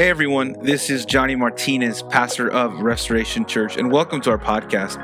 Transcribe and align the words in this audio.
Hey 0.00 0.08
everyone, 0.08 0.54
this 0.62 0.88
is 0.88 1.04
Johnny 1.04 1.36
Martinez, 1.36 2.02
pastor 2.02 2.50
of 2.50 2.80
Restoration 2.80 3.44
Church, 3.44 3.76
and 3.76 3.92
welcome 3.92 4.22
to 4.22 4.30
our 4.30 4.38
podcast. 4.38 4.96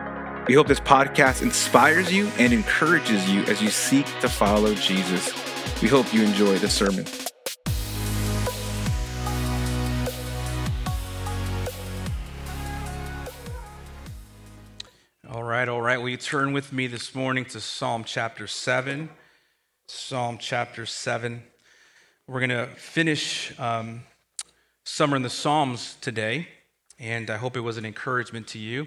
We 0.49 0.55
hope 0.55 0.69
this 0.69 0.81
podcast 0.81 1.43
inspires 1.43 2.11
you 2.11 2.29
and 2.39 2.51
encourages 2.51 3.29
you 3.29 3.43
as 3.43 3.61
you 3.61 3.69
seek 3.69 4.07
to 4.23 4.29
follow 4.31 4.73
Jesus. 4.73 5.35
We 5.83 5.89
hope 5.89 6.15
you 6.15 6.23
enjoy 6.23 6.57
the 6.57 6.71
sermon. 6.71 7.05
All 15.29 15.43
right, 15.43 15.69
all 15.69 15.83
right. 15.83 15.99
Will 15.99 16.09
you 16.09 16.17
turn 16.17 16.55
with 16.55 16.73
me 16.73 16.87
this 16.87 17.15
morning 17.15 17.45
to 17.45 17.61
Psalm 17.61 18.03
chapter 18.03 18.47
7? 18.47 19.11
Psalm 19.89 20.39
chapter 20.41 20.87
7. 20.87 21.43
We're 22.27 22.41
going 22.41 22.49
to 22.49 22.75
finish 22.77 23.53
um, 23.61 24.01
Summer 24.89 25.17
in 25.17 25.23
the 25.23 25.29
Psalms 25.29 25.97
today, 26.01 26.47
and 26.97 27.29
I 27.29 27.39
hope 27.39 27.57
it 27.57 27.61
was 27.61 27.77
an 27.77 27.85
encouragement 27.85 28.47
to 28.49 28.61
you. 28.61 28.87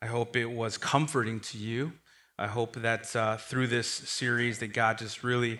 I 0.00 0.06
hope 0.06 0.36
it 0.36 0.46
was 0.46 0.78
comforting 0.78 1.40
to 1.40 1.58
you. 1.58 1.94
I 2.38 2.46
hope 2.46 2.76
that 2.76 3.14
uh, 3.16 3.38
through 3.38 3.66
this 3.66 3.88
series 3.88 4.60
that 4.60 4.68
God 4.68 4.98
just 4.98 5.24
really 5.24 5.58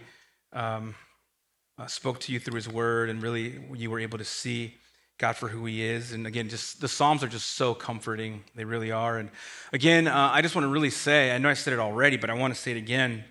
um, 0.52 0.94
uh, 1.78 1.88
spoke 1.88 2.20
to 2.20 2.32
you 2.32 2.38
through 2.38 2.54
His 2.54 2.68
Word, 2.68 3.10
and 3.10 3.20
really 3.20 3.58
you 3.74 3.90
were 3.90 3.98
able 3.98 4.18
to 4.18 4.24
see 4.24 4.76
God 5.18 5.34
for 5.34 5.48
who 5.48 5.64
He 5.64 5.82
is. 5.82 6.12
And 6.12 6.28
again, 6.28 6.48
just 6.48 6.80
the 6.80 6.86
Psalms 6.86 7.24
are 7.24 7.28
just 7.28 7.50
so 7.50 7.74
comforting. 7.74 8.44
They 8.54 8.64
really 8.64 8.92
are. 8.92 9.18
And 9.18 9.30
again, 9.72 10.06
uh, 10.06 10.30
I 10.32 10.42
just 10.42 10.54
want 10.54 10.64
to 10.64 10.70
really 10.70 10.90
say, 10.90 11.34
I 11.34 11.38
know 11.38 11.48
I 11.48 11.54
said 11.54 11.72
it 11.72 11.80
already, 11.80 12.16
but 12.16 12.30
I 12.30 12.34
want 12.34 12.54
to 12.54 12.60
say 12.60 12.70
it 12.70 12.76
again. 12.78 13.24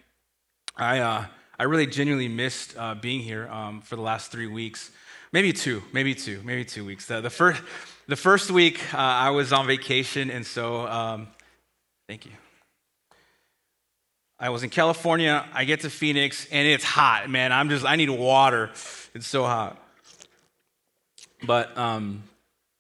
I 0.76 0.99
uh, 0.99 1.26
I 1.57 1.63
really 1.63 1.88
genuinely 1.88 2.27
missed 2.27 2.76
uh, 2.77 2.95
being 2.95 3.21
here 3.21 3.48
um, 3.48 3.79
for 3.79 3.95
the 3.95 4.02
last 4.02 4.34
three 4.34 4.48
weeks 4.48 4.91
maybe 5.31 5.53
two, 5.53 5.81
maybe 5.94 6.13
two, 6.13 6.41
maybe 6.44 6.66
two 6.66 6.85
weeks. 6.85 7.05
The, 7.05 7.21
the 7.21 7.30
first, 7.30 7.62
the 8.08 8.16
first 8.16 8.52
week 8.52 8.94
uh, 8.94 8.98
I 8.98 9.30
was 9.30 9.54
on 9.54 9.67
vacation, 9.67 10.30
and 10.30 10.46
so 10.46 10.87
um, 10.87 11.27
thank 12.07 12.26
you. 12.26 12.32
I 14.40 14.49
was 14.49 14.63
in 14.63 14.70
California. 14.70 15.46
I 15.54 15.65
get 15.65 15.82
to 15.82 15.90
Phoenix, 15.90 16.48
and 16.52 16.68
it's 16.68 16.84
hot, 16.84 17.29
man. 17.29 17.54
I'm 17.54 17.70
just, 17.70 17.85
I 17.85 17.96
need 17.96 18.09
water. 18.09 18.71
It's 19.13 19.27
so 19.27 19.43
hot. 19.43 19.77
But 21.43 21.77
um, 21.77 22.24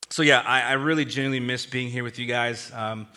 so 0.09 0.23
yeah, 0.23 0.41
I, 0.45 0.61
I, 0.61 0.73
really 0.73 1.05
genuinely 1.05 1.39
miss 1.39 1.65
being 1.65 1.89
here 1.89 2.03
with 2.03 2.19
you 2.19 2.25
guys. 2.25 2.71
Um, 2.75 3.07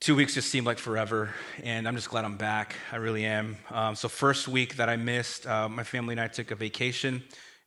two 0.00 0.16
weeks 0.16 0.34
just 0.34 0.50
seemed 0.50 0.66
like 0.66 0.78
forever, 0.78 1.30
and 1.62 1.86
I'm 1.86 1.94
just 1.94 2.10
glad 2.10 2.24
I'm 2.24 2.36
back. 2.36 2.74
I 2.90 2.96
really 2.96 3.24
am. 3.24 3.56
Um, 3.70 3.94
so 3.94 4.08
first 4.08 4.48
week 4.48 4.76
that 4.76 4.88
I 4.88 4.96
missed, 4.96 5.46
uh, 5.46 5.68
my 5.68 5.84
family 5.84 6.14
and 6.14 6.20
I 6.20 6.28
took 6.28 6.50
a 6.50 6.56
vacation 6.56 7.22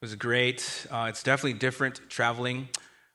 was 0.06 0.14
great. 0.14 0.86
Uh, 0.92 1.08
it's 1.10 1.24
definitely 1.24 1.58
different 1.58 2.00
traveling, 2.10 2.70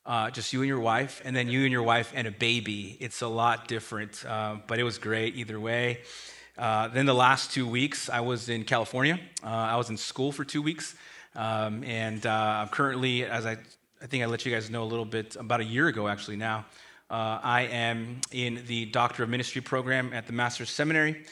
uh, 0.04 0.28
just 0.28 0.52
you 0.52 0.58
and 0.60 0.66
your 0.66 0.80
wife, 0.80 1.22
and 1.24 1.36
then 1.36 1.48
you 1.48 1.62
and 1.62 1.70
your 1.70 1.84
wife 1.84 2.12
and 2.16 2.26
a 2.26 2.32
baby. 2.32 2.96
It's 2.98 3.22
a 3.22 3.28
lot 3.28 3.68
different, 3.68 4.24
uh, 4.26 4.56
but 4.66 4.80
it 4.80 4.82
was 4.82 4.98
great 4.98 5.36
either 5.36 5.60
way. 5.60 6.00
Uh, 6.58 6.88
then 6.88 7.06
the 7.06 7.14
last 7.14 7.52
two 7.52 7.64
weeks, 7.64 8.10
I 8.10 8.18
was 8.22 8.48
in 8.48 8.64
California. 8.64 9.20
Uh, 9.40 9.46
I 9.46 9.76
was 9.76 9.88
in 9.88 9.96
school 9.96 10.32
for 10.32 10.44
two 10.44 10.62
weeks, 10.62 10.96
um, 11.36 11.84
and 11.84 12.26
uh, 12.26 12.62
I'm 12.62 12.68
currently, 12.70 13.24
as 13.24 13.46
I, 13.46 13.56
I 14.02 14.06
think 14.08 14.24
I 14.24 14.26
let 14.26 14.44
you 14.44 14.50
guys 14.52 14.68
know 14.68 14.82
a 14.82 14.90
little 14.90 15.04
bit 15.04 15.36
about 15.36 15.60
a 15.60 15.64
year 15.64 15.86
ago, 15.86 16.08
actually 16.08 16.38
now. 16.38 16.66
I 17.08 17.68
am 17.70 18.20
in 18.32 18.64
the 18.66 18.86
Doctor 18.86 19.22
of 19.22 19.28
Ministry 19.28 19.60
program 19.60 20.12
at 20.12 20.26
the 20.26 20.32
Master's 20.32 20.70
Seminary. 20.70 21.24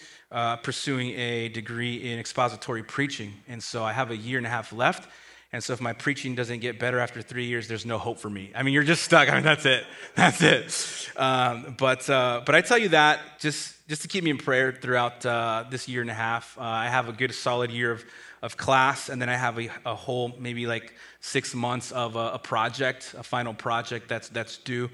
Pursuing 0.62 1.18
a 1.18 1.48
degree 1.48 2.12
in 2.12 2.20
expository 2.20 2.84
preaching. 2.84 3.32
And 3.48 3.60
so 3.60 3.82
I 3.82 3.92
have 3.92 4.10
a 4.12 4.16
year 4.16 4.38
and 4.38 4.46
a 4.46 4.50
half 4.50 4.72
left. 4.72 5.08
And 5.50 5.64
so 5.64 5.72
if 5.72 5.80
my 5.80 5.94
preaching 5.94 6.34
doesn't 6.34 6.58
get 6.58 6.78
better 6.78 6.98
after 6.98 7.22
three 7.22 7.46
years, 7.46 7.68
there's 7.68 7.86
no 7.86 7.96
hope 7.96 8.18
for 8.18 8.28
me. 8.28 8.50
I 8.54 8.62
mean, 8.62 8.74
you're 8.74 8.82
just 8.82 9.02
stuck. 9.02 9.30
I 9.30 9.34
mean, 9.34 9.44
that's 9.44 9.64
it. 9.64 9.84
That's 10.14 10.42
it. 10.42 11.10
Um, 11.16 11.74
but, 11.78 12.08
uh, 12.10 12.42
but 12.44 12.54
I 12.54 12.60
tell 12.60 12.76
you 12.76 12.90
that 12.90 13.20
just, 13.38 13.74
just 13.88 14.02
to 14.02 14.08
keep 14.08 14.24
me 14.24 14.30
in 14.30 14.36
prayer 14.36 14.72
throughout 14.72 15.24
uh, 15.24 15.64
this 15.70 15.88
year 15.88 16.02
and 16.02 16.10
a 16.10 16.14
half. 16.14 16.58
Uh, 16.58 16.62
I 16.62 16.88
have 16.88 17.08
a 17.08 17.12
good 17.12 17.32
solid 17.34 17.70
year 17.70 17.92
of, 17.92 18.04
of 18.42 18.56
class, 18.56 19.08
and 19.08 19.22
then 19.22 19.28
I 19.28 19.36
have 19.36 19.58
a, 19.58 19.70
a 19.86 19.94
whole 19.94 20.34
maybe 20.38 20.66
like 20.66 20.92
six 21.20 21.54
months 21.54 21.92
of 21.92 22.16
a, 22.16 22.32
a 22.34 22.38
project, 22.38 23.14
a 23.16 23.22
final 23.22 23.54
project 23.54 24.08
that's, 24.08 24.28
that's 24.28 24.58
due. 24.58 24.90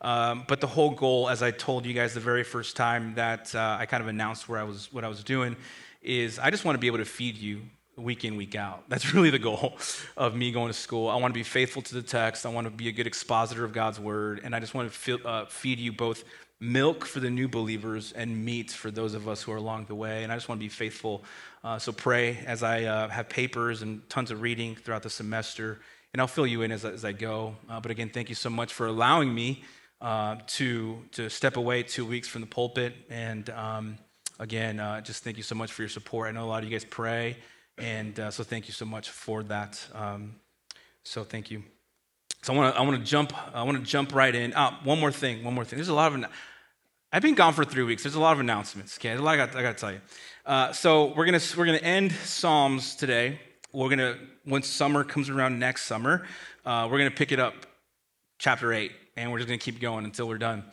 Um, 0.00 0.44
but 0.46 0.60
the 0.60 0.66
whole 0.68 0.90
goal, 0.90 1.28
as 1.28 1.42
I 1.42 1.50
told 1.50 1.84
you 1.84 1.92
guys 1.92 2.14
the 2.14 2.20
very 2.20 2.44
first 2.44 2.76
time 2.76 3.14
that 3.16 3.54
uh, 3.54 3.76
I 3.78 3.86
kind 3.86 4.02
of 4.02 4.08
announced 4.08 4.48
where 4.48 4.60
I 4.60 4.64
was, 4.64 4.92
what 4.92 5.04
I 5.04 5.08
was 5.08 5.24
doing, 5.24 5.56
is 6.02 6.38
I 6.38 6.50
just 6.50 6.64
want 6.64 6.76
to 6.76 6.80
be 6.80 6.86
able 6.86 6.98
to 6.98 7.04
feed 7.04 7.36
you 7.36 7.62
week 7.98 8.24
in, 8.24 8.36
week 8.36 8.54
out. 8.54 8.84
That's 8.88 9.12
really 9.14 9.30
the 9.30 9.38
goal 9.38 9.76
of 10.16 10.34
me 10.34 10.52
going 10.52 10.68
to 10.68 10.78
school. 10.78 11.08
I 11.08 11.16
want 11.16 11.32
to 11.32 11.38
be 11.38 11.44
faithful 11.44 11.82
to 11.82 11.94
the 11.94 12.02
text. 12.02 12.46
I 12.46 12.50
want 12.50 12.66
to 12.66 12.70
be 12.70 12.88
a 12.88 12.92
good 12.92 13.06
expositor 13.06 13.64
of 13.64 13.72
God's 13.72 14.00
word. 14.00 14.40
And 14.44 14.54
I 14.54 14.60
just 14.60 14.74
want 14.74 14.90
to 14.90 14.96
feel, 14.96 15.18
uh, 15.24 15.46
feed 15.46 15.78
you 15.78 15.92
both 15.92 16.24
milk 16.60 17.04
for 17.04 17.20
the 17.20 17.30
new 17.30 17.48
believers 17.48 18.12
and 18.12 18.44
meat 18.44 18.70
for 18.70 18.90
those 18.90 19.14
of 19.14 19.28
us 19.28 19.42
who 19.42 19.52
are 19.52 19.56
along 19.56 19.86
the 19.86 19.94
way. 19.94 20.24
And 20.24 20.32
I 20.32 20.36
just 20.36 20.48
want 20.48 20.60
to 20.60 20.64
be 20.64 20.68
faithful. 20.68 21.24
Uh, 21.62 21.78
so 21.78 21.92
pray 21.92 22.38
as 22.46 22.62
I 22.62 22.84
uh, 22.84 23.08
have 23.08 23.28
papers 23.28 23.82
and 23.82 24.08
tons 24.08 24.30
of 24.30 24.42
reading 24.42 24.74
throughout 24.74 25.02
the 25.02 25.10
semester. 25.10 25.80
And 26.12 26.20
I'll 26.20 26.26
fill 26.26 26.46
you 26.46 26.62
in 26.62 26.72
as, 26.72 26.84
as 26.84 27.04
I 27.04 27.12
go. 27.12 27.56
Uh, 27.68 27.80
but 27.80 27.90
again, 27.90 28.10
thank 28.10 28.28
you 28.28 28.34
so 28.34 28.50
much 28.50 28.72
for 28.72 28.86
allowing 28.86 29.32
me 29.32 29.62
uh, 30.00 30.36
to, 30.46 31.02
to 31.12 31.28
step 31.28 31.56
away 31.56 31.82
two 31.82 32.06
weeks 32.06 32.28
from 32.28 32.40
the 32.40 32.46
pulpit. 32.46 32.94
And 33.10 33.48
um, 33.50 33.98
again, 34.38 34.80
uh, 34.80 35.00
just 35.00 35.22
thank 35.22 35.36
you 35.36 35.42
so 35.42 35.54
much 35.54 35.72
for 35.72 35.82
your 35.82 35.88
support. 35.88 36.28
I 36.28 36.32
know 36.32 36.44
a 36.44 36.46
lot 36.46 36.62
of 36.62 36.68
you 36.68 36.74
guys 36.74 36.84
pray. 36.84 37.36
And 37.80 38.18
uh, 38.18 38.30
so 38.30 38.42
thank 38.44 38.68
you 38.68 38.74
so 38.74 38.84
much 38.84 39.10
for 39.10 39.42
that. 39.44 39.84
Um, 39.94 40.36
so 41.04 41.24
thank 41.24 41.50
you. 41.50 41.62
So 42.42 42.52
I 42.52 42.56
want 42.56 42.74
to 42.74 42.80
I 42.80 42.82
want 42.84 42.98
to 42.98 43.04
jump 43.04 43.32
I 43.54 43.62
want 43.62 43.78
to 43.78 43.84
jump 43.84 44.14
right 44.14 44.34
in. 44.34 44.52
Ah, 44.54 44.80
one 44.84 45.00
more 45.00 45.12
thing, 45.12 45.44
one 45.44 45.54
more 45.54 45.64
thing. 45.64 45.76
There's 45.76 45.88
a 45.88 45.94
lot 45.94 46.12
of 46.12 46.24
I've 47.10 47.22
been 47.22 47.34
gone 47.34 47.54
for 47.54 47.64
three 47.64 47.84
weeks. 47.84 48.02
There's 48.02 48.16
a 48.16 48.20
lot 48.20 48.32
of 48.32 48.40
announcements. 48.40 48.98
Okay, 48.98 49.08
There's 49.08 49.20
a 49.20 49.22
lot 49.22 49.38
I 49.38 49.46
got, 49.46 49.56
I 49.56 49.62
got 49.62 49.76
to 49.76 49.80
tell 49.80 49.92
you. 49.92 50.00
Uh, 50.44 50.72
so 50.72 51.14
we're 51.14 51.24
gonna 51.24 51.40
we're 51.56 51.66
gonna 51.66 51.78
end 51.78 52.12
Psalms 52.12 52.94
today. 52.96 53.40
We're 53.72 53.88
gonna 53.88 54.18
when 54.44 54.62
summer 54.62 55.04
comes 55.04 55.28
around 55.28 55.58
next 55.58 55.84
summer, 55.84 56.26
uh, 56.64 56.88
we're 56.90 56.98
gonna 56.98 57.10
pick 57.10 57.32
it 57.32 57.40
up, 57.40 57.54
chapter 58.38 58.72
eight, 58.72 58.92
and 59.16 59.30
we're 59.32 59.38
just 59.38 59.48
gonna 59.48 59.58
keep 59.58 59.80
going 59.80 60.04
until 60.04 60.28
we're 60.28 60.38
done. 60.38 60.64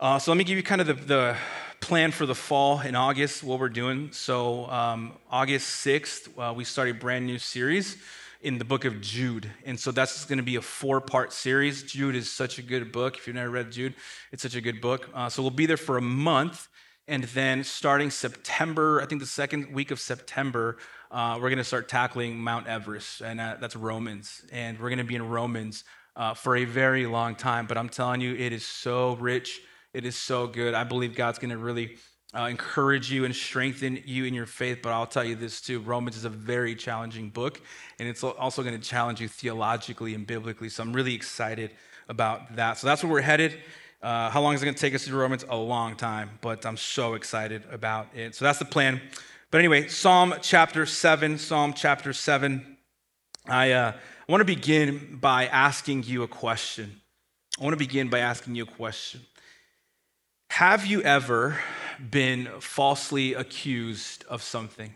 Uh, 0.00 0.16
so 0.16 0.30
let 0.30 0.38
me 0.38 0.44
give 0.44 0.56
you 0.56 0.62
kind 0.62 0.80
of 0.80 0.86
the, 0.86 0.94
the 0.94 1.36
plan 1.80 2.12
for 2.12 2.24
the 2.24 2.34
fall 2.34 2.78
in 2.82 2.94
August, 2.94 3.42
what 3.42 3.58
we're 3.58 3.68
doing. 3.68 4.10
So, 4.12 4.66
um, 4.70 5.14
August 5.28 5.84
6th, 5.84 6.28
uh, 6.38 6.54
we 6.54 6.62
start 6.62 6.88
a 6.88 6.94
brand 6.94 7.26
new 7.26 7.36
series 7.36 7.96
in 8.40 8.58
the 8.58 8.64
book 8.64 8.84
of 8.84 9.00
Jude. 9.00 9.50
And 9.64 9.78
so 9.78 9.90
that's 9.90 10.24
going 10.24 10.36
to 10.36 10.44
be 10.44 10.54
a 10.54 10.62
four 10.62 11.00
part 11.00 11.32
series. 11.32 11.82
Jude 11.82 12.14
is 12.14 12.30
such 12.30 12.60
a 12.60 12.62
good 12.62 12.92
book. 12.92 13.16
If 13.16 13.26
you've 13.26 13.34
never 13.34 13.50
read 13.50 13.72
Jude, 13.72 13.94
it's 14.30 14.40
such 14.40 14.54
a 14.54 14.60
good 14.60 14.80
book. 14.80 15.10
Uh, 15.12 15.28
so, 15.28 15.42
we'll 15.42 15.50
be 15.50 15.66
there 15.66 15.76
for 15.76 15.96
a 15.96 16.02
month. 16.02 16.68
And 17.08 17.24
then 17.24 17.64
starting 17.64 18.10
September, 18.12 19.02
I 19.02 19.06
think 19.06 19.20
the 19.20 19.26
second 19.26 19.74
week 19.74 19.90
of 19.90 19.98
September, 19.98 20.76
uh, 21.10 21.40
we're 21.42 21.48
going 21.48 21.58
to 21.58 21.64
start 21.64 21.88
tackling 21.88 22.38
Mount 22.38 22.68
Everest, 22.68 23.20
and 23.20 23.40
uh, 23.40 23.56
that's 23.60 23.74
Romans. 23.74 24.44
And 24.52 24.78
we're 24.78 24.90
going 24.90 24.98
to 24.98 25.04
be 25.04 25.16
in 25.16 25.28
Romans 25.28 25.82
uh, 26.14 26.34
for 26.34 26.54
a 26.54 26.64
very 26.66 27.06
long 27.06 27.34
time. 27.34 27.66
But 27.66 27.76
I'm 27.76 27.88
telling 27.88 28.20
you, 28.20 28.36
it 28.36 28.52
is 28.52 28.64
so 28.64 29.16
rich 29.16 29.60
it 29.94 30.04
is 30.04 30.16
so 30.16 30.46
good. 30.46 30.74
I 30.74 30.84
believe 30.84 31.14
God's 31.14 31.38
going 31.38 31.50
to 31.50 31.58
really 31.58 31.96
uh, 32.34 32.42
encourage 32.42 33.10
you 33.10 33.24
and 33.24 33.34
strengthen 33.34 34.02
you 34.04 34.24
in 34.24 34.34
your 34.34 34.46
faith. 34.46 34.80
But 34.82 34.92
I'll 34.92 35.06
tell 35.06 35.24
you 35.24 35.34
this 35.34 35.60
too 35.60 35.80
Romans 35.80 36.16
is 36.16 36.24
a 36.24 36.30
very 36.30 36.74
challenging 36.74 37.30
book, 37.30 37.60
and 37.98 38.08
it's 38.08 38.22
also 38.22 38.62
going 38.62 38.78
to 38.78 38.86
challenge 38.86 39.20
you 39.20 39.28
theologically 39.28 40.14
and 40.14 40.26
biblically. 40.26 40.68
So 40.68 40.82
I'm 40.82 40.92
really 40.92 41.14
excited 41.14 41.70
about 42.08 42.56
that. 42.56 42.78
So 42.78 42.86
that's 42.86 43.02
where 43.02 43.12
we're 43.12 43.20
headed. 43.20 43.58
Uh, 44.00 44.30
how 44.30 44.40
long 44.40 44.54
is 44.54 44.62
it 44.62 44.64
going 44.64 44.74
to 44.74 44.80
take 44.80 44.94
us 44.94 45.04
to 45.04 45.10
do 45.10 45.16
Romans? 45.16 45.44
A 45.48 45.56
long 45.56 45.96
time, 45.96 46.38
but 46.40 46.64
I'm 46.64 46.76
so 46.76 47.14
excited 47.14 47.64
about 47.70 48.08
it. 48.14 48.34
So 48.34 48.44
that's 48.44 48.58
the 48.60 48.64
plan. 48.64 49.00
But 49.50 49.58
anyway, 49.58 49.88
Psalm 49.88 50.34
chapter 50.42 50.86
7, 50.86 51.38
Psalm 51.38 51.72
chapter 51.72 52.12
7. 52.12 52.76
I, 53.46 53.72
uh, 53.72 53.92
I 53.92 54.32
want 54.32 54.42
to 54.42 54.44
begin 54.44 55.18
by 55.20 55.46
asking 55.46 56.04
you 56.04 56.22
a 56.22 56.28
question. 56.28 57.00
I 57.58 57.64
want 57.64 57.72
to 57.72 57.78
begin 57.78 58.08
by 58.08 58.18
asking 58.20 58.54
you 58.54 58.64
a 58.64 58.66
question. 58.66 59.22
Have 60.48 60.86
you 60.86 61.02
ever 61.02 61.58
been 62.10 62.48
falsely 62.60 63.34
accused 63.34 64.24
of 64.28 64.42
something? 64.42 64.94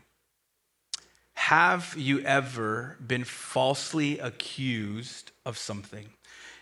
Have 1.35 1.95
you 1.97 2.21
ever 2.21 2.97
been 3.05 3.25
falsely 3.25 4.19
accused 4.19 5.31
of 5.45 5.59
something? 5.59 6.09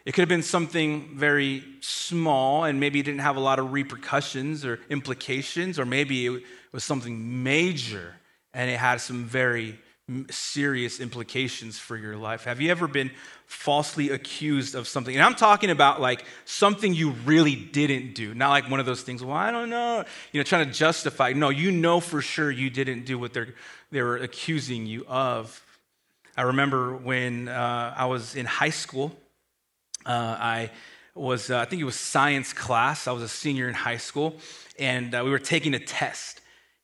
It 0.05 0.13
could 0.13 0.23
have 0.23 0.29
been 0.29 0.43
something 0.43 1.11
very 1.15 1.63
small 1.81 2.65
and 2.65 2.81
maybe 2.81 3.03
didn't 3.03 3.21
have 3.21 3.37
a 3.37 3.41
lot 3.41 3.59
of 3.59 3.73
repercussions 3.73 4.65
or 4.65 4.81
implications, 4.89 5.79
or 5.79 5.85
maybe 5.85 6.27
it 6.27 6.43
was 6.73 6.85
something 6.85 7.43
major 7.43 8.17
and 8.53 8.71
it 8.71 8.79
had 8.79 9.01
some 9.01 9.25
very 9.25 9.79
serious 10.31 11.01
implications 11.01 11.79
for 11.79 11.97
your 11.97 12.17
life. 12.17 12.45
Have 12.45 12.61
you 12.61 12.71
ever 12.71 12.89
been 12.89 13.11
falsely 13.47 14.11
accused 14.11 14.75
of 14.75 14.89
something? 14.89 15.15
And 15.15 15.25
I'm 15.25 15.35
talking 15.35 15.71
about 15.71 16.01
like 16.01 16.25
something 16.45 16.95
you 16.95 17.11
really 17.25 17.55
didn't 17.55 18.15
do, 18.15 18.35
not 18.35 18.51
like 18.51 18.71
one 18.71 18.81
of 18.81 18.87
those 18.87 19.03
things, 19.03 19.23
well, 19.23 19.37
I 19.37 19.51
don't 19.51 19.71
know, 19.71 20.05
you 20.33 20.41
know, 20.41 20.45
trying 20.45 20.67
to 20.67 20.73
justify. 20.73 21.33
No, 21.33 21.49
you 21.49 21.71
know 21.71 22.01
for 22.01 22.23
sure 22.23 22.51
you 22.51 22.71
didn't 22.71 23.05
do 23.05 23.19
what 23.19 23.33
they're, 23.33 23.55
they 23.91 24.03
were 24.03 24.17
accusing 24.17 24.87
you 24.87 25.05
of. 25.07 25.65
I 26.37 26.43
remember 26.43 26.97
when 26.97 27.49
uh, 27.49 27.95
I 27.97 28.07
was 28.07 28.35
in 28.35 28.47
high 28.47 28.71
school, 28.71 29.13
uh, 30.07 30.37
I 30.39 30.71
was, 31.15 31.51
uh, 31.51 31.59
I 31.59 31.65
think 31.67 31.83
it 31.83 31.85
was 31.85 31.97
science 31.97 32.53
class. 32.53 33.07
I 33.07 33.13
was 33.13 33.23
a 33.23 33.29
senior 33.29 33.69
in 33.69 33.75
high 33.75 33.99
school, 33.99 34.37
and 34.79 35.15
uh, 35.15 35.23
we 35.25 35.31
were 35.31 35.39
taking 35.39 35.75
a 35.75 35.79
test. 35.79 36.40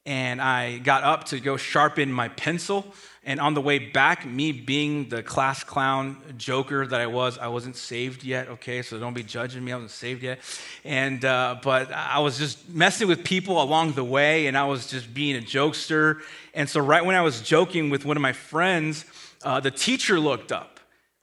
And 0.06 0.40
I 0.40 0.78
got 0.78 1.02
up 1.02 1.24
to 1.24 1.40
go 1.40 1.56
sharpen 1.56 2.10
my 2.10 2.28
pencil. 2.28 2.86
And 3.24 3.40
on 3.40 3.54
the 3.54 3.60
way 3.60 3.80
back, 3.80 4.24
me 4.24 4.52
being 4.52 5.08
the 5.08 5.20
class 5.20 5.64
clown 5.64 6.16
joker 6.38 6.86
that 6.86 7.00
I 7.00 7.08
was, 7.08 7.38
I 7.38 7.48
wasn't 7.48 7.76
saved 7.76 8.22
yet, 8.22 8.48
okay? 8.48 8.82
So 8.82 9.00
don't 9.00 9.14
be 9.14 9.24
judging 9.24 9.64
me, 9.64 9.72
I 9.72 9.74
wasn't 9.74 9.90
saved 9.90 10.22
yet. 10.22 10.38
And, 10.84 11.24
uh, 11.24 11.56
but 11.60 11.92
I 11.92 12.20
was 12.20 12.38
just 12.38 12.68
messing 12.68 13.08
with 13.08 13.24
people 13.24 13.60
along 13.60 13.94
the 13.94 14.04
way, 14.04 14.46
and 14.46 14.56
I 14.56 14.64
was 14.66 14.86
just 14.86 15.12
being 15.12 15.36
a 15.36 15.40
jokester. 15.40 16.20
And 16.54 16.70
so, 16.70 16.78
right 16.78 17.04
when 17.04 17.16
I 17.16 17.22
was 17.22 17.42
joking 17.42 17.90
with 17.90 18.04
one 18.04 18.16
of 18.16 18.22
my 18.22 18.32
friends, 18.32 19.04
uh, 19.42 19.58
the 19.58 19.72
teacher 19.72 20.20
looked 20.20 20.52
up 20.52 20.76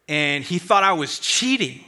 and 0.08 0.44
he 0.44 0.60
thought 0.60 0.84
I 0.84 0.94
was 0.94 1.20
cheating. 1.20 1.84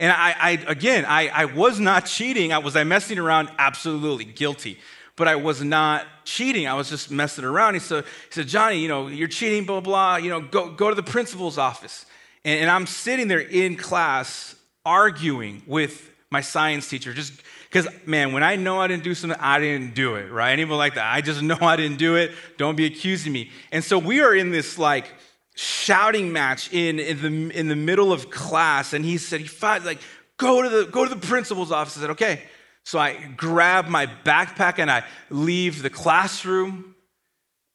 And 0.00 0.12
I, 0.12 0.34
I 0.38 0.50
again, 0.66 1.04
I, 1.06 1.28
I 1.28 1.44
was 1.46 1.80
not 1.80 2.06
cheating. 2.06 2.52
I 2.52 2.58
was 2.58 2.76
I 2.76 2.84
messing 2.84 3.18
around? 3.18 3.50
Absolutely 3.58 4.24
guilty. 4.24 4.78
But 5.16 5.28
I 5.28 5.36
was 5.36 5.62
not 5.62 6.06
cheating. 6.24 6.66
I 6.66 6.74
was 6.74 6.88
just 6.88 7.10
messing 7.10 7.44
around. 7.44 7.74
He 7.74 7.80
said, 7.80 8.04
he 8.04 8.32
said, 8.32 8.48
Johnny, 8.48 8.78
you 8.78 8.88
know, 8.88 9.08
you're 9.08 9.28
cheating, 9.28 9.64
blah, 9.64 9.80
blah, 9.80 10.16
you 10.16 10.30
know, 10.30 10.40
go, 10.40 10.70
go 10.70 10.88
to 10.88 10.94
the 10.94 11.02
principal's 11.02 11.58
office. 11.58 12.06
And, 12.44 12.62
and 12.62 12.70
I'm 12.70 12.86
sitting 12.86 13.28
there 13.28 13.40
in 13.40 13.76
class 13.76 14.54
arguing 14.84 15.62
with 15.66 16.10
my 16.30 16.40
science 16.40 16.88
teacher, 16.88 17.14
just 17.14 17.32
because, 17.70 17.86
man, 18.06 18.32
when 18.32 18.42
I 18.42 18.56
know 18.56 18.80
I 18.80 18.86
didn't 18.86 19.04
do 19.04 19.14
something, 19.14 19.38
I 19.40 19.58
didn't 19.58 19.94
do 19.94 20.16
it, 20.16 20.30
right? 20.30 20.52
Anyone 20.52 20.78
like 20.78 20.94
that? 20.94 21.12
I 21.12 21.20
just 21.20 21.42
know 21.42 21.56
I 21.60 21.76
didn't 21.76 21.98
do 21.98 22.16
it. 22.16 22.32
Don't 22.56 22.76
be 22.76 22.86
accusing 22.86 23.32
me. 23.32 23.50
And 23.72 23.82
so 23.82 23.98
we 23.98 24.20
are 24.20 24.34
in 24.34 24.50
this 24.50 24.78
like 24.78 25.12
shouting 25.54 26.32
match 26.32 26.72
in, 26.72 26.98
in, 26.98 27.20
the, 27.20 27.58
in 27.58 27.68
the 27.68 27.76
middle 27.76 28.12
of 28.12 28.30
class. 28.30 28.92
And 28.92 29.04
he 29.04 29.18
said, 29.18 29.40
he 29.40 29.46
fought, 29.46 29.84
like, 29.84 30.00
go 30.36 30.62
to 30.62 30.68
the, 30.68 30.84
go 30.86 31.04
to 31.04 31.14
the 31.14 31.26
principal's 31.26 31.70
office. 31.70 31.96
I 31.96 32.00
said, 32.00 32.10
okay. 32.10 32.42
So 32.84 32.98
I 32.98 33.14
grab 33.36 33.88
my 33.88 34.06
backpack 34.06 34.78
and 34.78 34.90
I 34.90 35.04
leave 35.30 35.82
the 35.82 35.90
classroom. 35.90 36.94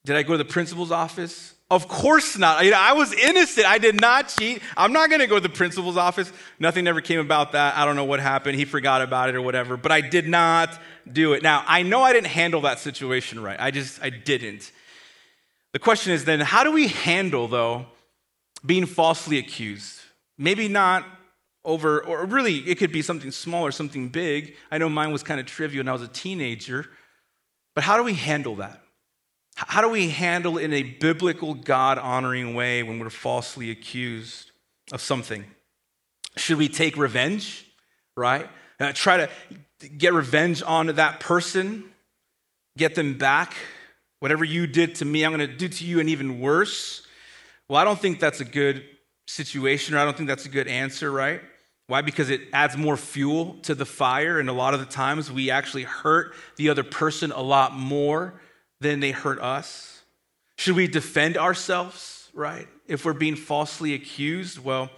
Did 0.06 0.16
I 0.16 0.24
go 0.24 0.34
to 0.34 0.38
the 0.38 0.46
principal's 0.46 0.92
office? 0.92 1.56
Of 1.72 1.88
course 1.88 2.38
not. 2.38 2.64
Know, 2.64 2.72
I 2.76 2.94
was 2.94 3.14
innocent. 3.14 3.68
I 3.68 3.78
did 3.78 4.00
not 4.00 4.34
cheat. 4.36 4.62
I'm 4.76 4.92
not 4.92 5.10
going 5.10 5.20
to 5.22 5.28
go 5.28 5.36
to 5.36 5.42
the 5.42 5.50
principal's 5.50 5.98
office. 5.98 6.32
Nothing 6.60 6.88
ever 6.88 7.00
came 7.00 7.20
about 7.20 7.52
that. 7.52 7.78
I 7.78 7.86
don't 7.86 7.96
know 7.96 8.06
what 8.06 8.20
happened. 8.20 8.58
He 8.58 8.66
forgot 8.66 9.04
about 9.04 9.30
it 9.30 9.36
or 9.36 9.42
whatever, 9.42 9.78
but 9.78 9.92
I 9.92 10.02
did 10.02 10.28
not 10.28 10.80
do 11.12 11.34
it. 11.34 11.44
Now, 11.44 11.64
I 11.68 11.84
know 11.84 12.02
I 12.02 12.14
didn't 12.14 12.28
handle 12.28 12.62
that 12.62 12.80
situation 12.80 13.40
right. 13.42 13.60
I 13.60 13.70
just, 13.70 14.02
I 14.02 14.10
didn't. 14.10 14.72
The 15.74 15.80
question 15.80 16.14
is 16.14 16.26
then, 16.26 16.40
how 16.40 16.64
do 16.64 16.72
we 16.72 16.88
handle, 16.88 17.48
though, 17.48 17.86
being 18.66 18.88
falsely 18.88 19.38
accused? 19.38 20.00
Maybe 20.40 20.68
not 20.68 21.06
over, 21.66 22.04
or 22.04 22.26
really, 22.26 22.58
it 22.60 22.76
could 22.76 22.92
be 22.92 23.02
something 23.02 23.32
small 23.32 23.66
or 23.66 23.72
something 23.72 24.10
big. 24.10 24.56
I 24.72 24.78
know 24.78 24.90
mine 24.90 25.12
was 25.12 25.24
kind 25.24 25.40
of 25.40 25.46
trivial 25.46 25.82
when 25.82 25.90
I 25.90 25.94
was 25.94 26.02
a 26.02 26.08
teenager, 26.08 26.86
but 27.76 27.84
how 27.84 27.98
do 27.98 28.04
we 28.04 28.14
handle 28.14 28.56
that? 28.58 28.82
How 29.56 29.82
do 29.82 29.90
we 29.90 30.10
handle 30.10 30.58
in 30.58 30.72
a 30.74 30.84
biblical, 30.84 31.54
God 31.54 31.98
honoring 31.98 32.56
way 32.56 32.82
when 32.82 32.98
we're 33.00 33.10
falsely 33.10 33.72
accused 33.72 34.52
of 34.94 35.02
something? 35.02 35.44
Should 36.38 36.58
we 36.58 36.70
take 36.70 36.96
revenge, 36.96 37.66
right? 38.16 38.50
Uh, 38.80 38.94
try 38.94 39.18
to 39.18 39.30
get 39.98 40.14
revenge 40.14 40.64
on 40.66 40.88
that 40.88 41.20
person, 41.20 41.84
get 42.78 42.96
them 42.96 43.18
back? 43.18 43.54
Whatever 44.20 44.46
you 44.46 44.66
did 44.66 44.96
to 44.96 45.06
me, 45.06 45.24
I'm 45.24 45.36
going 45.36 45.46
to 45.46 45.54
do 45.54 45.68
to 45.68 45.86
you 45.86 46.00
and 46.00 46.10
even 46.10 46.40
worse. 46.40 47.06
Well, 47.68 47.80
I 47.80 47.84
don't 47.84 48.00
think 48.00 48.20
that's 48.20 48.40
a 48.40 48.46
good 48.46 48.84
situation, 49.30 49.94
or 49.96 50.00
I 50.00 50.06
don't 50.06 50.18
think 50.18 50.28
that's 50.28 50.46
a 50.46 50.50
good 50.50 50.68
answer, 50.68 51.12
right? 51.12 51.42
Why? 51.88 52.02
Because 52.02 52.30
it 52.30 52.42
adds 52.52 52.76
more 52.76 52.98
fuel 52.98 53.58
to 53.64 53.76
the 53.76 53.86
fire, 53.86 54.40
and 54.40 54.50
a 54.50 54.54
lot 54.54 54.74
of 54.74 54.80
the 54.80 54.86
times 54.86 55.31
we 55.31 55.52
actually 55.52 55.84
hurt 55.84 56.34
the 56.56 56.70
other 56.70 56.84
person 56.84 57.31
a 57.31 57.42
lot 57.42 57.74
more 57.74 58.42
than 58.80 59.00
they 59.00 59.12
hurt 59.12 59.40
us. 59.40 60.02
Should 60.58 60.76
we 60.76 60.88
defend 60.88 61.38
ourselves, 61.38 62.30
right? 62.34 62.68
If 62.88 63.06
we're 63.06 63.14
being 63.14 63.36
falsely 63.36 63.94
accused? 63.94 64.60
Well, 64.60 64.90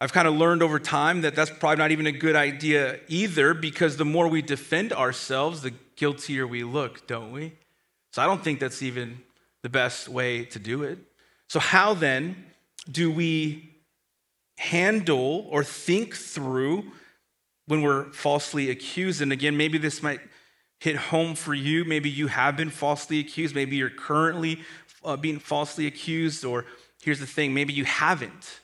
I've 0.00 0.12
kind 0.12 0.28
of 0.28 0.34
learned 0.34 0.62
over 0.62 0.78
time 0.78 1.22
that 1.22 1.34
that's 1.34 1.50
probably 1.50 1.76
not 1.76 1.92
even 1.92 2.06
a 2.06 2.12
good 2.12 2.36
idea 2.36 3.00
either, 3.08 3.54
because 3.54 3.96
the 3.96 4.04
more 4.04 4.28
we 4.28 4.42
defend 4.42 4.92
ourselves, 4.92 5.62
the 5.62 5.72
guiltier 5.96 6.46
we 6.46 6.62
look, 6.62 7.06
don't 7.06 7.32
we? 7.32 7.54
So 8.10 8.20
I 8.20 8.26
don't 8.26 8.42
think 8.42 8.60
that's 8.60 8.82
even 8.82 9.22
the 9.62 9.70
best 9.70 10.08
way 10.08 10.44
to 10.46 10.58
do 10.58 10.82
it. 10.82 10.98
So, 11.48 11.60
how 11.60 11.94
then 11.94 12.46
do 12.90 13.10
we 13.10 13.70
handle 14.58 15.46
or 15.50 15.64
think 15.64 16.14
through 16.14 16.84
when 17.66 17.82
we're 17.82 18.12
falsely 18.12 18.70
accused? 18.70 19.20
And 19.20 19.32
again, 19.32 19.56
maybe 19.56 19.78
this 19.78 20.02
might 20.02 20.20
hit 20.78 20.96
home 20.96 21.34
for 21.34 21.54
you. 21.54 21.84
Maybe 21.84 22.10
you 22.10 22.26
have 22.26 22.56
been 22.56 22.70
falsely 22.70 23.20
accused. 23.20 23.54
Maybe 23.54 23.76
you're 23.76 23.90
currently 23.90 24.60
uh, 25.04 25.16
being 25.16 25.38
falsely 25.38 25.86
accused. 25.86 26.44
Or 26.44 26.64
here's 27.02 27.20
the 27.20 27.26
thing 27.26 27.54
maybe 27.54 27.72
you 27.72 27.84
haven't. 27.84 28.60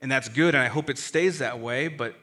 And 0.00 0.10
that's 0.10 0.28
good. 0.28 0.54
And 0.54 0.62
I 0.62 0.68
hope 0.68 0.90
it 0.90 0.98
stays 0.98 1.38
that 1.38 1.60
way. 1.60 1.88
But 1.88 2.14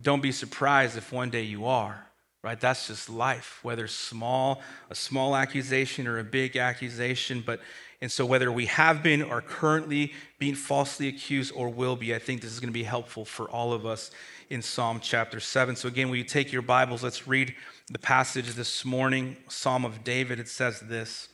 don't 0.00 0.22
be 0.22 0.32
surprised 0.32 0.96
if 0.96 1.12
one 1.12 1.30
day 1.30 1.42
you 1.42 1.66
are 1.66 2.06
right? 2.42 2.58
That's 2.58 2.88
just 2.88 3.08
life, 3.08 3.60
whether 3.62 3.86
small, 3.86 4.62
a 4.90 4.94
small 4.94 5.36
accusation 5.36 6.06
or 6.06 6.18
a 6.18 6.24
big 6.24 6.56
accusation. 6.56 7.42
But 7.44 7.60
and 8.02 8.12
so 8.12 8.26
whether 8.26 8.50
we 8.52 8.66
have 8.66 9.02
been 9.02 9.22
or 9.22 9.40
currently 9.40 10.12
being 10.38 10.56
falsely 10.56 11.08
accused 11.08 11.52
or 11.54 11.68
will 11.70 11.96
be, 11.96 12.14
I 12.14 12.18
think 12.18 12.42
this 12.42 12.52
is 12.52 12.60
going 12.60 12.68
to 12.68 12.78
be 12.78 12.82
helpful 12.82 13.24
for 13.24 13.48
all 13.48 13.72
of 13.72 13.86
us 13.86 14.10
in 14.50 14.60
Psalm 14.60 14.98
chapter 15.00 15.40
7. 15.40 15.76
So 15.76 15.88
again, 15.88 16.10
will 16.10 16.16
you 16.16 16.24
take 16.24 16.52
your 16.52 16.62
Bibles? 16.62 17.04
Let's 17.04 17.28
read 17.28 17.54
the 17.90 18.00
passage 18.00 18.54
this 18.54 18.84
morning, 18.84 19.36
Psalm 19.48 19.84
of 19.84 20.02
David. 20.02 20.40
It 20.40 20.48
says 20.48 20.80
this. 20.80 21.28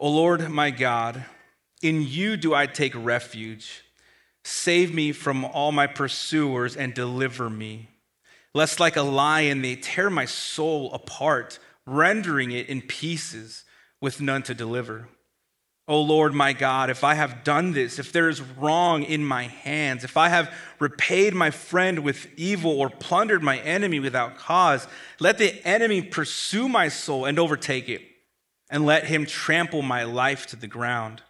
O 0.00 0.10
Lord 0.10 0.50
my 0.50 0.70
God, 0.70 1.24
in 1.80 2.02
you 2.02 2.36
do 2.36 2.52
I 2.52 2.66
take 2.66 2.92
refuge. 2.94 3.84
Save 4.44 4.92
me 4.92 5.12
from 5.12 5.44
all 5.44 5.70
my 5.70 5.86
pursuers 5.86 6.76
and 6.76 6.92
deliver 6.92 7.48
me 7.48 7.88
lest 8.54 8.80
like 8.80 8.96
a 8.96 9.02
lion 9.02 9.62
they 9.62 9.76
tear 9.76 10.10
my 10.10 10.24
soul 10.24 10.92
apart, 10.92 11.58
rendering 11.86 12.50
it 12.50 12.68
in 12.68 12.82
pieces 12.82 13.64
with 14.02 14.20
none 14.20 14.42
to 14.42 14.54
deliver. 14.54 15.08
O 15.88 15.98
Lord 16.02 16.34
my 16.34 16.52
God, 16.52 16.90
if 16.90 17.02
I 17.02 17.14
have 17.14 17.42
done 17.42 17.72
this, 17.72 17.98
if 17.98 18.12
there 18.12 18.28
is 18.28 18.42
wrong 18.42 19.02
in 19.02 19.24
my 19.24 19.44
hands, 19.44 20.04
if 20.04 20.18
I 20.18 20.28
have 20.28 20.54
repaid 20.78 21.32
my 21.32 21.50
friend 21.50 22.00
with 22.00 22.26
evil 22.36 22.78
or 22.78 22.90
plundered 22.90 23.42
my 23.42 23.58
enemy 23.60 23.98
without 23.98 24.36
cause, 24.36 24.86
let 25.18 25.38
the 25.38 25.66
enemy 25.66 26.02
pursue 26.02 26.68
my 26.68 26.88
soul 26.88 27.24
and 27.24 27.38
overtake 27.38 27.88
it, 27.88 28.02
and 28.68 28.84
let 28.84 29.06
him 29.06 29.24
trample 29.24 29.80
my 29.80 30.04
life 30.04 30.46
to 30.48 30.56
the 30.56 30.68
ground 30.68 31.22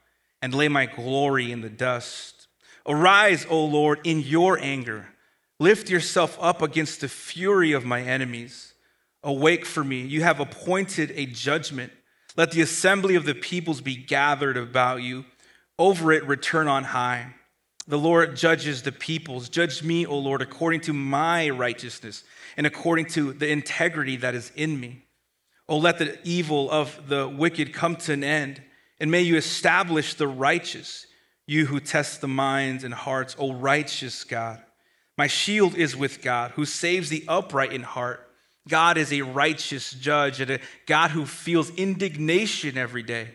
and 0.42 0.52
lay 0.52 0.66
my 0.66 0.86
glory 0.86 1.52
in 1.52 1.60
the 1.60 1.70
dust. 1.70 2.48
Arise, 2.84 3.46
O 3.48 3.64
Lord, 3.64 4.00
in 4.02 4.18
your 4.18 4.58
anger 4.58 5.12
Lift 5.62 5.88
yourself 5.88 6.36
up 6.40 6.60
against 6.60 7.02
the 7.02 7.08
fury 7.08 7.70
of 7.70 7.84
my 7.84 8.02
enemies. 8.02 8.74
Awake 9.22 9.64
for 9.64 9.84
me. 9.84 10.00
You 10.00 10.24
have 10.24 10.40
appointed 10.40 11.12
a 11.14 11.24
judgment. 11.24 11.92
Let 12.36 12.52
the 12.52 12.62
assembly 12.62 13.14
of 13.14 13.24
the 13.24 13.34
peoples 13.34 13.80
be 13.80 13.96
gathered 13.96 14.56
about 14.56 15.02
you. 15.02 15.24
Over 15.78 16.12
it, 16.12 16.26
return 16.26 16.68
on 16.68 16.84
high. 16.84 17.34
The 17.86 17.98
Lord 17.98 18.36
judges 18.36 18.82
the 18.82 18.92
peoples. 18.92 19.48
Judge 19.48 19.82
me, 19.82 20.06
O 20.06 20.16
Lord, 20.16 20.40
according 20.40 20.80
to 20.82 20.92
my 20.92 21.50
righteousness 21.50 22.24
and 22.56 22.66
according 22.66 23.06
to 23.06 23.32
the 23.32 23.48
integrity 23.48 24.16
that 24.16 24.34
is 24.34 24.52
in 24.54 24.78
me. 24.78 25.02
O 25.68 25.78
let 25.78 25.98
the 25.98 26.18
evil 26.22 26.70
of 26.70 27.08
the 27.08 27.28
wicked 27.28 27.72
come 27.72 27.96
to 27.96 28.12
an 28.12 28.24
end, 28.24 28.62
and 29.00 29.10
may 29.10 29.22
you 29.22 29.36
establish 29.36 30.14
the 30.14 30.28
righteous, 30.28 31.06
you 31.46 31.66
who 31.66 31.80
test 31.80 32.20
the 32.20 32.28
minds 32.28 32.84
and 32.84 32.94
hearts, 32.94 33.34
O 33.38 33.52
righteous 33.52 34.24
God. 34.24 34.62
My 35.18 35.26
shield 35.26 35.74
is 35.74 35.96
with 35.96 36.22
God, 36.22 36.52
who 36.52 36.64
saves 36.64 37.08
the 37.08 37.24
upright 37.28 37.72
in 37.72 37.82
heart. 37.82 38.28
God 38.68 38.96
is 38.96 39.12
a 39.12 39.22
righteous 39.22 39.92
judge 39.92 40.40
and 40.40 40.50
a 40.50 40.60
God 40.86 41.10
who 41.10 41.26
feels 41.26 41.70
indignation 41.70 42.78
every 42.78 43.02
day. 43.02 43.28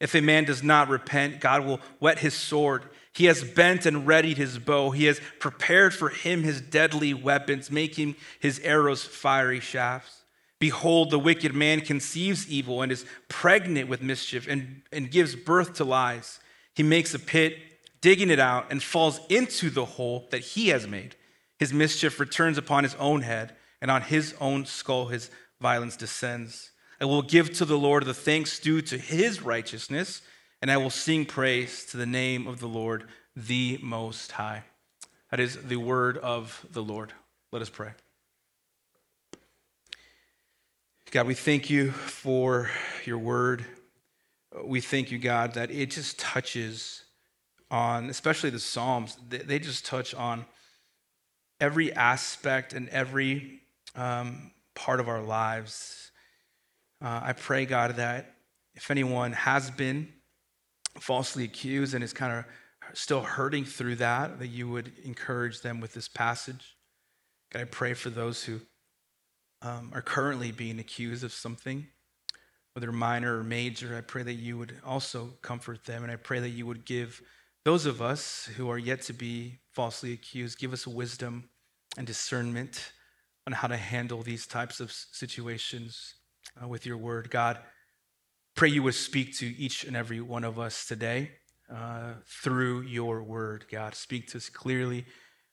If 0.00 0.14
a 0.14 0.20
man 0.20 0.44
does 0.44 0.62
not 0.62 0.88
repent, 0.88 1.40
God 1.40 1.64
will 1.64 1.80
whet 2.00 2.18
his 2.18 2.34
sword. 2.34 2.84
He 3.12 3.26
has 3.26 3.44
bent 3.44 3.86
and 3.86 4.06
readied 4.06 4.36
his 4.36 4.58
bow. 4.58 4.90
He 4.90 5.04
has 5.04 5.20
prepared 5.38 5.94
for 5.94 6.08
him 6.08 6.42
his 6.42 6.60
deadly 6.60 7.14
weapons, 7.14 7.70
making 7.70 8.16
his 8.40 8.58
arrows 8.60 9.04
fiery 9.04 9.60
shafts. 9.60 10.22
Behold, 10.58 11.10
the 11.10 11.18
wicked 11.18 11.54
man 11.54 11.80
conceives 11.80 12.48
evil 12.48 12.82
and 12.82 12.90
is 12.90 13.06
pregnant 13.28 13.88
with 13.88 14.02
mischief 14.02 14.48
and, 14.48 14.82
and 14.92 15.10
gives 15.10 15.36
birth 15.36 15.74
to 15.74 15.84
lies. 15.84 16.40
He 16.74 16.82
makes 16.82 17.14
a 17.14 17.18
pit 17.18 17.58
digging 18.04 18.28
it 18.28 18.38
out, 18.38 18.66
and 18.68 18.82
falls 18.82 19.18
into 19.30 19.70
the 19.70 19.86
hole 19.86 20.28
that 20.30 20.42
he 20.42 20.68
has 20.68 20.86
made. 20.86 21.16
His 21.58 21.72
mischief 21.72 22.20
returns 22.20 22.58
upon 22.58 22.84
his 22.84 22.94
own 22.96 23.22
head, 23.22 23.56
and 23.84 23.90
on 23.90 24.00
his 24.00 24.34
own 24.40 24.64
skull 24.64 25.08
his 25.08 25.28
violence 25.60 25.94
descends. 25.94 26.70
I 27.02 27.04
will 27.04 27.20
give 27.20 27.52
to 27.58 27.66
the 27.66 27.76
Lord 27.76 28.06
the 28.06 28.14
thanks 28.14 28.58
due 28.58 28.80
to 28.80 28.96
his 28.96 29.42
righteousness, 29.42 30.22
and 30.62 30.70
I 30.70 30.78
will 30.78 30.88
sing 30.88 31.26
praise 31.26 31.84
to 31.90 31.98
the 31.98 32.06
name 32.06 32.46
of 32.46 32.60
the 32.60 32.66
Lord, 32.66 33.04
the 33.36 33.78
Most 33.82 34.32
High. 34.32 34.62
That 35.30 35.38
is 35.38 35.58
the 35.64 35.76
word 35.76 36.16
of 36.16 36.64
the 36.70 36.82
Lord. 36.82 37.12
Let 37.52 37.60
us 37.60 37.68
pray. 37.68 37.90
God, 41.10 41.26
we 41.26 41.34
thank 41.34 41.68
you 41.68 41.90
for 41.90 42.70
your 43.04 43.18
word. 43.18 43.66
We 44.64 44.80
thank 44.80 45.10
you, 45.10 45.18
God, 45.18 45.52
that 45.54 45.70
it 45.70 45.90
just 45.90 46.18
touches 46.18 47.04
on, 47.70 48.08
especially 48.08 48.48
the 48.48 48.60
Psalms, 48.60 49.18
they 49.28 49.58
just 49.58 49.84
touch 49.84 50.14
on 50.14 50.46
every 51.60 51.92
aspect 51.92 52.72
and 52.72 52.88
every 52.88 53.60
um, 53.94 54.52
part 54.74 55.00
of 55.00 55.08
our 55.08 55.22
lives. 55.22 56.10
Uh, 57.02 57.20
I 57.22 57.32
pray, 57.32 57.66
God, 57.66 57.96
that 57.96 58.34
if 58.74 58.90
anyone 58.90 59.32
has 59.32 59.70
been 59.70 60.08
falsely 61.00 61.44
accused 61.44 61.94
and 61.94 62.02
is 62.02 62.12
kind 62.12 62.32
of 62.32 62.44
still 62.92 63.22
hurting 63.22 63.64
through 63.64 63.96
that, 63.96 64.38
that 64.38 64.48
you 64.48 64.68
would 64.68 64.92
encourage 65.04 65.60
them 65.60 65.80
with 65.80 65.92
this 65.94 66.08
passage. 66.08 66.76
God, 67.52 67.62
I 67.62 67.64
pray 67.64 67.94
for 67.94 68.10
those 68.10 68.44
who 68.44 68.60
um, 69.62 69.90
are 69.94 70.02
currently 70.02 70.52
being 70.52 70.78
accused 70.78 71.24
of 71.24 71.32
something, 71.32 71.86
whether 72.74 72.92
minor 72.92 73.38
or 73.38 73.44
major. 73.44 73.96
I 73.96 74.02
pray 74.02 74.22
that 74.22 74.34
you 74.34 74.58
would 74.58 74.74
also 74.84 75.30
comfort 75.42 75.84
them, 75.84 76.02
and 76.02 76.12
I 76.12 76.16
pray 76.16 76.40
that 76.40 76.50
you 76.50 76.66
would 76.66 76.84
give 76.84 77.22
those 77.64 77.86
of 77.86 78.02
us 78.02 78.50
who 78.56 78.68
are 78.68 78.78
yet 78.78 79.02
to 79.02 79.14
be 79.14 79.58
falsely 79.72 80.12
accused, 80.12 80.58
give 80.58 80.72
us 80.72 80.86
wisdom 80.86 81.48
and 81.96 82.06
discernment 82.06 82.92
on 83.46 83.52
how 83.52 83.68
to 83.68 83.76
handle 83.76 84.22
these 84.22 84.46
types 84.46 84.80
of 84.80 84.90
situations 84.90 86.14
uh, 86.62 86.66
with 86.66 86.86
your 86.86 86.96
word. 86.96 87.30
God, 87.30 87.58
pray 88.54 88.68
you 88.68 88.82
would 88.82 88.94
speak 88.94 89.36
to 89.38 89.46
each 89.46 89.84
and 89.84 89.96
every 89.96 90.20
one 90.20 90.44
of 90.44 90.58
us 90.58 90.86
today 90.86 91.32
uh, 91.72 92.14
through 92.26 92.82
your 92.82 93.22
word. 93.22 93.66
God, 93.70 93.94
speak 93.94 94.28
to 94.28 94.38
us 94.38 94.48
clearly. 94.48 95.04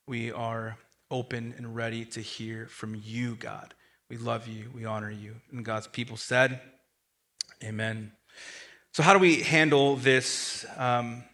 We 0.06 0.32
are 0.32 0.78
open 1.10 1.54
and 1.56 1.76
ready 1.76 2.04
to 2.06 2.20
hear 2.20 2.66
from 2.66 2.94
you, 2.94 3.36
God. 3.36 3.74
We 4.08 4.16
love 4.16 4.48
you. 4.48 4.70
We 4.74 4.84
honor 4.84 5.10
you. 5.10 5.36
And 5.50 5.64
God's 5.64 5.86
people 5.86 6.16
said, 6.16 6.60
Amen. 7.62 8.12
So, 8.92 9.02
how 9.02 9.12
do 9.12 9.18
we 9.18 9.42
handle 9.42 9.96
this? 9.96 10.66
Um, 10.76 11.24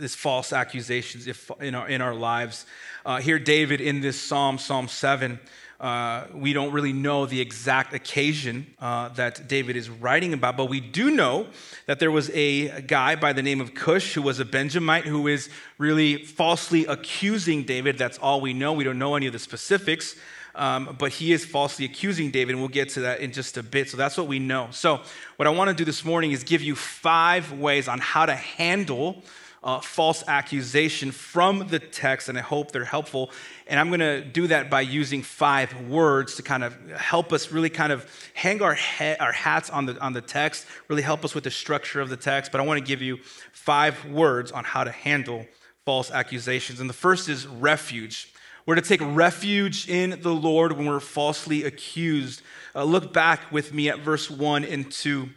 this 0.00 0.14
false 0.14 0.52
accusations 0.52 1.26
if, 1.26 1.50
in, 1.60 1.74
our, 1.74 1.88
in 1.88 2.00
our 2.00 2.14
lives. 2.14 2.66
Uh, 3.04 3.18
here, 3.20 3.38
David 3.38 3.80
in 3.80 4.00
this 4.00 4.20
psalm, 4.20 4.58
Psalm 4.58 4.88
7, 4.88 5.38
uh, 5.80 6.26
we 6.34 6.52
don't 6.52 6.72
really 6.72 6.92
know 6.92 7.24
the 7.24 7.40
exact 7.40 7.94
occasion 7.94 8.66
uh, 8.80 9.08
that 9.10 9.48
David 9.48 9.76
is 9.76 9.88
writing 9.88 10.34
about, 10.34 10.58
but 10.58 10.66
we 10.66 10.78
do 10.78 11.10
know 11.10 11.46
that 11.86 11.98
there 11.98 12.10
was 12.10 12.28
a 12.34 12.82
guy 12.82 13.16
by 13.16 13.32
the 13.32 13.42
name 13.42 13.62
of 13.62 13.74
Cush 13.74 14.12
who 14.12 14.20
was 14.20 14.40
a 14.40 14.44
Benjamite 14.44 15.06
who 15.06 15.26
is 15.26 15.48
really 15.78 16.22
falsely 16.22 16.84
accusing 16.84 17.62
David. 17.62 17.96
That's 17.96 18.18
all 18.18 18.42
we 18.42 18.52
know. 18.52 18.74
We 18.74 18.84
don't 18.84 18.98
know 18.98 19.14
any 19.14 19.26
of 19.26 19.32
the 19.32 19.38
specifics. 19.38 20.16
Um, 20.54 20.96
but 20.98 21.12
he 21.12 21.32
is 21.32 21.44
falsely 21.44 21.84
accusing 21.84 22.30
David, 22.30 22.52
and 22.52 22.60
we'll 22.60 22.68
get 22.68 22.90
to 22.90 23.00
that 23.02 23.20
in 23.20 23.32
just 23.32 23.56
a 23.56 23.62
bit. 23.62 23.88
So 23.88 23.96
that's 23.96 24.18
what 24.18 24.26
we 24.26 24.40
know. 24.40 24.68
So, 24.72 25.00
what 25.36 25.46
I 25.46 25.50
want 25.50 25.68
to 25.68 25.74
do 25.74 25.84
this 25.84 26.04
morning 26.04 26.32
is 26.32 26.42
give 26.42 26.60
you 26.60 26.74
five 26.74 27.52
ways 27.52 27.86
on 27.86 28.00
how 28.00 28.26
to 28.26 28.34
handle 28.34 29.22
uh, 29.62 29.80
false 29.80 30.24
accusation 30.26 31.10
from 31.10 31.68
the 31.68 31.78
text, 31.78 32.28
and 32.28 32.38
I 32.38 32.40
hope 32.40 32.72
they're 32.72 32.84
helpful. 32.84 33.30
And 33.66 33.78
I'm 33.78 33.88
going 33.88 34.00
to 34.00 34.24
do 34.24 34.46
that 34.46 34.70
by 34.70 34.80
using 34.80 35.22
five 35.22 35.88
words 35.88 36.36
to 36.36 36.42
kind 36.42 36.64
of 36.64 36.76
help 36.92 37.32
us 37.32 37.52
really 37.52 37.68
kind 37.68 37.92
of 37.92 38.06
hang 38.32 38.62
our, 38.62 38.74
he- 38.74 39.16
our 39.16 39.32
hats 39.32 39.68
on 39.68 39.86
the, 39.86 40.00
on 40.00 40.14
the 40.14 40.22
text, 40.22 40.66
really 40.88 41.02
help 41.02 41.24
us 41.24 41.34
with 41.34 41.44
the 41.44 41.50
structure 41.50 42.00
of 42.00 42.08
the 42.08 42.16
text. 42.16 42.52
But 42.52 42.60
I 42.60 42.64
want 42.64 42.78
to 42.78 42.84
give 42.84 43.02
you 43.02 43.18
five 43.52 44.06
words 44.06 44.50
on 44.50 44.64
how 44.64 44.84
to 44.84 44.90
handle 44.90 45.46
false 45.84 46.10
accusations. 46.10 46.80
And 46.80 46.88
the 46.88 46.94
first 46.94 47.28
is 47.28 47.46
refuge. 47.46 48.32
We're 48.64 48.76
to 48.76 48.82
take 48.82 49.00
refuge 49.02 49.88
in 49.88 50.20
the 50.22 50.34
Lord 50.34 50.72
when 50.72 50.86
we're 50.86 51.00
falsely 51.00 51.64
accused. 51.64 52.42
Uh, 52.74 52.84
look 52.84 53.12
back 53.12 53.50
with 53.52 53.74
me 53.74 53.90
at 53.90 54.00
verse 54.00 54.30
1 54.30 54.64
and 54.64 54.90
2. 54.90 55.28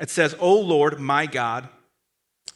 It 0.00 0.10
says, 0.10 0.36
O 0.38 0.58
Lord, 0.58 1.00
my 1.00 1.26
God, 1.26 1.68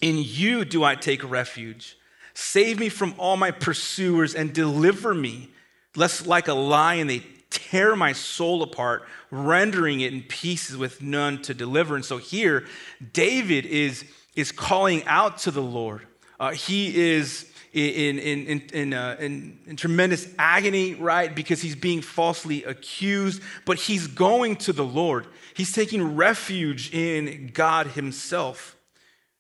in 0.01 0.17
you 0.19 0.65
do 0.65 0.85
I 0.85 0.95
take 0.95 1.29
refuge. 1.29 1.97
Save 2.35 2.79
me 2.79 2.89
from 2.89 3.15
all 3.19 3.37
my 3.37 3.51
pursuers 3.51 4.35
and 4.35 4.53
deliver 4.53 5.13
me, 5.13 5.51
lest 5.97 6.27
like 6.27 6.49
a 6.49 6.55
lion 6.55 7.09
they 7.09 7.25
tear 7.51 7.97
my 7.97 8.13
soul 8.13 8.63
apart, 8.63 9.07
rendering 9.31 10.01
it 10.01 10.13
in 10.13 10.23
pieces 10.23 10.77
with 10.77 11.03
none 11.03 11.43
to 11.43 11.55
deliver. 11.55 11.97
And 11.97 12.05
so 12.05 12.19
here, 12.19 12.67
David 13.13 13.67
is, 13.67 14.05
is 14.37 14.53
calling 14.53 15.05
out 15.07 15.39
to 15.39 15.51
the 15.51 15.63
Lord. 15.63 16.07
Uh, 16.39 16.53
he 16.53 16.97
is 16.97 17.51
in, 17.73 18.19
in, 18.19 18.47
in, 18.47 18.61
in, 18.73 18.95
uh, 18.95 19.17
in, 19.19 19.59
in 19.67 19.77
tremendous 19.77 20.29
agony, 20.39 20.95
right? 20.95 21.35
Because 21.35 21.61
he's 21.61 21.77
being 21.77 22.01
falsely 22.01 22.65
accused, 22.65 23.43
but 23.65 23.79
he's 23.79 24.07
going 24.07 24.57
to 24.57 24.73
the 24.73 24.85
Lord. 24.85 25.27
He's 25.55 25.73
taking 25.73 26.17
refuge 26.17 26.95
in 26.95 27.51
God 27.53 27.89
Himself. 27.89 28.77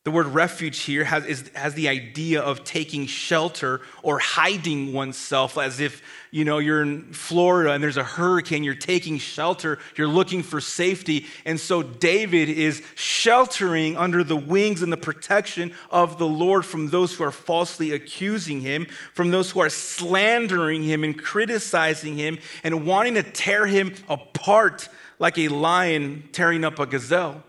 The 0.08 0.12
word 0.12 0.28
refuge 0.28 0.78
here 0.84 1.04
has, 1.04 1.26
is, 1.26 1.50
has 1.54 1.74
the 1.74 1.90
idea 1.90 2.40
of 2.40 2.64
taking 2.64 3.04
shelter 3.04 3.82
or 4.02 4.18
hiding 4.18 4.94
oneself 4.94 5.58
as 5.58 5.80
if, 5.80 6.00
you 6.30 6.46
know, 6.46 6.56
you're 6.56 6.80
in 6.80 7.12
Florida 7.12 7.72
and 7.72 7.82
there's 7.82 7.98
a 7.98 8.04
hurricane, 8.04 8.64
you're 8.64 8.74
taking 8.74 9.18
shelter, 9.18 9.78
you're 9.96 10.08
looking 10.08 10.42
for 10.42 10.62
safety. 10.62 11.26
And 11.44 11.60
so 11.60 11.82
David 11.82 12.48
is 12.48 12.82
sheltering 12.94 13.98
under 13.98 14.24
the 14.24 14.34
wings 14.34 14.80
and 14.80 14.90
the 14.90 14.96
protection 14.96 15.74
of 15.90 16.16
the 16.16 16.26
Lord 16.26 16.64
from 16.64 16.88
those 16.88 17.14
who 17.14 17.22
are 17.24 17.30
falsely 17.30 17.92
accusing 17.92 18.62
him, 18.62 18.86
from 19.12 19.30
those 19.30 19.50
who 19.50 19.60
are 19.60 19.68
slandering 19.68 20.84
him 20.84 21.04
and 21.04 21.22
criticizing 21.22 22.16
him 22.16 22.38
and 22.64 22.86
wanting 22.86 23.12
to 23.12 23.22
tear 23.22 23.66
him 23.66 23.94
apart 24.08 24.88
like 25.18 25.36
a 25.36 25.48
lion 25.48 26.30
tearing 26.32 26.64
up 26.64 26.78
a 26.78 26.86
gazelle. 26.86 27.42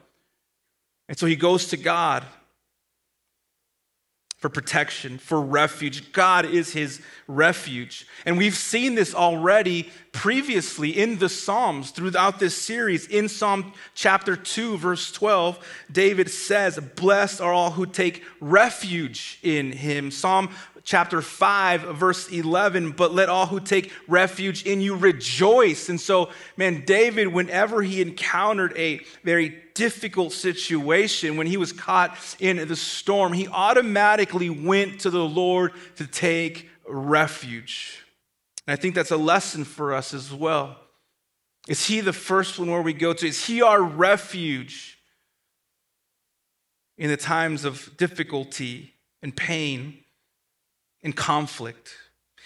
And 1.08 1.18
so 1.18 1.26
he 1.26 1.38
goes 1.38 1.68
to 1.68 1.78
God 1.78 2.26
for 4.40 4.48
protection, 4.48 5.18
for 5.18 5.42
refuge. 5.42 6.14
God 6.14 6.46
is 6.46 6.72
his 6.72 7.02
refuge. 7.28 8.08
And 8.26 8.38
we've 8.38 8.56
seen 8.56 8.96
this 8.96 9.14
already 9.14 9.90
previously 10.14 10.98
in 10.98 11.20
the 11.20 11.28
Psalms 11.28 11.92
throughout 11.92 12.40
this 12.40 12.56
series. 12.56 13.06
In 13.08 13.28
Psalm 13.28 13.74
chapter 13.96 14.38
2, 14.38 14.78
verse 14.78 15.12
12, 15.12 15.60
David 15.92 16.30
says, 16.30 16.80
Blessed 16.96 17.42
are 17.42 17.52
all 17.52 17.72
who 17.72 17.86
take 17.86 18.24
refuge 18.40 19.40
in 19.44 19.74
him. 19.74 20.10
Psalm 20.10 20.50
chapter 20.90 21.22
5, 21.22 21.82
verse 21.82 22.30
11, 22.30 22.94
but 22.94 23.14
let 23.14 23.30
all 23.30 23.46
who 23.46 23.60
take 23.60 23.92
refuge 24.08 24.66
in 24.66 24.82
you 24.82 24.96
rejoice. 24.96 25.88
And 25.88 26.02
so, 26.02 26.32
man, 26.58 26.84
David, 26.84 27.28
whenever 27.28 27.84
he 27.84 28.02
encountered 28.02 28.76
a 28.76 29.00
very 29.24 29.62
difficult 29.76 30.34
situation, 30.34 31.38
when 31.38 31.46
he 31.46 31.58
was 31.58 31.72
caught 31.72 32.18
in 32.40 32.68
the 32.68 32.76
storm, 32.76 33.34
he 33.34 33.48
automatically 33.48 34.50
went 34.50 35.02
to 35.02 35.12
the 35.12 35.24
Lord 35.24 35.74
to 35.98 36.08
take 36.08 36.68
refuge. 36.88 38.04
And 38.66 38.74
I 38.74 38.82
think 38.82 38.96
that's 38.96 39.12
a 39.12 39.18
lesson 39.18 39.66
for 39.66 39.94
us 39.94 40.12
as 40.12 40.34
well. 40.34 40.76
Is 41.68 41.86
he 41.86 42.02
the 42.02 42.14
first 42.14 42.58
one 42.58 42.72
where 42.72 42.82
we 42.82 42.94
go 42.94 43.14
to? 43.14 43.28
Is 43.28 43.46
he 43.46 43.62
our 43.62 43.84
refuge 43.84 44.98
in 46.98 47.12
the 47.12 47.18
times 47.18 47.64
of 47.64 47.96
difficulty 47.96 48.96
and 49.22 49.36
pain? 49.36 50.04
In 51.02 51.14
conflict. 51.14 51.96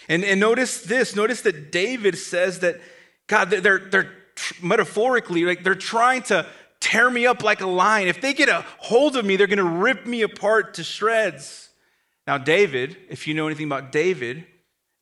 And, 0.08 0.24
and 0.24 0.38
notice 0.38 0.82
this 0.82 1.16
notice 1.16 1.42
that 1.42 1.72
David 1.72 2.18
says 2.18 2.60
that, 2.60 2.80
God, 3.26 3.50
they're, 3.50 3.78
they're 3.78 4.12
metaphorically, 4.62 5.44
like 5.44 5.64
they're 5.64 5.74
trying 5.74 6.22
to 6.24 6.46
tear 6.80 7.10
me 7.10 7.26
up 7.26 7.42
like 7.42 7.60
a 7.60 7.66
lion. 7.66 8.08
If 8.08 8.20
they 8.20 8.34
get 8.34 8.48
a 8.48 8.64
hold 8.78 9.16
of 9.16 9.24
me, 9.24 9.36
they're 9.36 9.46
going 9.46 9.58
to 9.58 9.64
rip 9.64 10.06
me 10.06 10.22
apart 10.22 10.74
to 10.74 10.84
shreds. 10.84 11.70
Now, 12.26 12.38
David, 12.38 12.96
if 13.08 13.26
you 13.26 13.34
know 13.34 13.46
anything 13.46 13.66
about 13.66 13.92
David, 13.92 14.46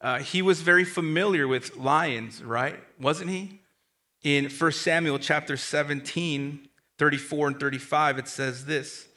uh, 0.00 0.18
he 0.18 0.42
was 0.42 0.60
very 0.60 0.84
familiar 0.84 1.46
with 1.46 1.76
lions, 1.76 2.42
right? 2.42 2.78
Wasn't 3.00 3.30
he? 3.30 3.60
In 4.22 4.48
1 4.48 4.72
Samuel 4.72 5.18
chapter 5.18 5.56
17, 5.56 6.68
34 6.98 7.48
and 7.48 7.60
35, 7.60 8.18
it 8.18 8.28
says 8.28 8.66
this 8.66 9.08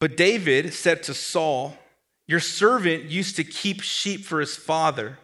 But 0.00 0.16
David 0.16 0.72
said 0.74 1.02
to 1.04 1.14
Saul, 1.14 1.76
your 2.26 2.40
servant 2.40 3.04
used 3.04 3.36
to 3.36 3.44
keep 3.44 3.82
sheep 3.82 4.24
for 4.24 4.40
his 4.40 4.56
father. 4.56 5.18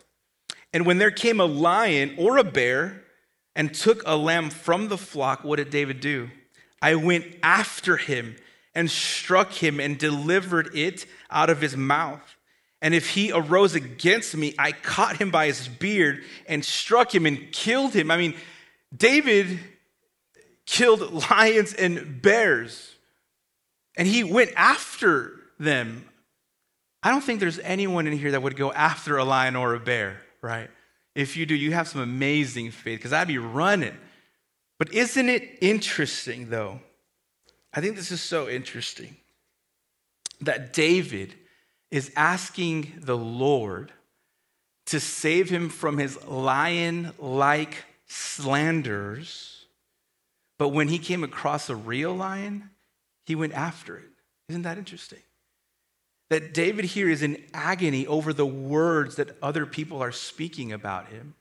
And 0.72 0.86
when 0.86 0.98
there 0.98 1.10
came 1.10 1.40
a 1.40 1.46
lion 1.46 2.14
or 2.18 2.36
a 2.36 2.44
bear 2.44 3.02
and 3.56 3.74
took 3.74 4.02
a 4.06 4.16
lamb 4.16 4.50
from 4.50 4.88
the 4.88 4.98
flock, 4.98 5.42
what 5.42 5.56
did 5.56 5.70
David 5.70 6.00
do? 6.00 6.30
I 6.82 6.94
went 6.94 7.26
after 7.42 7.96
him 7.96 8.36
and 8.74 8.90
struck 8.90 9.52
him 9.52 9.80
and 9.80 9.98
delivered 9.98 10.74
it 10.74 11.06
out 11.30 11.50
of 11.50 11.60
his 11.60 11.76
mouth. 11.76 12.36
And 12.82 12.94
if 12.94 13.10
he 13.10 13.32
arose 13.32 13.74
against 13.74 14.36
me, 14.36 14.54
I 14.58 14.72
caught 14.72 15.16
him 15.16 15.30
by 15.30 15.46
his 15.46 15.68
beard 15.68 16.24
and 16.46 16.64
struck 16.64 17.14
him 17.14 17.26
and 17.26 17.52
killed 17.52 17.92
him. 17.92 18.10
I 18.10 18.16
mean, 18.16 18.34
David 18.96 19.58
killed 20.64 21.30
lions 21.30 21.74
and 21.74 22.22
bears. 22.22 22.94
And 23.96 24.06
he 24.08 24.24
went 24.24 24.52
after 24.56 25.32
them. 25.58 26.06
I 27.02 27.10
don't 27.10 27.22
think 27.22 27.40
there's 27.40 27.58
anyone 27.60 28.06
in 28.06 28.16
here 28.16 28.32
that 28.32 28.42
would 28.42 28.56
go 28.56 28.72
after 28.72 29.16
a 29.16 29.24
lion 29.24 29.56
or 29.56 29.74
a 29.74 29.80
bear, 29.80 30.20
right? 30.42 30.70
If 31.14 31.36
you 31.36 31.46
do, 31.46 31.54
you 31.54 31.72
have 31.72 31.88
some 31.88 32.00
amazing 32.00 32.70
faith 32.70 32.98
because 32.98 33.12
I'd 33.12 33.28
be 33.28 33.38
running. 33.38 33.96
But 34.78 34.92
isn't 34.92 35.28
it 35.28 35.58
interesting, 35.60 36.50
though? 36.50 36.80
I 37.72 37.80
think 37.80 37.96
this 37.96 38.10
is 38.10 38.20
so 38.20 38.48
interesting 38.48 39.16
that 40.40 40.72
David 40.72 41.34
is 41.90 42.12
asking 42.16 42.92
the 42.98 43.16
Lord 43.16 43.92
to 44.86 45.00
save 45.00 45.50
him 45.50 45.68
from 45.68 45.98
his 45.98 46.22
lion 46.24 47.12
like 47.18 47.84
slanders. 48.06 49.66
But 50.58 50.70
when 50.70 50.88
he 50.88 50.98
came 50.98 51.24
across 51.24 51.70
a 51.70 51.76
real 51.76 52.14
lion, 52.14 52.70
he 53.24 53.34
went 53.34 53.52
after 53.54 53.96
it. 53.96 54.08
Isn't 54.48 54.62
that 54.62 54.78
interesting? 54.78 55.20
That 56.30 56.54
David 56.54 56.86
here 56.86 57.10
is 57.10 57.22
in 57.22 57.44
agony 57.52 58.06
over 58.06 58.32
the 58.32 58.46
words 58.46 59.16
that 59.16 59.36
other 59.42 59.66
people 59.66 60.02
are 60.02 60.12
speaking 60.12 60.72
about 60.72 61.08
him. 61.08 61.34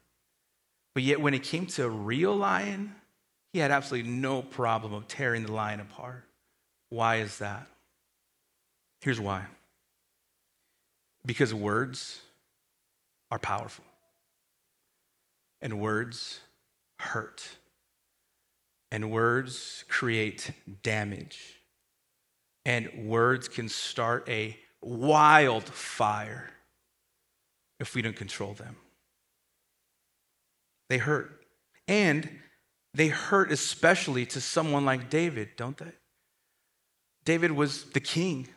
But 0.94 1.04
yet, 1.04 1.22
when 1.22 1.34
it 1.34 1.44
came 1.44 1.68
to 1.68 1.86
a 1.86 1.90
real 1.90 2.36
lion, 2.36 2.96
he 3.54 3.60
had 3.60 3.72
absolutely 3.72 4.12
no 4.12 4.42
problem 4.42 4.94
of 4.94 5.08
tearing 5.08 5.44
the 5.46 5.52
lion 5.52 5.80
apart. 5.80 6.26
Why 6.90 7.18
is 7.18 7.38
that? 7.38 7.68
Here's 9.02 9.20
why 9.20 9.46
because 11.26 11.54
words 11.54 12.22
are 13.30 13.40
powerful, 13.40 13.86
and 15.62 15.80
words 15.80 16.40
hurt, 16.98 17.48
and 18.92 19.12
words 19.12 19.86
create 19.90 20.52
damage, 20.82 21.62
and 22.66 22.90
words 23.08 23.48
can 23.48 23.70
start 23.70 24.28
a 24.28 24.58
wildfire 24.82 26.50
if 27.80 27.96
we 27.96 28.02
don't 28.02 28.16
control 28.16 28.54
them. 28.54 28.76
They 30.90 30.98
hurt. 30.98 31.46
And 31.88 32.30
they 32.94 33.08
hurt 33.08 33.52
especially 33.52 34.26
to 34.28 34.42
someone 34.42 34.86
like 34.86 35.10
David, 35.10 35.50
don't 35.56 35.78
they? 35.78 35.92
David 37.26 37.52
was 37.52 37.86
the 37.92 38.00
king, 38.00 38.48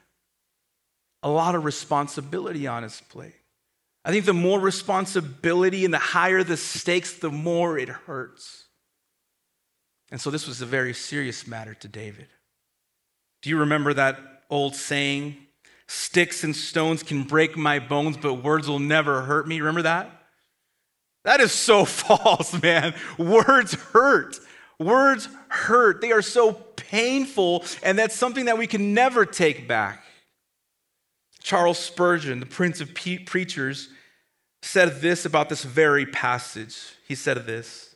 a 1.23 1.29
lot 1.29 1.55
of 1.55 1.65
responsibility 1.65 2.67
on 2.67 2.83
his 2.83 3.03
plate. 3.09 3.35
I 4.05 4.11
think 4.11 4.25
the 4.25 4.35
more 4.35 4.59
responsibility 4.59 5.85
and 5.85 5.95
the 5.95 5.99
higher 5.99 6.43
the 6.43 6.57
stakes, 6.57 7.15
the 7.15 7.31
more 7.31 7.79
it 7.79 7.89
hurts. 7.89 8.65
And 10.11 10.21
so 10.21 10.31
this 10.31 10.47
was 10.47 10.61
a 10.61 10.67
very 10.67 10.93
serious 10.93 11.47
matter 11.47 11.75
to 11.75 11.89
David. 11.89 12.29
Do 13.43 13.51
you 13.51 13.59
remember 13.59 13.95
that 13.95 14.19
old 14.51 14.75
saying? 14.75 15.37
Sticks 15.87 16.45
and 16.45 16.55
stones 16.55 17.03
can 17.03 17.25
break 17.25 17.57
my 17.57 17.79
bones, 17.79 18.17
but 18.17 18.35
words 18.35 18.69
will 18.69 18.79
never 18.79 19.23
hurt 19.23 19.47
me. 19.47 19.61
Remember 19.61 19.83
that? 19.83 20.11
That 21.25 21.41
is 21.41 21.53
so 21.53 21.85
false, 21.87 22.61
man. 22.63 22.95
Words 23.19 23.75
hurt. 23.75 24.39
Words 24.79 25.29
hurt. 25.49 26.01
They 26.01 26.13
are 26.13 26.23
so 26.23 26.53
painful, 26.53 27.65
and 27.83 27.99
that's 27.99 28.15
something 28.15 28.47
that 28.47 28.59
we 28.59 28.67
can 28.67 28.95
never 28.95 29.25
take 29.25 29.69
back. 29.69 30.03
Charles 31.43 31.79
Spurgeon, 31.79 32.41
the 32.41 32.47
Prince 32.47 32.81
of 32.81 32.95
Preachers, 32.95 33.89
said 34.63 35.01
this 35.01 35.25
about 35.25 35.49
this 35.49 35.65
very 35.65 36.07
passage. 36.07 36.77
He 37.07 37.15
said 37.15 37.45
this 37.47 37.95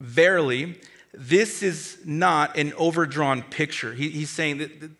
Verily, 0.00 0.80
this 1.14 1.62
is 1.62 1.98
not 2.04 2.56
an 2.56 2.72
overdrawn 2.74 3.42
picture. 3.42 3.92
He, 3.92 4.08
he's 4.10 4.30
saying 4.30 4.58
that 4.58 4.90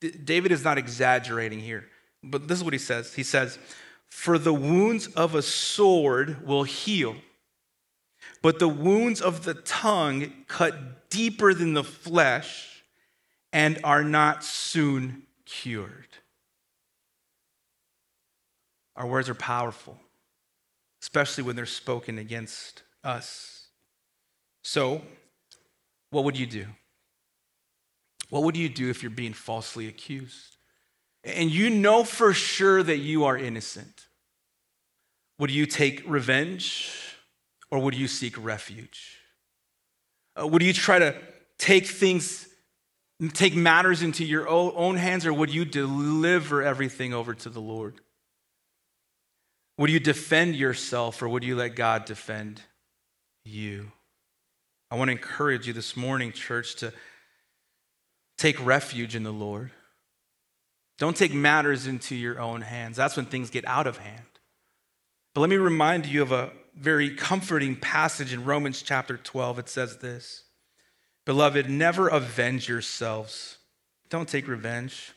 David 0.00 0.52
is 0.52 0.64
not 0.64 0.78
exaggerating 0.78 1.60
here, 1.60 1.86
but 2.22 2.48
this 2.48 2.58
is 2.58 2.64
what 2.64 2.72
he 2.72 2.78
says. 2.78 3.14
He 3.14 3.22
says, 3.22 3.58
For 4.08 4.38
the 4.38 4.54
wounds 4.54 5.08
of 5.08 5.34
a 5.34 5.42
sword 5.42 6.46
will 6.46 6.64
heal, 6.64 7.16
but 8.42 8.58
the 8.58 8.68
wounds 8.68 9.20
of 9.20 9.44
the 9.44 9.54
tongue 9.54 10.32
cut 10.46 11.10
deeper 11.10 11.52
than 11.52 11.74
the 11.74 11.84
flesh 11.84 12.84
and 13.52 13.78
are 13.82 14.04
not 14.04 14.44
soon 14.44 15.22
cured. 15.44 16.06
Our 18.96 19.06
words 19.06 19.28
are 19.28 19.34
powerful, 19.34 19.98
especially 21.02 21.44
when 21.44 21.56
they're 21.56 21.66
spoken 21.66 22.18
against 22.18 22.82
us. 23.04 23.68
So, 24.62 25.02
what 26.10 26.24
would 26.24 26.38
you 26.38 26.46
do? 26.46 26.66
What 28.30 28.42
would 28.42 28.56
you 28.56 28.68
do 28.68 28.90
if 28.90 29.02
you're 29.02 29.10
being 29.10 29.32
falsely 29.32 29.88
accused? 29.88 30.56
And 31.24 31.50
you 31.50 31.70
know 31.70 32.04
for 32.04 32.32
sure 32.32 32.82
that 32.82 32.98
you 32.98 33.24
are 33.24 33.36
innocent. 33.36 34.06
Would 35.38 35.50
you 35.50 35.66
take 35.66 36.02
revenge 36.06 36.92
or 37.70 37.78
would 37.80 37.94
you 37.94 38.08
seek 38.08 38.42
refuge? 38.42 39.18
Uh, 40.40 40.46
would 40.46 40.62
you 40.62 40.72
try 40.72 40.98
to 40.98 41.14
take 41.58 41.86
things, 41.86 42.48
take 43.32 43.54
matters 43.54 44.02
into 44.02 44.24
your 44.24 44.48
own 44.48 44.96
hands, 44.96 45.26
or 45.26 45.32
would 45.32 45.52
you 45.52 45.64
deliver 45.64 46.62
everything 46.62 47.14
over 47.14 47.34
to 47.34 47.48
the 47.48 47.60
Lord? 47.60 48.00
Would 49.78 49.90
you 49.90 50.00
defend 50.00 50.56
yourself 50.56 51.22
or 51.22 51.28
would 51.28 51.44
you 51.44 51.56
let 51.56 51.76
God 51.76 52.04
defend 52.04 52.60
you? 53.44 53.92
I 54.90 54.96
want 54.96 55.08
to 55.08 55.12
encourage 55.12 55.66
you 55.66 55.72
this 55.72 55.96
morning, 55.96 56.32
church, 56.32 56.76
to 56.76 56.92
take 58.38 58.64
refuge 58.64 59.14
in 59.14 59.24
the 59.24 59.32
Lord. 59.32 59.72
Don't 60.98 61.16
take 61.16 61.34
matters 61.34 61.86
into 61.86 62.16
your 62.16 62.40
own 62.40 62.62
hands. 62.62 62.96
That's 62.96 63.16
when 63.16 63.26
things 63.26 63.50
get 63.50 63.66
out 63.66 63.86
of 63.86 63.98
hand. 63.98 64.24
But 65.34 65.42
let 65.42 65.50
me 65.50 65.56
remind 65.56 66.06
you 66.06 66.22
of 66.22 66.32
a 66.32 66.50
very 66.74 67.14
comforting 67.14 67.76
passage 67.76 68.32
in 68.32 68.44
Romans 68.44 68.82
chapter 68.82 69.16
12. 69.16 69.60
It 69.60 69.68
says 69.68 69.98
this 69.98 70.44
Beloved, 71.26 71.68
never 71.68 72.08
avenge 72.08 72.68
yourselves. 72.68 73.58
Don't 74.08 74.28
take 74.28 74.48
revenge, 74.48 75.12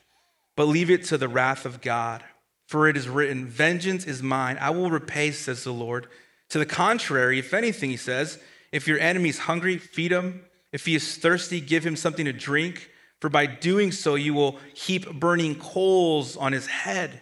but 0.58 0.66
leave 0.66 0.92
it 0.92 1.06
to 1.06 1.18
the 1.18 1.30
wrath 1.30 1.66
of 1.66 1.82
God. 1.82 2.24
For 2.68 2.88
it 2.88 2.98
is 2.98 3.10
written, 3.10 3.48
Vengeance 3.48 4.06
is 4.06 4.22
mine, 4.22 4.58
I 4.60 4.70
will 4.72 4.90
repay, 4.92 5.32
says 5.32 5.64
the 5.64 5.74
Lord. 5.74 6.08
To 6.50 6.60
the 6.60 6.66
contrary, 6.66 7.40
if 7.40 7.54
anything, 7.54 7.90
he 7.90 7.98
says, 7.98 8.38
if 8.72 8.88
your 8.88 9.00
enemy 9.00 9.30
is 9.30 9.40
hungry, 9.40 9.78
feed 9.78 10.12
him. 10.12 10.46
If 10.72 10.86
he 10.86 10.96
is 10.96 11.18
thirsty, 11.18 11.60
give 11.60 11.86
him 11.86 11.96
something 11.96 12.26
to 12.26 12.34
drink. 12.34 12.90
For 13.22 13.30
by 13.30 13.46
doing 13.46 13.92
so, 13.92 14.16
you 14.16 14.34
will 14.34 14.58
heap 14.74 15.10
burning 15.14 15.56
coals 15.56 16.36
on 16.36 16.52
his 16.54 16.66
head. 16.66 17.22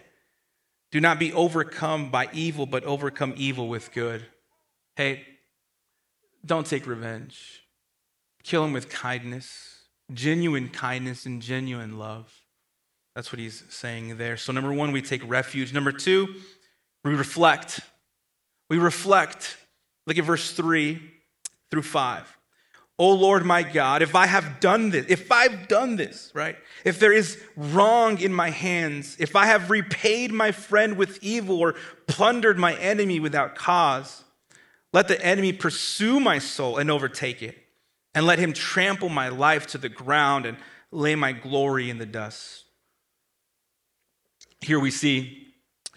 Do 0.90 1.00
not 1.00 1.18
be 1.18 1.32
overcome 1.32 2.10
by 2.10 2.28
evil, 2.32 2.66
but 2.66 2.82
overcome 2.84 3.34
evil 3.36 3.68
with 3.68 3.92
good. 3.92 4.26
Hey, 4.96 5.24
don't 6.44 6.66
take 6.66 6.86
revenge. 6.86 7.62
Kill 8.42 8.64
him 8.64 8.72
with 8.72 8.88
kindness, 8.88 9.82
genuine 10.12 10.70
kindness, 10.70 11.26
and 11.26 11.42
genuine 11.42 11.98
love. 11.98 12.34
That's 13.14 13.30
what 13.30 13.38
he's 13.38 13.62
saying 13.68 14.16
there. 14.16 14.38
So, 14.38 14.52
number 14.52 14.72
one, 14.72 14.92
we 14.92 15.02
take 15.02 15.22
refuge. 15.28 15.74
Number 15.74 15.92
two, 15.92 16.34
we 17.04 17.14
reflect. 17.14 17.80
We 18.70 18.78
reflect. 18.78 19.58
Look 20.06 20.16
at 20.16 20.24
verse 20.24 20.52
three 20.52 21.02
through 21.70 21.82
five. 21.82 22.38
Oh 23.00 23.14
Lord 23.14 23.46
my 23.46 23.62
God, 23.62 24.02
if 24.02 24.14
I 24.14 24.26
have 24.26 24.60
done 24.60 24.90
this, 24.90 25.06
if 25.08 25.32
I've 25.32 25.68
done 25.68 25.96
this, 25.96 26.30
right? 26.34 26.54
If 26.84 27.00
there 27.00 27.14
is 27.14 27.42
wrong 27.56 28.20
in 28.20 28.30
my 28.30 28.50
hands, 28.50 29.16
if 29.18 29.34
I 29.34 29.46
have 29.46 29.70
repaid 29.70 30.32
my 30.32 30.52
friend 30.52 30.98
with 30.98 31.18
evil 31.22 31.58
or 31.60 31.76
plundered 32.06 32.58
my 32.58 32.74
enemy 32.74 33.18
without 33.18 33.54
cause, 33.54 34.22
let 34.92 35.08
the 35.08 35.18
enemy 35.24 35.54
pursue 35.54 36.20
my 36.20 36.38
soul 36.38 36.76
and 36.76 36.90
overtake 36.90 37.42
it, 37.42 37.56
and 38.14 38.26
let 38.26 38.38
him 38.38 38.52
trample 38.52 39.08
my 39.08 39.30
life 39.30 39.66
to 39.68 39.78
the 39.78 39.88
ground 39.88 40.44
and 40.44 40.58
lay 40.92 41.14
my 41.14 41.32
glory 41.32 41.88
in 41.88 41.96
the 41.96 42.04
dust. 42.04 42.64
Here 44.60 44.78
we 44.78 44.90
see 44.90 45.48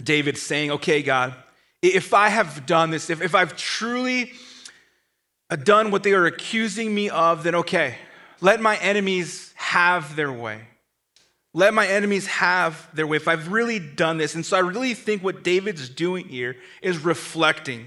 David 0.01 0.37
saying, 0.37 0.71
Okay, 0.71 1.03
God, 1.03 1.35
if 1.81 2.13
I 2.13 2.29
have 2.29 2.65
done 2.65 2.91
this, 2.91 3.09
if, 3.09 3.21
if 3.21 3.35
I've 3.35 3.57
truly 3.57 4.31
Uh, 5.53 5.55
done 5.55 5.91
what 5.91 6.01
they 6.01 6.13
are 6.13 6.25
accusing 6.25 6.95
me 6.95 7.11
of, 7.11 7.43
then 7.43 7.53
okay, 7.53 7.95
let 8.41 8.59
my 8.59 8.75
enemies 8.77 9.53
have 9.55 10.15
their 10.15 10.31
way. 10.31 10.59
Let 11.53 11.75
my 11.75 11.85
enemies 11.85 12.25
have 12.25 12.89
their 12.95 13.05
way. 13.05 13.17
If 13.17 13.27
I've 13.27 13.51
really 13.51 13.77
done 13.77 14.17
this. 14.17 14.33
And 14.33 14.43
so 14.43 14.57
I 14.57 14.61
really 14.61 14.95
think 14.95 15.23
what 15.23 15.43
David's 15.43 15.89
doing 15.89 16.27
here 16.27 16.55
is 16.81 16.97
reflecting. 16.97 17.85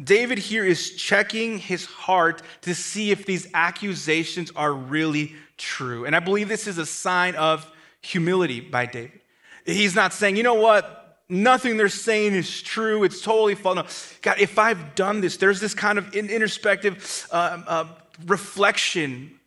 David 0.00 0.38
here 0.38 0.64
is 0.64 0.94
checking 0.94 1.58
his 1.58 1.84
heart 1.84 2.42
to 2.60 2.76
see 2.76 3.10
if 3.10 3.26
these 3.26 3.48
accusations 3.54 4.52
are 4.54 4.72
really 4.72 5.34
true. 5.56 6.04
And 6.04 6.14
I 6.14 6.20
believe 6.20 6.46
this 6.46 6.68
is 6.68 6.78
a 6.78 6.86
sign 6.86 7.34
of 7.34 7.68
humility 8.02 8.60
by 8.60 8.86
David. 8.86 9.20
He's 9.66 9.96
not 9.96 10.12
saying, 10.12 10.36
you 10.36 10.44
know 10.44 10.54
what, 10.54 11.03
nothing 11.28 11.76
they're 11.76 11.88
saying 11.88 12.34
is 12.34 12.62
true. 12.62 13.04
It's 13.04 13.20
totally 13.20 13.54
false. 13.54 13.76
No. 13.76 13.86
God, 14.22 14.40
if 14.40 14.58
I've 14.58 14.94
done 14.94 15.20
this, 15.20 15.36
there's 15.36 15.60
this 15.60 15.74
kind 15.74 15.98
of 15.98 16.14
introspective 16.14 17.26
uh, 17.30 17.62
uh, 17.66 17.86
reflection 18.26 19.38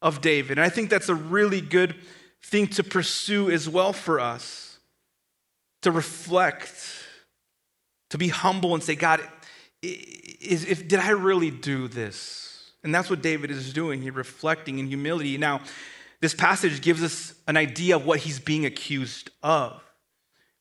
of 0.00 0.20
David. 0.20 0.58
And 0.58 0.64
I 0.64 0.68
think 0.68 0.90
that's 0.90 1.08
a 1.08 1.14
really 1.14 1.60
good 1.60 1.94
thing 2.42 2.66
to 2.68 2.84
pursue 2.84 3.50
as 3.50 3.68
well 3.68 3.92
for 3.92 4.20
us 4.20 4.78
to 5.82 5.90
reflect, 5.90 6.72
to 8.08 8.18
be 8.18 8.28
humble 8.28 8.74
and 8.74 8.82
say, 8.82 8.94
God, 8.94 9.20
is, 9.82 10.64
if, 10.64 10.88
did 10.88 10.98
I 10.98 11.10
really 11.10 11.50
do 11.50 11.88
this? 11.88 12.70
And 12.82 12.94
that's 12.94 13.10
what 13.10 13.22
David 13.22 13.50
is 13.50 13.72
doing. 13.72 14.00
He's 14.00 14.14
reflecting 14.14 14.78
in 14.78 14.86
humility. 14.86 15.36
Now, 15.36 15.60
this 16.20 16.34
passage 16.34 16.80
gives 16.80 17.02
us 17.02 17.34
an 17.46 17.58
idea 17.58 17.96
of 17.96 18.06
what 18.06 18.20
he's 18.20 18.40
being 18.40 18.64
accused 18.64 19.30
of. 19.42 19.83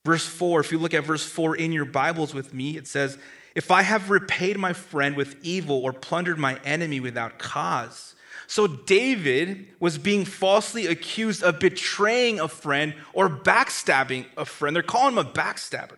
Verse 0.05 0.25
4, 0.25 0.59
if 0.59 0.71
you 0.71 0.79
look 0.79 0.93
at 0.93 1.05
verse 1.05 1.25
4 1.25 1.55
in 1.55 1.71
your 1.71 1.85
Bibles 1.85 2.33
with 2.33 2.53
me, 2.53 2.75
it 2.75 2.87
says, 2.87 3.17
If 3.55 3.71
I 3.71 3.83
have 3.83 4.09
repaid 4.09 4.57
my 4.57 4.73
friend 4.73 5.15
with 5.15 5.37
evil 5.41 5.77
or 5.77 5.93
plundered 5.93 6.37
my 6.37 6.59
enemy 6.65 6.99
without 6.99 7.39
cause. 7.39 8.15
So 8.47 8.67
David 8.67 9.67
was 9.79 9.97
being 9.97 10.25
falsely 10.25 10.87
accused 10.87 11.41
of 11.41 11.59
betraying 11.59 12.41
a 12.41 12.49
friend 12.49 12.93
or 13.13 13.29
backstabbing 13.29 14.25
a 14.35 14.43
friend. 14.43 14.75
They're 14.75 14.83
calling 14.83 15.13
him 15.13 15.25
a 15.25 15.29
backstabber. 15.29 15.97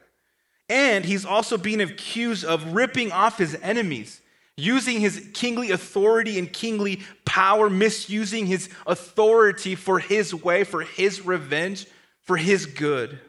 And 0.70 1.04
he's 1.06 1.26
also 1.26 1.58
being 1.58 1.82
accused 1.82 2.46
of 2.46 2.74
ripping 2.74 3.12
off 3.12 3.40
his 3.40 3.58
enemies, 3.62 4.22
using 4.56 5.00
his 5.00 5.30
kingly 5.34 5.72
authority 5.72 6.38
and 6.38 6.52
kingly 6.52 7.02
power, 7.26 7.70
misusing 7.70 8.46
his 8.46 8.70
authority 8.86 9.74
for 9.74 9.98
his 9.98 10.34
way, 10.34 10.64
for 10.64 10.82
his 10.82 11.26
revenge, 11.26 11.88
for 12.22 12.38
his 12.38 12.68
good. 12.68 13.20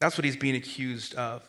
That's 0.00 0.16
what 0.16 0.24
he's 0.24 0.36
being 0.36 0.56
accused 0.56 1.14
of. 1.14 1.42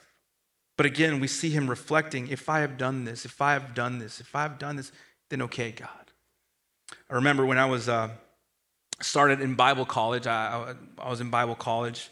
But 0.78 0.86
again, 0.86 1.20
we 1.20 1.28
see 1.28 1.50
him 1.50 1.70
reflecting 1.70 2.28
if 2.28 2.50
I 2.50 2.60
have 2.60 2.78
done 2.78 3.06
this, 3.06 3.26
if 3.26 3.42
I 3.42 3.54
have 3.54 3.74
done 3.74 4.00
this, 4.00 4.20
if 4.20 4.36
I 4.36 4.44
have 4.44 4.60
done 4.60 4.76
this, 4.76 4.92
then 5.30 5.42
okay, 5.44 5.72
God. 5.72 5.90
I 7.10 7.16
remember 7.16 7.46
when 7.46 7.58
I 7.58 7.66
was 7.66 7.88
uh, 7.88 8.10
started 9.02 9.42
in 9.42 9.56
Bible 9.56 9.86
college, 9.86 10.28
I, 10.28 10.76
I 10.98 11.10
was 11.10 11.22
in 11.22 11.30
Bible 11.30 11.56
college 11.56 12.10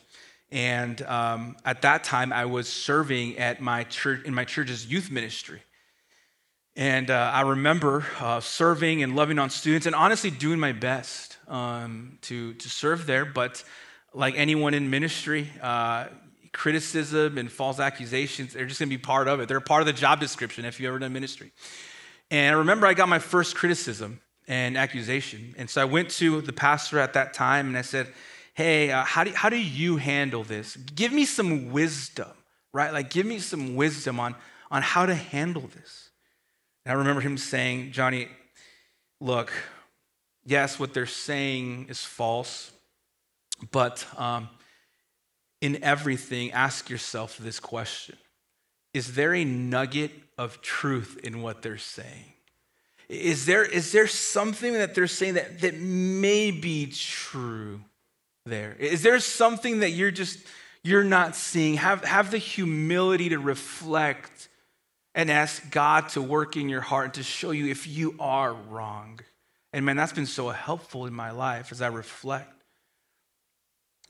and 0.52 1.02
um, 1.04 1.58
at 1.64 1.84
that 1.84 2.04
time, 2.04 2.34
I 2.34 2.46
was 2.46 2.68
serving 2.68 3.38
at 3.38 3.62
my 3.62 3.84
church 3.84 4.26
in 4.26 4.34
my 4.34 4.46
church's 4.46 4.86
youth 4.86 5.12
ministry. 5.12 5.62
And 6.76 7.12
uh, 7.12 7.32
I 7.34 7.42
remember 7.42 8.06
uh, 8.20 8.40
serving 8.40 9.04
and 9.04 9.16
loving 9.16 9.38
on 9.38 9.50
students, 9.50 9.86
and 9.86 9.96
honestly 9.96 10.32
doing 10.32 10.60
my 10.60 10.72
best 10.72 11.38
um, 11.48 12.18
to 12.24 12.54
to 12.56 12.70
serve 12.70 13.06
there. 13.06 13.26
But 13.26 13.64
like 14.14 14.36
anyone 14.38 14.74
in 14.74 14.90
ministry, 14.90 15.52
uh, 15.62 16.08
criticism 16.54 17.38
and 17.38 17.52
false 17.52 17.80
accusations—they're 17.80 18.66
just 18.66 18.80
going 18.80 18.90
to 18.90 18.98
be 18.98 19.02
part 19.02 19.28
of 19.28 19.40
it. 19.40 19.48
They're 19.48 19.60
part 19.60 19.82
of 19.82 19.88
the 19.88 19.94
job 19.94 20.20
description 20.20 20.66
if 20.66 20.80
you've 20.80 20.90
ever 20.90 21.00
done 21.00 21.14
ministry. 21.14 21.52
And 22.32 22.56
I 22.56 22.60
remember 22.60 22.88
I 22.88 22.94
got 22.94 23.10
my 23.10 23.20
first 23.20 23.56
criticism 23.56 24.22
and 24.48 24.78
accusation, 24.78 25.56
and 25.58 25.70
so 25.70 25.82
I 25.82 25.86
went 25.86 26.10
to 26.12 26.42
the 26.42 26.54
pastor 26.54 27.00
at 27.00 27.14
that 27.14 27.34
time, 27.34 27.68
and 27.68 27.78
I 27.78 27.82
said 27.82 28.08
hey, 28.60 28.92
uh, 28.92 29.06
how, 29.06 29.24
do, 29.24 29.32
how 29.32 29.48
do 29.48 29.58
you 29.58 29.96
handle 29.96 30.44
this? 30.44 30.76
Give 30.76 31.14
me 31.14 31.24
some 31.24 31.72
wisdom, 31.72 32.28
right? 32.74 32.92
Like, 32.92 33.10
give 33.10 33.26
me 33.26 33.40
some 33.40 33.78
wisdom 33.78 34.20
on, 34.20 34.36
on 34.70 34.82
how 34.82 35.06
to 35.06 35.16
handle 35.16 35.70
this. 35.74 36.10
And 36.84 36.92
I 36.92 36.96
remember 36.98 37.22
him 37.22 37.38
saying, 37.38 37.94
Johnny, 37.94 38.28
look, 39.22 39.54
yes, 40.46 40.78
what 40.78 40.94
they're 40.94 41.06
saying 41.06 41.86
is 41.88 42.04
false, 42.04 42.72
but 43.72 44.06
um, 44.18 44.50
in 45.62 45.84
everything, 45.84 46.52
ask 46.52 46.90
yourself 46.90 47.38
this 47.38 47.60
question 47.60 48.18
Is 48.94 49.14
there 49.14 49.34
a 49.34 49.44
nugget 49.46 50.12
of 50.38 50.62
truth 50.62 51.20
in 51.24 51.42
what 51.42 51.62
they're 51.62 51.78
saying? 51.78 52.34
Is 53.08 53.48
there, 53.48 53.66
is 53.66 53.92
there 53.92 54.06
something 54.06 54.74
that 54.74 54.94
they're 54.94 55.08
saying 55.08 55.34
that, 55.34 55.62
that 55.62 55.76
may 55.76 56.52
be 56.52 56.86
true? 56.88 57.82
there? 58.50 58.76
Is 58.78 59.02
there 59.02 59.20
something 59.20 59.80
that 59.80 59.92
you're 59.92 60.12
just 60.12 60.40
you're 60.84 61.04
not 61.04 61.36
seeing? 61.36 61.76
Have 61.76 62.04
have 62.04 62.32
the 62.32 62.38
humility 62.38 63.30
to 63.30 63.38
reflect 63.38 64.50
and 65.16 65.32
ask 65.32 65.72
God 65.72 66.10
to 66.10 66.22
work 66.22 66.58
in 66.58 66.70
your 66.70 66.82
heart 66.82 67.06
and 67.06 67.14
to 67.16 67.24
show 67.24 67.52
you 67.52 67.68
if 67.68 67.88
you 67.88 68.16
are 68.20 68.54
wrong. 68.54 69.20
And 69.72 69.86
man, 69.86 69.96
that's 69.96 70.14
been 70.14 70.26
so 70.26 70.50
helpful 70.50 71.06
in 71.06 71.14
my 71.14 71.32
life 71.32 71.72
as 71.72 71.82
I 71.82 71.88
reflect. 71.88 72.52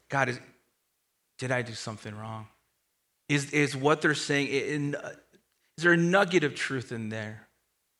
God, 0.10 0.30
is, 0.30 0.40
did 1.39 1.52
I 1.52 1.63
do 1.63 1.73
something 1.73 2.15
wrong? 2.15 2.47
Is, 3.28 3.52
is 3.52 3.75
what 3.75 4.02
they're 4.02 4.13
saying, 4.13 4.47
in, 4.47 4.95
uh, 4.95 5.13
is 5.78 5.84
there 5.84 5.93
a 5.93 5.97
nugget 5.97 6.43
of 6.43 6.54
truth 6.54 6.91
in 6.91 7.10
there 7.10 7.47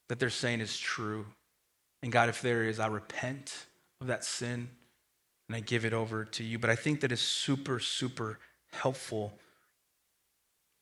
that 0.10 0.20
they're 0.20 0.30
saying 0.30 0.60
is 0.60 0.78
true? 0.78 1.26
And 2.04 2.12
God, 2.12 2.30
if 2.30 2.42
there 2.42 2.66
is, 2.66 2.80
I 2.80 2.88
repent 2.88 3.66
of 4.02 4.08
that 4.08 4.24
sin 4.24 4.70
and 5.48 5.56
I 5.56 5.62
give 5.62 5.86
it 5.86 5.94
over 5.94 6.26
to 6.26 6.44
you. 6.44 6.60
But 6.60 6.70
I 6.70 6.76
think 6.76 7.02
that 7.02 7.12
is 7.12 7.22
super, 7.22 7.80
super 7.80 8.40
helpful 8.72 9.34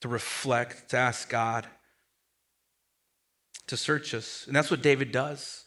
to 0.01 0.07
reflect, 0.07 0.89
to 0.89 0.97
ask 0.97 1.29
God 1.29 1.67
to 3.67 3.77
search 3.77 4.13
us. 4.13 4.45
And 4.47 4.55
that's 4.55 4.71
what 4.71 4.81
David 4.81 5.11
does. 5.11 5.65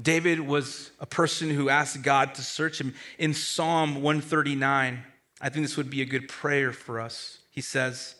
David 0.00 0.40
was 0.40 0.90
a 1.00 1.06
person 1.06 1.50
who 1.50 1.68
asked 1.68 2.02
God 2.02 2.34
to 2.34 2.42
search 2.42 2.80
him. 2.80 2.94
In 3.18 3.32
Psalm 3.32 4.02
139, 4.02 5.04
I 5.40 5.48
think 5.48 5.64
this 5.64 5.76
would 5.76 5.90
be 5.90 6.02
a 6.02 6.06
good 6.06 6.28
prayer 6.28 6.72
for 6.72 7.00
us. 7.00 7.38
He 7.50 7.60
says, 7.60 8.14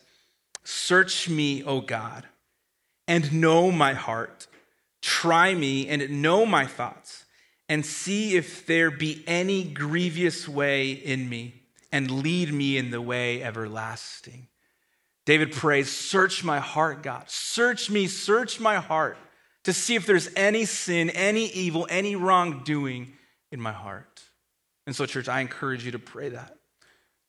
Search 0.63 1.29
me, 1.29 1.63
O 1.63 1.81
God, 1.81 2.25
and 3.07 3.33
know 3.33 3.71
my 3.71 3.93
heart. 3.93 4.47
Try 5.01 5.53
me 5.53 5.87
and 5.87 6.21
know 6.21 6.45
my 6.45 6.65
thoughts 6.65 7.25
and 7.69 7.85
see 7.85 8.35
if 8.35 8.65
there 8.65 8.91
be 8.91 9.23
any 9.27 9.63
grievous 9.63 10.47
way 10.47 10.91
in 10.91 11.27
me, 11.29 11.53
and 11.91 12.11
lead 12.11 12.53
me 12.53 12.77
in 12.77 12.91
the 12.91 13.01
way 13.01 13.41
everlasting. 13.41 14.47
David 15.25 15.51
prays, 15.51 15.91
Search 15.91 16.43
my 16.43 16.59
heart, 16.59 17.01
God. 17.01 17.29
Search 17.29 17.89
me, 17.89 18.07
search 18.07 18.59
my 18.59 18.75
heart 18.75 19.17
to 19.63 19.73
see 19.73 19.95
if 19.95 20.05
there's 20.05 20.29
any 20.35 20.65
sin, 20.65 21.09
any 21.09 21.47
evil, 21.47 21.87
any 21.89 22.15
wrongdoing 22.15 23.13
in 23.51 23.59
my 23.59 23.71
heart. 23.71 24.21
And 24.85 24.95
so, 24.95 25.07
church, 25.07 25.27
I 25.27 25.41
encourage 25.41 25.83
you 25.83 25.91
to 25.91 25.99
pray 25.99 26.29
that. 26.29 26.55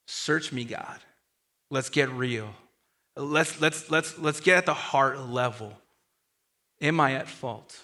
Search 0.06 0.52
me, 0.52 0.64
God. 0.64 0.98
Let's 1.70 1.90
get 1.90 2.10
real. 2.10 2.54
Let's, 3.16 3.60
let's, 3.60 3.90
let's, 3.90 4.18
let's 4.18 4.40
get 4.40 4.58
at 4.58 4.66
the 4.66 4.74
heart 4.74 5.18
level. 5.20 5.72
Am 6.80 7.00
I 7.00 7.14
at 7.14 7.28
fault? 7.28 7.80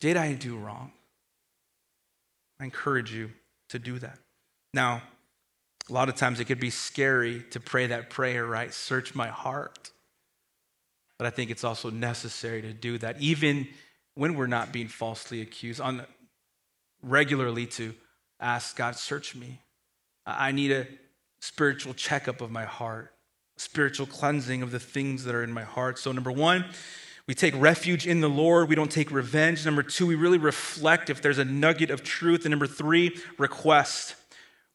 Did 0.00 0.16
I 0.16 0.34
do 0.34 0.56
wrong? 0.56 0.92
I 2.60 2.64
encourage 2.64 3.12
you 3.12 3.30
to 3.70 3.78
do 3.78 3.98
that. 3.98 4.18
Now, 4.74 5.02
a 5.88 5.92
lot 5.92 6.08
of 6.08 6.14
times 6.14 6.40
it 6.40 6.44
could 6.44 6.60
be 6.60 6.70
scary 6.70 7.42
to 7.50 7.60
pray 7.60 7.88
that 7.88 8.10
prayer, 8.10 8.46
right? 8.46 8.72
Search 8.72 9.14
my 9.14 9.28
heart. 9.28 9.90
But 11.18 11.26
I 11.26 11.30
think 11.30 11.50
it's 11.50 11.64
also 11.64 11.90
necessary 11.90 12.62
to 12.62 12.72
do 12.72 12.98
that, 12.98 13.20
even 13.20 13.68
when 14.14 14.34
we're 14.34 14.46
not 14.46 14.72
being 14.72 14.88
falsely 14.88 15.40
accused, 15.40 15.80
on 15.80 16.04
regularly 17.02 17.66
to 17.66 17.94
ask 18.40 18.76
God, 18.76 18.96
search 18.96 19.34
me. 19.34 19.60
I 20.26 20.52
need 20.52 20.72
a 20.72 20.86
spiritual 21.40 21.94
checkup 21.94 22.40
of 22.40 22.50
my 22.50 22.64
heart, 22.64 23.12
spiritual 23.56 24.06
cleansing 24.06 24.62
of 24.62 24.70
the 24.70 24.78
things 24.78 25.24
that 25.24 25.34
are 25.34 25.42
in 25.42 25.52
my 25.52 25.64
heart. 25.64 25.98
So, 25.98 26.12
number 26.12 26.30
one, 26.30 26.64
we 27.26 27.34
take 27.34 27.54
refuge 27.56 28.06
in 28.06 28.20
the 28.20 28.28
Lord. 28.28 28.68
We 28.68 28.74
don't 28.74 28.90
take 28.90 29.10
revenge. 29.10 29.64
Number 29.64 29.82
two, 29.82 30.06
we 30.06 30.14
really 30.14 30.38
reflect 30.38 31.10
if 31.10 31.22
there's 31.22 31.38
a 31.38 31.44
nugget 31.44 31.90
of 31.90 32.02
truth. 32.02 32.44
And 32.44 32.50
number 32.50 32.66
three, 32.66 33.16
request. 33.38 34.16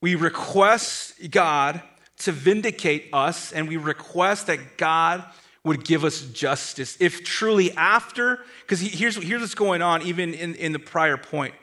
We 0.01 0.15
request 0.15 1.31
God 1.31 1.81
to 2.19 2.31
vindicate 2.31 3.09
us, 3.11 3.51
and 3.51 3.67
we 3.67 3.77
request 3.77 4.47
that 4.47 4.77
God 4.77 5.23
would 5.65 5.83
give 5.83 6.05
us 6.05 6.21
justice. 6.21 6.95
If 6.99 7.23
truly 7.23 7.71
after, 7.73 8.39
because 8.61 8.79
here's, 8.79 9.15
here's 9.15 9.41
what's 9.41 9.55
going 9.55 9.81
on, 9.81 10.03
even 10.03 10.33
in, 10.33 10.55
in 10.55 10.71
the 10.71 10.79
prior 10.79 11.17
point. 11.17 11.55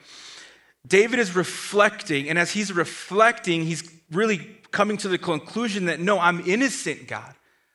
David 0.86 1.20
is 1.20 1.34
reflecting, 1.36 2.28
and 2.28 2.38
as 2.38 2.50
he's 2.50 2.72
reflecting, 2.72 3.62
he's 3.62 3.88
really 4.10 4.58
coming 4.72 4.96
to 4.96 5.08
the 5.08 5.18
conclusion 5.18 5.84
that 5.86 6.00
no, 6.00 6.18
I'm 6.18 6.40
innocent, 6.40 7.06
God. 7.06 7.34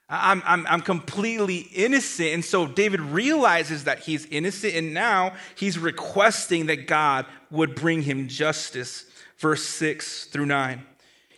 I'm, 0.09 0.41
I'm, 0.45 0.65
I'm 0.67 0.81
completely 0.81 1.57
innocent. 1.57 2.29
And 2.29 2.45
so 2.45 2.65
David 2.65 3.01
realizes 3.01 3.85
that 3.85 3.99
he's 3.99 4.25
innocent, 4.25 4.73
and 4.73 4.93
now 4.93 5.33
he's 5.55 5.77
requesting 5.77 6.67
that 6.67 6.87
God 6.87 7.25
would 7.51 7.75
bring 7.75 8.01
him 8.01 8.27
justice. 8.27 9.05
Verse 9.37 9.63
6 9.63 10.25
through 10.25 10.45
9. 10.47 10.83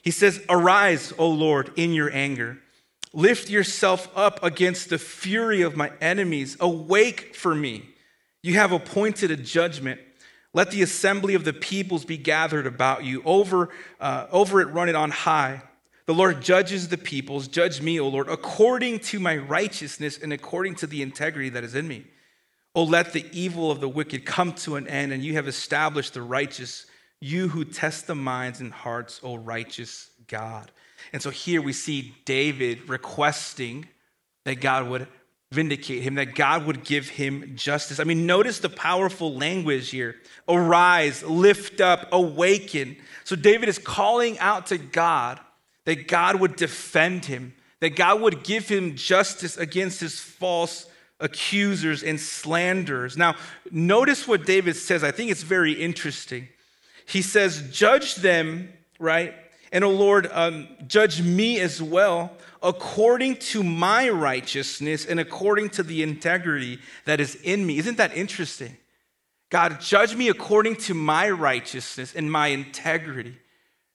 He 0.02 0.12
says, 0.12 0.42
Arise, 0.50 1.14
O 1.18 1.30
Lord, 1.30 1.72
in 1.76 1.94
your 1.94 2.12
anger. 2.12 2.60
Lift 3.12 3.50
yourself 3.50 4.10
up 4.16 4.42
against 4.44 4.90
the 4.90 5.00
fury 5.00 5.64
of 5.64 5.76
my 5.76 5.92
enemies. 6.00 6.56
Awake 6.60 7.36
for 7.36 7.56
me. 7.56 7.90
You 8.44 8.54
have 8.54 8.72
appointed 8.72 9.32
a 9.32 9.36
judgment. 9.36 10.00
Let 10.54 10.72
the 10.72 10.82
assembly 10.82 11.36
of 11.36 11.44
the 11.46 11.54
peoples 11.54 12.06
be 12.06 12.18
gathered 12.18 12.66
about 12.66 13.04
you. 13.04 13.22
Over, 13.24 13.70
uh, 14.00 14.28
over 14.32 14.62
it, 14.62 14.66
run 14.66 14.90
it 14.90 14.96
on 14.96 15.12
high. 15.12 15.62
The 16.08 16.14
Lord 16.16 16.42
judges 16.42 16.90
the 16.90 16.98
peoples. 16.98 17.48
Judge 17.48 17.82
me, 17.82 18.00
O 18.00 18.08
Lord, 18.08 18.30
according 18.30 19.00
to 19.00 19.20
my 19.20 19.38
righteousness 19.38 20.18
and 20.18 20.34
according 20.34 20.76
to 20.76 20.88
the 20.88 21.04
integrity 21.04 21.50
that 21.50 21.64
is 21.64 21.76
in 21.76 21.88
me. 21.88 22.06
O 22.74 22.84
let 22.84 23.14
the 23.14 23.26
evil 23.32 23.70
of 23.70 23.80
the 23.80 23.90
wicked 23.90 24.26
come 24.26 24.54
to 24.54 24.76
an 24.76 24.88
end, 24.88 25.12
and 25.12 25.24
you 25.24 25.34
have 25.34 25.48
established 25.48 26.14
the 26.16 26.22
righteous 26.22 26.86
You 27.22 27.50
who 27.50 27.66
test 27.66 28.08
the 28.08 28.16
minds 28.16 28.62
and 28.62 28.72
hearts, 28.72 29.20
O 29.24 29.36
righteous 29.36 30.10
God. 30.28 30.72
And 31.12 31.22
so 31.22 31.30
here 31.30 31.62
we 31.62 31.74
see 31.74 32.16
David 32.26 32.88
requesting 32.88 33.88
that 34.46 34.62
God 34.62 34.88
would 34.88 35.08
vindicate 35.52 36.04
him, 36.04 36.16
that 36.16 36.36
God 36.36 36.66
would 36.66 36.84
give 36.84 37.10
him 37.10 37.54
justice. 37.56 38.00
I 38.00 38.04
mean, 38.04 38.26
notice 38.26 38.60
the 38.60 38.70
powerful 38.70 39.36
language 39.36 39.90
here 39.90 40.16
arise, 40.48 41.24
lift 41.24 41.82
up, 41.82 42.08
awaken. 42.12 42.98
So 43.24 43.36
David 43.36 43.70
is 43.70 43.80
calling 43.80 44.38
out 44.40 44.68
to 44.68 44.78
God 44.78 45.40
that 45.86 46.08
God 46.08 46.40
would 46.40 46.56
defend 46.56 47.26
him, 47.26 47.54
that 47.80 47.96
God 47.96 48.22
would 48.22 48.44
give 48.44 48.68
him 48.68 48.96
justice 48.96 49.58
against 49.58 50.00
his 50.00 50.20
false 50.20 50.88
accusers 51.20 52.04
and 52.04 52.20
slanderers. 52.20 53.18
Now, 53.18 53.36
notice 53.72 54.28
what 54.28 54.46
David 54.46 54.76
says. 54.76 55.04
I 55.04 55.12
think 55.12 55.32
it's 55.32 55.44
very 55.44 55.74
interesting. 55.74 56.48
He 57.06 57.24
says, 57.24 57.70
Judge 57.72 58.16
them, 58.16 58.72
right? 59.00 59.34
And, 59.72 59.84
O 59.84 59.92
Lord, 59.92 60.30
um, 60.32 60.68
judge 60.88 61.22
me 61.22 61.60
as 61.60 61.82
well 61.82 62.32
according 62.62 63.38
to 63.38 63.64
my 63.64 64.10
righteousness 64.10 65.06
and 65.06 65.20
according 65.20 65.70
to 65.70 65.84
the 65.84 66.04
integrity 66.04 66.80
that 67.06 67.20
is 67.20 67.36
in 67.36 67.66
me. 67.66 67.78
Isn't 67.78 67.98
that 67.98 68.16
interesting? 68.16 68.78
God, 69.50 69.82
judge 69.82 70.16
me 70.16 70.30
according 70.30 70.76
to 70.78 70.94
my 70.94 71.30
righteousness 71.30 72.14
and 72.16 72.32
my 72.32 72.48
integrity. 72.48 73.38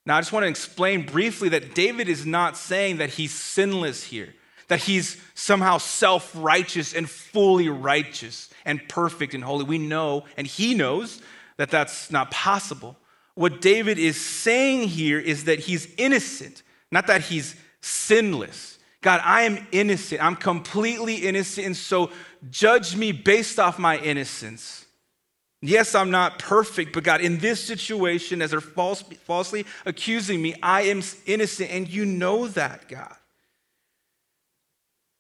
Now, 0.07 0.16
I 0.16 0.20
just 0.20 0.33
want 0.33 0.44
to 0.44 0.48
explain 0.48 1.07
briefly 1.07 1.48
that 1.50 1.74
David 1.74 2.09
is 2.09 2.27
not 2.27 2.57
saying 2.57 2.98
that 2.98 3.11
he's 3.11 3.33
sinless 3.33 4.05
here, 4.05 4.35
that 4.68 4.81
he's 4.81 5.20
somehow 5.35 5.79
self 5.79 6.33
righteous 6.35 6.92
and 6.92 7.09
fully 7.09 7.68
righteous 7.68 8.50
and 8.64 8.87
perfect 8.88 9.35
and 9.35 9.44
holy. 9.44 9.64
We 9.64 9.79
know, 9.79 10.24
and 10.37 10.46
he 10.46 10.74
knows, 10.74 11.22
that 11.57 11.70
that's 11.70 12.11
not 12.11 12.31
possible. 12.31 12.96
What 13.35 13.61
David 13.61 13.98
is 13.98 14.20
saying 14.20 14.88
here 14.88 15.18
is 15.18 15.44
that 15.44 15.61
he's 15.61 15.92
innocent, 15.96 16.62
not 16.90 17.07
that 17.07 17.22
he's 17.22 17.57
sinless. 17.85 18.79
God, 19.03 19.20
I 19.23 19.42
am 19.42 19.66
innocent. 19.70 20.25
I'm 20.25 20.37
completely 20.37 21.16
innocent. 21.16 21.66
And 21.66 21.77
so 21.77 22.11
judge 22.51 22.97
me 22.97 23.12
based 23.12 23.59
off 23.59 23.79
my 23.79 23.99
innocence. 23.99 24.87
Yes, 25.61 25.94
I'm 25.94 26.11
not 26.11 26.38
perfect, 26.38 26.92
but 26.92 27.05
God, 27.05 27.20
in 27.20 27.38
this 27.38 27.62
situation, 27.62 28.42
as 28.42 28.51
they're 28.51 28.61
false, 28.61 29.03
falsely 29.25 29.64
accusing 29.87 30.40
me, 30.42 30.55
I 30.62 30.83
am 30.83 31.03
innocent, 31.27 31.70
and 31.70 31.88
you 31.88 32.05
know 32.05 32.49
that, 32.49 32.87
God. 32.88 33.14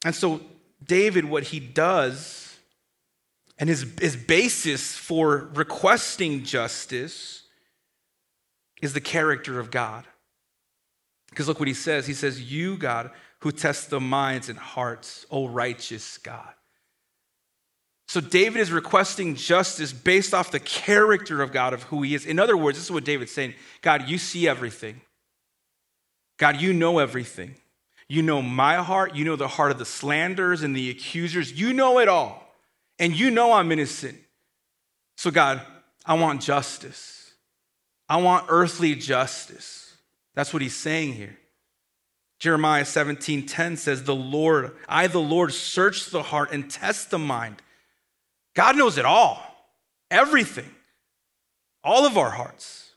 And 0.04 0.14
so, 0.14 0.42
David, 0.84 1.24
what 1.24 1.44
he 1.44 1.60
does, 1.60 2.58
and 3.58 3.70
his, 3.70 3.86
his 3.98 4.16
basis 4.16 4.94
for 4.94 5.50
requesting 5.54 6.44
justice, 6.44 7.42
is 8.82 8.92
the 8.92 9.00
character 9.00 9.58
of 9.58 9.70
God. 9.70 10.04
Because 11.34 11.48
look 11.48 11.58
what 11.58 11.66
he 11.66 11.74
says. 11.74 12.06
He 12.06 12.14
says, 12.14 12.40
You, 12.40 12.76
God, 12.76 13.10
who 13.40 13.50
test 13.50 13.90
the 13.90 13.98
minds 13.98 14.48
and 14.48 14.56
hearts, 14.56 15.26
O 15.32 15.48
righteous 15.48 16.16
God. 16.18 16.54
So 18.06 18.20
David 18.20 18.60
is 18.60 18.70
requesting 18.70 19.34
justice 19.34 19.92
based 19.92 20.32
off 20.32 20.52
the 20.52 20.60
character 20.60 21.42
of 21.42 21.50
God, 21.50 21.72
of 21.72 21.82
who 21.84 22.02
he 22.02 22.14
is. 22.14 22.24
In 22.24 22.38
other 22.38 22.56
words, 22.56 22.78
this 22.78 22.84
is 22.84 22.92
what 22.92 23.04
David's 23.04 23.32
saying 23.32 23.54
God, 23.82 24.08
you 24.08 24.16
see 24.16 24.46
everything. 24.46 25.00
God, 26.38 26.60
you 26.60 26.72
know 26.72 27.00
everything. 27.00 27.56
You 28.06 28.22
know 28.22 28.40
my 28.40 28.76
heart. 28.76 29.16
You 29.16 29.24
know 29.24 29.34
the 29.34 29.48
heart 29.48 29.72
of 29.72 29.78
the 29.78 29.84
slanderers 29.84 30.62
and 30.62 30.76
the 30.76 30.90
accusers. 30.90 31.52
You 31.52 31.72
know 31.72 31.98
it 31.98 32.06
all. 32.06 32.46
And 33.00 33.12
you 33.12 33.32
know 33.32 33.52
I'm 33.52 33.72
innocent. 33.72 34.18
So, 35.16 35.32
God, 35.32 35.62
I 36.06 36.14
want 36.14 36.42
justice. 36.42 37.32
I 38.08 38.18
want 38.18 38.46
earthly 38.48 38.94
justice. 38.94 39.83
That's 40.34 40.52
what 40.52 40.62
he's 40.62 40.76
saying 40.76 41.14
here. 41.14 41.38
Jeremiah 42.38 42.84
17:10 42.84 43.76
says, 43.76 44.04
"The 44.04 44.14
Lord, 44.14 44.76
I 44.88 45.06
the 45.06 45.20
Lord 45.20 45.54
search 45.54 46.06
the 46.06 46.24
heart 46.24 46.52
and 46.52 46.70
test 46.70 47.10
the 47.10 47.18
mind." 47.18 47.62
God 48.54 48.76
knows 48.76 48.98
it 48.98 49.04
all, 49.04 49.42
everything, 50.10 50.74
all 51.82 52.06
of 52.06 52.18
our 52.18 52.30
hearts. 52.30 52.90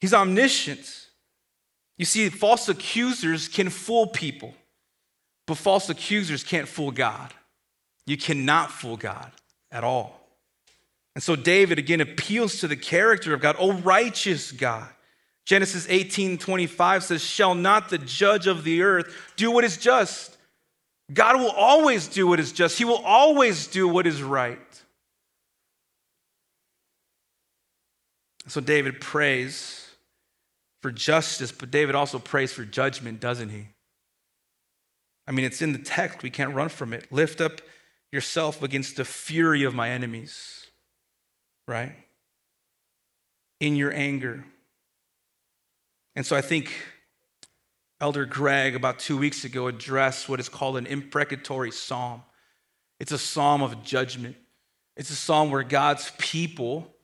He's 0.00 0.14
omniscient. 0.14 1.08
You 1.98 2.04
see, 2.04 2.28
false 2.28 2.68
accusers 2.68 3.48
can 3.48 3.70
fool 3.70 4.08
people, 4.08 4.54
but 5.46 5.56
false 5.56 5.88
accusers 5.88 6.42
can't 6.42 6.68
fool 6.68 6.90
God. 6.90 7.34
You 8.06 8.16
cannot 8.16 8.72
fool 8.72 8.96
God 8.96 9.32
at 9.70 9.84
all. 9.84 10.20
And 11.14 11.22
so 11.22 11.36
David 11.36 11.78
again 11.78 12.00
appeals 12.00 12.58
to 12.60 12.68
the 12.68 12.76
character 12.76 13.34
of 13.34 13.40
God, 13.40 13.56
O 13.58 13.72
righteous 13.72 14.50
God. 14.50 14.92
Genesis 15.44 15.86
18 15.88 16.38
25 16.38 17.04
says, 17.04 17.22
Shall 17.22 17.54
not 17.54 17.90
the 17.90 17.98
judge 17.98 18.46
of 18.46 18.64
the 18.64 18.82
earth 18.82 19.32
do 19.36 19.50
what 19.50 19.64
is 19.64 19.76
just? 19.76 20.36
God 21.12 21.38
will 21.38 21.50
always 21.50 22.08
do 22.08 22.26
what 22.26 22.40
is 22.40 22.52
just, 22.52 22.78
He 22.78 22.84
will 22.84 23.02
always 23.04 23.66
do 23.66 23.88
what 23.88 24.06
is 24.06 24.22
right. 24.22 24.58
So 28.48 28.60
David 28.60 29.00
prays 29.00 29.88
for 30.80 30.90
justice, 30.90 31.52
but 31.52 31.70
David 31.70 31.94
also 31.94 32.18
prays 32.18 32.52
for 32.52 32.64
judgment, 32.64 33.20
doesn't 33.20 33.50
he? 33.50 33.68
I 35.26 35.30
mean, 35.30 35.44
it's 35.44 35.62
in 35.62 35.72
the 35.72 35.78
text, 35.78 36.22
we 36.22 36.30
can't 36.30 36.54
run 36.54 36.68
from 36.68 36.92
it. 36.92 37.10
Lift 37.12 37.40
up 37.40 37.60
yourself 38.10 38.62
against 38.62 38.96
the 38.96 39.04
fury 39.04 39.62
of 39.62 39.74
my 39.74 39.90
enemies, 39.90 40.66
right? 41.68 41.94
In 43.60 43.76
your 43.76 43.92
anger. 43.92 44.44
And 46.14 46.26
so 46.26 46.36
I 46.36 46.40
think 46.40 46.72
Elder 48.00 48.24
Greg, 48.24 48.74
about 48.74 48.98
two 48.98 49.16
weeks 49.16 49.44
ago, 49.44 49.68
addressed 49.68 50.28
what 50.28 50.40
is 50.40 50.48
called 50.48 50.76
an 50.76 50.86
imprecatory 50.86 51.70
psalm. 51.70 52.22
It's 52.98 53.12
a 53.12 53.18
psalm 53.18 53.62
of 53.62 53.82
judgment. 53.84 54.36
It's 54.96 55.10
a 55.10 55.16
psalm 55.16 55.50
where 55.50 55.62
God's 55.62 56.12
people 56.18 56.94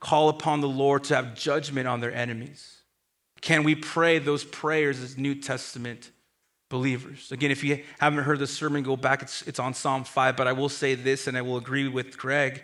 call 0.00 0.28
upon 0.28 0.60
the 0.60 0.68
Lord 0.68 1.04
to 1.04 1.16
have 1.16 1.34
judgment 1.34 1.86
on 1.86 2.00
their 2.00 2.12
enemies. 2.12 2.78
Can 3.40 3.64
we 3.64 3.74
pray 3.74 4.18
those 4.18 4.44
prayers 4.44 5.00
as 5.00 5.16
New 5.16 5.34
Testament 5.34 6.10
believers? 6.68 7.30
Again, 7.32 7.50
if 7.50 7.62
you 7.62 7.82
haven't 7.98 8.24
heard 8.24 8.38
the 8.38 8.46
sermon, 8.46 8.82
go 8.82 8.96
back. 8.96 9.22
It's, 9.22 9.42
it's 9.42 9.58
on 9.58 9.74
Psalm 9.74 10.04
5, 10.04 10.36
but 10.36 10.48
I 10.48 10.52
will 10.52 10.68
say 10.68 10.94
this, 10.94 11.26
and 11.26 11.36
I 11.36 11.42
will 11.42 11.56
agree 11.56 11.88
with 11.88 12.18
Greg 12.18 12.62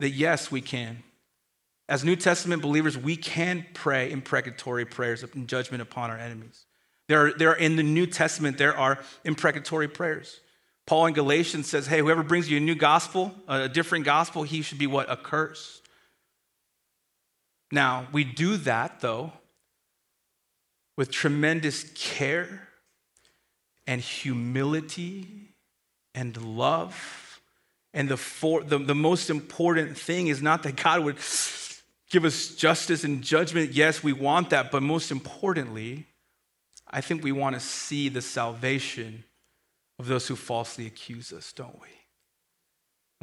that 0.00 0.10
yes, 0.10 0.50
we 0.50 0.60
can. 0.60 1.02
As 1.92 2.04
New 2.04 2.16
Testament 2.16 2.62
believers, 2.62 2.96
we 2.96 3.16
can 3.16 3.66
pray 3.74 4.10
imprecatory 4.10 4.86
prayers 4.86 5.22
of 5.22 5.46
judgment 5.46 5.82
upon 5.82 6.08
our 6.08 6.16
enemies. 6.16 6.64
There 7.06 7.26
are, 7.26 7.32
there 7.34 7.50
are, 7.50 7.54
in 7.54 7.76
the 7.76 7.82
New 7.82 8.06
Testament, 8.06 8.56
there 8.56 8.74
are 8.74 8.98
imprecatory 9.24 9.88
prayers. 9.88 10.40
Paul 10.86 11.04
in 11.04 11.12
Galatians 11.12 11.68
says, 11.68 11.86
hey, 11.86 11.98
whoever 11.98 12.22
brings 12.22 12.50
you 12.50 12.56
a 12.56 12.60
new 12.60 12.74
gospel, 12.74 13.34
a 13.46 13.68
different 13.68 14.06
gospel, 14.06 14.42
he 14.42 14.62
should 14.62 14.78
be 14.78 14.86
what? 14.86 15.10
Accursed. 15.10 15.82
Now, 17.70 18.06
we 18.10 18.24
do 18.24 18.56
that, 18.56 19.00
though, 19.00 19.34
with 20.96 21.10
tremendous 21.10 21.84
care 21.94 22.68
and 23.86 24.00
humility 24.00 25.54
and 26.14 26.42
love. 26.42 27.42
And 27.92 28.08
the, 28.08 28.16
for, 28.16 28.62
the, 28.62 28.78
the 28.78 28.94
most 28.94 29.28
important 29.28 29.98
thing 29.98 30.28
is 30.28 30.40
not 30.40 30.62
that 30.62 30.76
God 30.76 31.04
would 31.04 31.18
give 32.12 32.24
us 32.24 32.54
justice 32.54 33.02
and 33.02 33.22
judgment. 33.22 33.72
Yes, 33.72 34.04
we 34.04 34.12
want 34.12 34.50
that. 34.50 34.70
But 34.70 34.82
most 34.82 35.10
importantly, 35.10 36.06
I 36.88 37.00
think 37.00 37.24
we 37.24 37.32
want 37.32 37.54
to 37.56 37.60
see 37.60 38.10
the 38.10 38.20
salvation 38.20 39.24
of 39.98 40.06
those 40.06 40.28
who 40.28 40.36
falsely 40.36 40.86
accuse 40.86 41.32
us, 41.32 41.52
don't 41.52 41.80
we? 41.80 41.88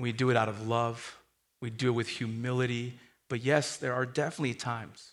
We 0.04 0.12
do 0.12 0.32
it 0.32 0.36
out 0.36 0.50
of 0.50 0.68
love, 0.68 1.20
we 1.62 1.70
do 1.70 1.90
it 1.90 1.92
with 1.92 2.08
humility. 2.08 3.00
But 3.30 3.44
yes, 3.44 3.78
there 3.78 3.94
are 3.94 4.08
definitely 4.08 4.56
times 4.56 5.12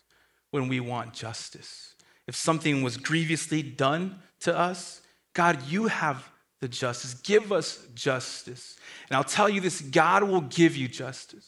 when 0.49 0.67
we 0.67 0.79
want 0.79 1.13
justice. 1.13 1.93
If 2.25 2.35
something 2.35 2.81
was 2.81 2.97
grievously 2.97 3.61
done 3.61 4.19
to 4.39 4.57
us, 4.57 5.01
God, 5.33 5.61
you 5.67 5.85
have 5.85 6.27
the 6.59 6.67
justice. 6.67 7.13
Give 7.13 7.51
us 7.51 7.85
justice. 7.93 8.75
And 9.07 9.17
I'll 9.17 9.23
tell 9.23 9.47
you 9.47 9.61
this 9.61 9.81
God 9.81 10.23
will 10.23 10.41
give 10.41 10.75
you 10.75 10.87
justice, 10.87 11.47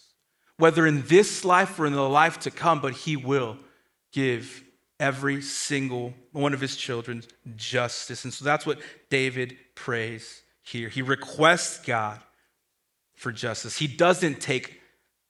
whether 0.60 0.86
in 0.86 1.02
this 1.08 1.44
life 1.44 1.80
or 1.80 1.88
in 1.88 1.94
the 1.94 2.08
life 2.08 2.40
to 2.42 2.52
come, 2.52 2.80
but 2.80 2.94
He 2.94 3.16
will 3.16 3.58
give 4.12 4.64
every 5.00 5.42
single 5.42 6.14
one 6.32 6.54
of 6.54 6.62
his 6.62 6.76
children 6.76 7.24
justice. 7.56 8.26
And 8.26 8.34
so 8.34 8.44
that's 8.44 8.66
what 8.66 8.80
David 9.10 9.58
prays 9.76 10.42
here. 10.62 10.90
He 10.90 11.02
requests 11.02 11.86
God 11.86 12.20
for 13.16 13.32
justice. 13.32 13.78
He 13.78 13.88
doesn't 13.88 14.42
take 14.42 14.82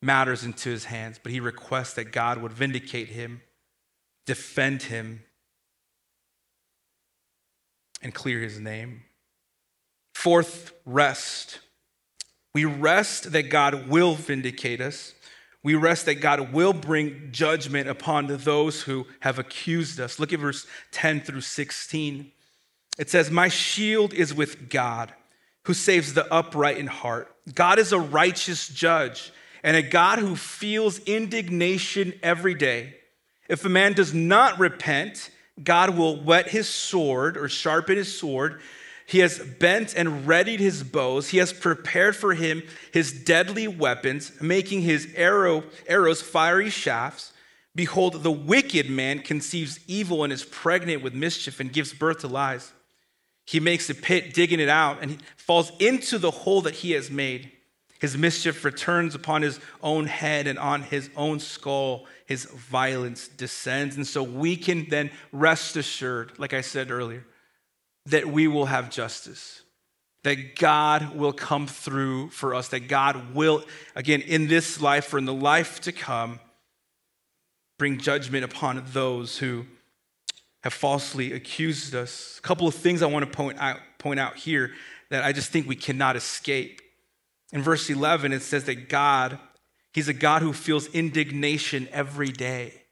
matters 0.01 0.43
into 0.43 0.69
his 0.69 0.85
hands, 0.85 1.19
but 1.21 1.31
he 1.31 1.39
requests 1.39 1.93
that 1.93 2.11
God 2.11 2.41
would 2.41 2.53
vindicate 2.53 3.09
him, 3.09 3.41
defend 4.25 4.83
him, 4.83 5.23
and 8.01 8.13
clear 8.13 8.39
his 8.39 8.59
name. 8.59 9.03
Fourth, 10.13 10.73
rest. 10.85 11.59
We 12.53 12.65
rest 12.65 13.31
that 13.33 13.49
God 13.49 13.87
will 13.89 14.15
vindicate 14.15 14.81
us. 14.81 15.13
We 15.69 15.75
rest 15.75 16.08
that 16.08 16.15
God 16.15 16.51
will 16.51 16.73
bring 16.73 17.29
judgment 17.32 17.88
upon 17.88 18.25
those 18.25 18.82
who 18.82 19.05
have 19.19 19.38
accused 19.38 19.99
us. 19.99 20.17
Look 20.17 20.34
at 20.34 20.39
verse 20.39 20.65
10 20.93 21.21
through 21.21 21.41
16. 21.41 22.32
It 22.97 23.08
says, 23.12 23.29
My 23.29 23.49
shield 23.49 24.12
is 24.12 24.34
with 24.34 24.67
God, 24.67 25.13
who 25.65 25.75
saves 25.75 26.15
the 26.15 26.25
upright 26.34 26.79
in 26.79 26.88
heart. 26.88 27.32
God 27.53 27.77
is 27.77 27.91
a 27.91 27.99
righteous 27.99 28.67
judge 28.67 29.32
and 29.62 29.77
a 29.77 29.84
God 29.84 30.17
who 30.17 30.36
feels 30.36 30.97
indignation 31.01 32.13
every 32.23 32.55
day. 32.55 32.95
If 33.47 33.63
a 33.63 33.69
man 33.69 33.93
does 33.93 34.12
not 34.12 34.58
repent, 34.58 35.29
God 35.63 35.95
will 35.95 36.19
whet 36.19 36.47
his 36.47 36.67
sword 36.67 37.38
or 37.38 37.47
sharpen 37.47 37.97
his 37.97 38.17
sword 38.17 38.60
he 39.09 39.19
has 39.19 39.39
bent 39.39 39.95
and 39.95 40.27
readied 40.27 40.59
his 40.59 40.83
bows. 40.83 41.29
He 41.29 41.39
has 41.39 41.51
prepared 41.51 42.15
for 42.15 42.35
him 42.35 42.61
his 42.93 43.11
deadly 43.11 43.67
weapons, 43.67 44.39
making 44.39 44.81
his 44.81 45.11
arrow, 45.15 45.63
arrows 45.87 46.21
fiery 46.21 46.69
shafts. 46.69 47.33
Behold, 47.73 48.21
the 48.21 48.31
wicked 48.31 48.87
man 48.87 49.23
conceives 49.23 49.79
evil 49.87 50.23
and 50.23 50.31
is 50.31 50.45
pregnant 50.45 51.01
with 51.01 51.15
mischief 51.15 51.59
and 51.59 51.73
gives 51.73 51.91
birth 51.91 52.19
to 52.19 52.27
lies. 52.27 52.71
He 53.47 53.59
makes 53.59 53.89
a 53.89 53.95
pit, 53.95 54.35
digging 54.35 54.59
it 54.59 54.69
out, 54.69 55.01
and 55.01 55.23
falls 55.37 55.71
into 55.79 56.19
the 56.19 56.29
hole 56.29 56.61
that 56.61 56.75
he 56.75 56.91
has 56.91 57.09
made. 57.09 57.51
His 57.99 58.15
mischief 58.15 58.63
returns 58.63 59.15
upon 59.15 59.41
his 59.41 59.59
own 59.81 60.05
head, 60.05 60.45
and 60.45 60.59
on 60.59 60.83
his 60.83 61.09
own 61.15 61.39
skull 61.39 62.05
his 62.27 62.45
violence 62.45 63.27
descends. 63.27 63.95
And 63.95 64.05
so 64.05 64.21
we 64.21 64.55
can 64.55 64.87
then 64.87 65.09
rest 65.31 65.75
assured, 65.77 66.37
like 66.37 66.53
I 66.53 66.61
said 66.61 66.91
earlier, 66.91 67.25
that 68.09 68.27
we 68.27 68.47
will 68.47 68.65
have 68.65 68.89
justice, 68.89 69.61
that 70.23 70.55
God 70.55 71.15
will 71.15 71.33
come 71.33 71.67
through 71.67 72.29
for 72.29 72.53
us, 72.53 72.69
that 72.69 72.87
God 72.87 73.33
will, 73.33 73.63
again, 73.95 74.21
in 74.21 74.47
this 74.47 74.81
life 74.81 75.13
or 75.13 75.17
in 75.17 75.25
the 75.25 75.33
life 75.33 75.79
to 75.81 75.91
come, 75.91 76.39
bring 77.77 77.97
judgment 77.97 78.43
upon 78.43 78.83
those 78.87 79.37
who 79.37 79.65
have 80.63 80.73
falsely 80.73 81.31
accused 81.31 81.95
us. 81.95 82.37
A 82.37 82.41
couple 82.41 82.67
of 82.67 82.75
things 82.75 83.01
I 83.01 83.07
want 83.07 83.25
to 83.25 83.31
point 83.35 83.57
out, 83.59 83.79
point 83.97 84.19
out 84.19 84.35
here 84.35 84.71
that 85.09 85.23
I 85.23 85.31
just 85.31 85.51
think 85.51 85.67
we 85.67 85.75
cannot 85.75 86.15
escape. 86.15 86.81
In 87.51 87.61
verse 87.61 87.89
11, 87.89 88.33
it 88.33 88.41
says 88.41 88.65
that 88.65 88.89
God, 88.89 89.39
He's 89.93 90.07
a 90.07 90.13
God 90.13 90.41
who 90.41 90.53
feels 90.53 90.87
indignation 90.87 91.87
every 91.91 92.31
day. 92.31 92.83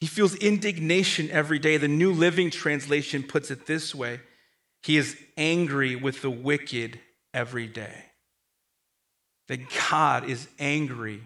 He 0.00 0.06
feels 0.06 0.34
indignation 0.36 1.30
every 1.30 1.58
day. 1.58 1.76
The 1.76 1.88
New 1.88 2.12
Living 2.12 2.50
Translation 2.50 3.22
puts 3.22 3.50
it 3.50 3.66
this 3.66 3.94
way 3.94 4.20
He 4.82 4.96
is 4.96 5.16
angry 5.36 5.96
with 5.96 6.22
the 6.22 6.30
wicked 6.30 7.00
every 7.34 7.66
day. 7.66 8.04
That 9.48 9.60
God 9.90 10.28
is 10.28 10.46
angry 10.58 11.22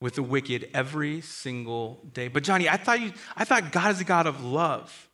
with 0.00 0.14
the 0.14 0.22
wicked 0.22 0.68
every 0.74 1.20
single 1.20 2.00
day. 2.12 2.28
But 2.28 2.44
Johnny, 2.44 2.68
I 2.68 2.76
thought 2.76 3.00
you 3.00 3.12
I 3.36 3.44
thought 3.44 3.72
God 3.72 3.90
is 3.92 4.00
a 4.00 4.04
God 4.04 4.26
of 4.26 4.42
love. 4.42 5.08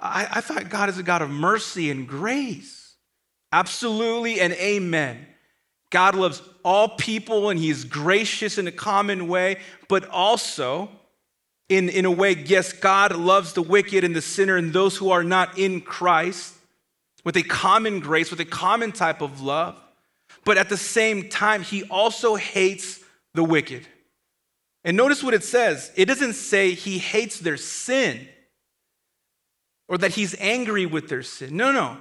I, 0.00 0.28
I 0.30 0.40
thought 0.40 0.68
God 0.68 0.88
is 0.88 0.98
a 0.98 1.02
God 1.02 1.22
of 1.22 1.30
mercy 1.30 1.90
and 1.90 2.06
grace. 2.06 2.94
Absolutely 3.52 4.40
and 4.40 4.52
amen. 4.54 5.26
God 5.90 6.14
loves 6.14 6.42
all 6.64 6.90
people 6.90 7.48
and 7.48 7.58
he 7.58 7.70
is 7.70 7.84
gracious 7.84 8.58
in 8.58 8.66
a 8.66 8.72
common 8.72 9.26
way, 9.26 9.58
but 9.88 10.08
also 10.08 10.90
in, 11.68 11.88
in 11.88 12.04
a 12.04 12.10
way, 12.10 12.32
yes, 12.32 12.72
God 12.72 13.14
loves 13.14 13.52
the 13.52 13.62
wicked 13.62 14.04
and 14.04 14.16
the 14.16 14.22
sinner 14.22 14.56
and 14.56 14.72
those 14.72 14.96
who 14.96 15.10
are 15.10 15.24
not 15.24 15.58
in 15.58 15.80
Christ 15.80 16.54
with 17.24 17.36
a 17.36 17.42
common 17.42 18.00
grace, 18.00 18.30
with 18.30 18.40
a 18.40 18.44
common 18.44 18.92
type 18.92 19.20
of 19.20 19.42
love. 19.42 19.78
But 20.44 20.56
at 20.56 20.70
the 20.70 20.76
same 20.78 21.28
time, 21.28 21.62
he 21.62 21.84
also 21.84 22.36
hates 22.36 23.00
the 23.34 23.44
wicked. 23.44 23.86
And 24.84 24.96
notice 24.96 25.22
what 25.22 25.34
it 25.34 25.44
says 25.44 25.92
it 25.96 26.06
doesn't 26.06 26.34
say 26.34 26.72
he 26.72 26.98
hates 26.98 27.38
their 27.38 27.56
sin 27.56 28.26
or 29.88 29.98
that 29.98 30.12
he's 30.12 30.34
angry 30.38 30.86
with 30.86 31.08
their 31.08 31.22
sin. 31.22 31.56
No, 31.56 31.72
no, 31.72 31.98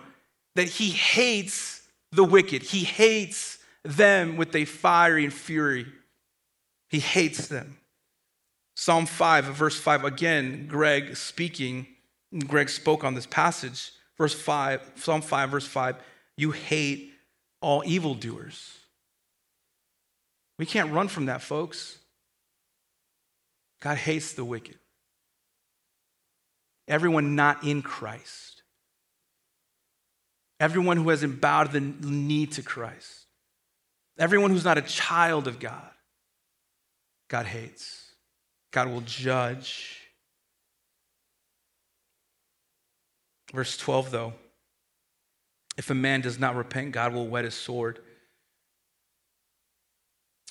that 0.55 0.67
he 0.67 0.89
hates 0.89 1.81
the 2.11 2.23
wicked. 2.23 2.61
He 2.63 2.83
hates 2.83 3.57
them 3.83 4.37
with 4.37 4.55
a 4.55 4.65
fiery 4.65 5.29
fury. 5.29 5.87
He 6.89 6.99
hates 6.99 7.47
them. 7.47 7.77
Psalm 8.79 9.07
5, 9.07 9.45
verse 9.45 9.75
5, 9.79 10.03
again, 10.03 10.67
Greg 10.67 11.17
speaking, 11.17 11.87
Greg 12.45 12.69
spoke 12.69 13.03
on 13.03 13.15
this 13.15 13.25
passage. 13.25 13.91
Verse 14.19 14.35
5, 14.35 14.91
Psalm 14.93 15.23
5, 15.23 15.49
verse 15.49 15.65
5, 15.65 15.95
you 16.37 16.51
hate 16.51 17.11
all 17.59 17.81
evildoers. 17.87 18.77
We 20.59 20.67
can't 20.67 20.91
run 20.93 21.07
from 21.07 21.25
that, 21.25 21.41
folks. 21.41 21.97
God 23.81 23.97
hates 23.97 24.33
the 24.33 24.45
wicked. 24.45 24.77
Everyone 26.87 27.35
not 27.35 27.63
in 27.63 27.81
Christ. 27.81 28.61
Everyone 30.59 30.97
who 30.97 31.09
hasn't 31.09 31.41
bowed 31.41 31.71
the 31.71 31.81
knee 31.81 32.45
to 32.45 32.61
Christ. 32.61 33.25
Everyone 34.19 34.51
who's 34.51 34.65
not 34.65 34.77
a 34.77 34.83
child 34.83 35.47
of 35.47 35.57
God, 35.57 35.89
God 37.27 37.47
hates. 37.47 38.06
God 38.71 38.89
will 38.89 39.01
judge. 39.01 40.01
Verse 43.53 43.77
12, 43.77 44.11
though, 44.11 44.33
if 45.77 45.89
a 45.89 45.95
man 45.95 46.21
does 46.21 46.39
not 46.39 46.55
repent, 46.55 46.91
God 46.91 47.13
will 47.13 47.27
whet 47.27 47.45
his 47.45 47.53
sword. 47.53 47.99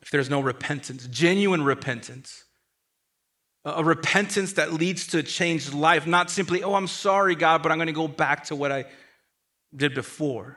If 0.02 0.10
there's 0.10 0.30
no 0.30 0.40
repentance, 0.40 1.06
genuine 1.08 1.62
repentance, 1.62 2.44
a 3.64 3.82
repentance 3.82 4.52
that 4.54 4.72
leads 4.72 5.08
to 5.08 5.18
a 5.18 5.22
changed 5.22 5.74
life, 5.74 6.06
not 6.06 6.30
simply, 6.30 6.62
oh, 6.62 6.74
I'm 6.74 6.86
sorry, 6.86 7.34
God, 7.34 7.62
but 7.62 7.72
I'm 7.72 7.78
going 7.78 7.88
to 7.88 7.92
go 7.92 8.06
back 8.06 8.44
to 8.44 8.56
what 8.56 8.70
I 8.70 8.84
did 9.74 9.94
before. 9.94 10.56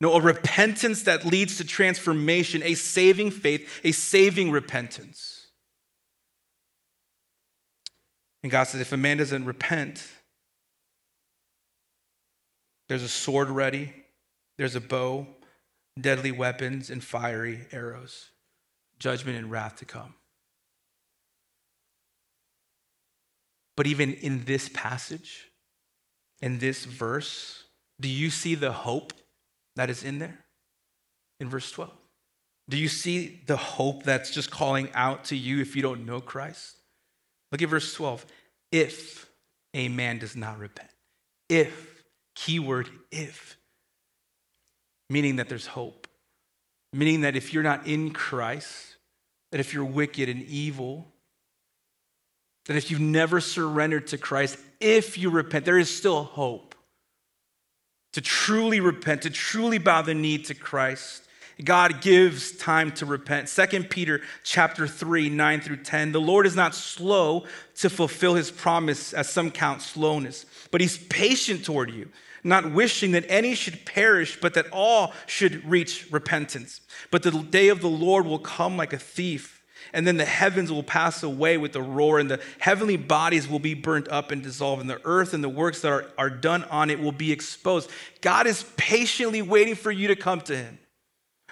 No, 0.00 0.14
a 0.14 0.20
repentance 0.20 1.02
that 1.02 1.26
leads 1.26 1.58
to 1.58 1.64
transformation, 1.64 2.62
a 2.62 2.74
saving 2.74 3.30
faith, 3.30 3.80
a 3.84 3.92
saving 3.92 4.50
repentance. 4.50 5.39
And 8.42 8.50
God 8.50 8.64
says, 8.64 8.80
if 8.80 8.92
a 8.92 8.96
man 8.96 9.18
doesn't 9.18 9.44
repent, 9.44 10.06
there's 12.88 13.02
a 13.02 13.08
sword 13.08 13.50
ready, 13.50 13.92
there's 14.56 14.74
a 14.74 14.80
bow, 14.80 15.26
deadly 16.00 16.32
weapons, 16.32 16.90
and 16.90 17.04
fiery 17.04 17.66
arrows, 17.70 18.30
judgment 18.98 19.36
and 19.36 19.50
wrath 19.50 19.76
to 19.76 19.84
come. 19.84 20.14
But 23.76 23.86
even 23.86 24.12
in 24.14 24.44
this 24.44 24.68
passage, 24.72 25.50
in 26.42 26.58
this 26.58 26.84
verse, 26.84 27.64
do 28.00 28.08
you 28.08 28.30
see 28.30 28.54
the 28.54 28.72
hope 28.72 29.12
that 29.76 29.90
is 29.90 30.02
in 30.02 30.18
there? 30.18 30.44
In 31.38 31.48
verse 31.48 31.70
12. 31.70 31.90
Do 32.68 32.76
you 32.76 32.88
see 32.88 33.42
the 33.46 33.56
hope 33.56 34.02
that's 34.02 34.30
just 34.30 34.50
calling 34.50 34.90
out 34.94 35.24
to 35.26 35.36
you 35.36 35.60
if 35.60 35.74
you 35.74 35.82
don't 35.82 36.06
know 36.06 36.20
Christ? 36.20 36.79
Look 37.52 37.62
at 37.62 37.68
verse 37.68 37.94
12. 37.94 38.26
If 38.72 39.28
a 39.74 39.88
man 39.88 40.18
does 40.18 40.36
not 40.36 40.58
repent. 40.58 40.90
If, 41.48 42.04
keyword, 42.34 42.88
if. 43.10 43.56
Meaning 45.08 45.36
that 45.36 45.48
there's 45.48 45.66
hope. 45.66 46.06
Meaning 46.92 47.22
that 47.22 47.36
if 47.36 47.52
you're 47.52 47.62
not 47.62 47.86
in 47.86 48.12
Christ, 48.12 48.96
that 49.52 49.60
if 49.60 49.74
you're 49.74 49.84
wicked 49.84 50.28
and 50.28 50.42
evil, 50.42 51.06
that 52.66 52.76
if 52.76 52.90
you've 52.90 53.00
never 53.00 53.40
surrendered 53.40 54.08
to 54.08 54.18
Christ, 54.18 54.58
if 54.80 55.18
you 55.18 55.30
repent, 55.30 55.64
there 55.64 55.78
is 55.78 55.94
still 55.94 56.24
hope 56.24 56.74
to 58.12 58.20
truly 58.20 58.80
repent, 58.80 59.22
to 59.22 59.30
truly 59.30 59.78
bow 59.78 60.02
the 60.02 60.14
knee 60.14 60.38
to 60.38 60.54
Christ. 60.54 61.26
God 61.64 62.00
gives 62.00 62.52
time 62.52 62.92
to 62.92 63.06
repent. 63.06 63.48
2 63.48 63.84
Peter 63.84 64.20
chapter 64.42 64.86
3, 64.86 65.28
9 65.28 65.60
through 65.60 65.78
10. 65.78 66.12
The 66.12 66.20
Lord 66.20 66.46
is 66.46 66.56
not 66.56 66.74
slow 66.74 67.44
to 67.76 67.90
fulfill 67.90 68.34
his 68.34 68.50
promise, 68.50 69.12
as 69.12 69.28
some 69.28 69.50
count 69.50 69.82
slowness, 69.82 70.46
but 70.70 70.80
he's 70.80 70.98
patient 70.98 71.64
toward 71.64 71.90
you, 71.90 72.08
not 72.44 72.72
wishing 72.72 73.12
that 73.12 73.24
any 73.28 73.54
should 73.54 73.84
perish, 73.84 74.38
but 74.40 74.54
that 74.54 74.66
all 74.72 75.12
should 75.26 75.68
reach 75.68 76.10
repentance. 76.10 76.80
But 77.10 77.22
the 77.22 77.30
day 77.30 77.68
of 77.68 77.80
the 77.80 77.88
Lord 77.88 78.26
will 78.26 78.38
come 78.38 78.76
like 78.76 78.92
a 78.92 78.98
thief. 78.98 79.56
And 79.92 80.06
then 80.06 80.18
the 80.18 80.24
heavens 80.24 80.70
will 80.70 80.84
pass 80.84 81.24
away 81.24 81.58
with 81.58 81.74
a 81.74 81.82
roar, 81.82 82.20
and 82.20 82.30
the 82.30 82.40
heavenly 82.60 82.96
bodies 82.96 83.48
will 83.48 83.58
be 83.58 83.74
burnt 83.74 84.06
up 84.08 84.30
and 84.30 84.40
dissolved, 84.40 84.80
and 84.80 84.88
the 84.88 85.00
earth 85.04 85.34
and 85.34 85.42
the 85.42 85.48
works 85.48 85.80
that 85.80 85.90
are, 85.90 86.06
are 86.16 86.30
done 86.30 86.62
on 86.64 86.90
it 86.90 87.00
will 87.00 87.10
be 87.10 87.32
exposed. 87.32 87.90
God 88.20 88.46
is 88.46 88.64
patiently 88.76 89.42
waiting 89.42 89.74
for 89.74 89.90
you 89.90 90.06
to 90.06 90.14
come 90.14 90.42
to 90.42 90.56
Him 90.56 90.78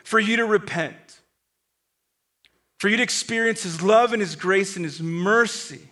for 0.09 0.19
you 0.19 0.39
to 0.39 0.47
repent, 0.47 1.21
for 2.79 2.89
you 2.89 2.97
to 2.97 3.03
experience 3.03 3.63
His 3.63 3.83
love 3.83 4.15
and 4.15 4.23
His 4.23 4.37
grace 4.37 4.75
and 4.75 4.83
His 4.83 5.03
mercy. 5.03 5.83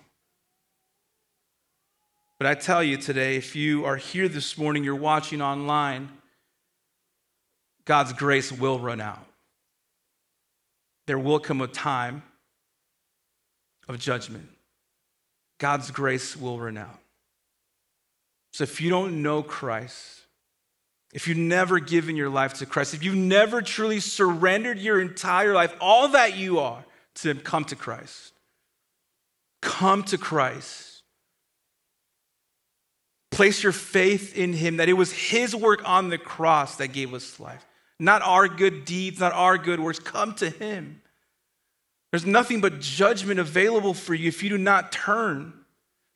But 2.39 2.47
I 2.47 2.55
tell 2.55 2.83
you 2.83 2.97
today, 2.97 3.37
if 3.37 3.55
you 3.55 3.85
are 3.85 3.97
here 3.97 4.27
this 4.27 4.57
morning, 4.57 4.85
you're 4.85 4.95
watching 4.95 5.43
online, 5.43 6.09
God's 7.85 8.14
grace 8.14 8.51
will 8.51 8.79
run 8.79 9.03
out. 9.03 9.27
there 11.07 11.19
will 11.19 11.39
come 11.39 11.61
a 11.61 11.67
time 11.67 12.23
of 13.89 13.99
judgment. 13.99 14.49
God's 15.59 15.91
grace 15.91 16.37
will 16.37 16.59
run 16.59 16.77
out. 16.77 16.99
So 18.53 18.64
if 18.64 18.81
you 18.81 18.91
don't 18.91 19.23
know 19.23 19.43
Christ, 19.43 20.23
if 21.12 21.28
you've 21.28 21.38
never 21.38 21.78
given 21.78 22.16
your 22.16 22.28
life 22.28 22.54
to 22.54 22.66
Christ, 22.66 22.94
if 22.94 23.02
you've 23.02 23.14
never 23.14 23.62
truly 23.62 24.00
surrendered 24.00 24.78
your 24.78 25.00
entire 25.00 25.54
life, 25.54 25.74
all 25.80 26.09
that 26.09 26.36
you 26.36 26.59
are, 26.59 26.84
to 27.16 27.34
come 27.34 27.64
to 27.64 27.76
Christ, 27.76 28.32
come 29.62 30.02
to 30.04 30.18
Christ. 30.18 31.02
Place 33.30 33.62
your 33.62 33.72
faith 33.72 34.36
in 34.36 34.52
Him, 34.52 34.78
that 34.78 34.88
it 34.88 34.94
was 34.94 35.12
His 35.12 35.54
work 35.54 35.86
on 35.86 36.09
the 36.09 36.18
cross 36.18 36.76
that 36.76 36.88
gave 36.88 37.12
us 37.12 37.38
life, 37.38 37.66
not 37.98 38.22
our 38.22 38.48
good 38.48 38.84
deeds, 38.84 39.20
not 39.20 39.32
our 39.32 39.59
good 39.59 39.80
works. 39.80 39.98
Come 39.98 40.34
to 40.36 40.48
Him. 40.48 41.02
There's 42.12 42.24
nothing 42.24 42.62
but 42.62 42.80
judgment 42.80 43.38
available 43.38 43.92
for 43.92 44.14
you 44.14 44.28
if 44.28 44.42
you 44.42 44.48
do 44.48 44.57
not 44.57 44.90
turn. 44.90 45.52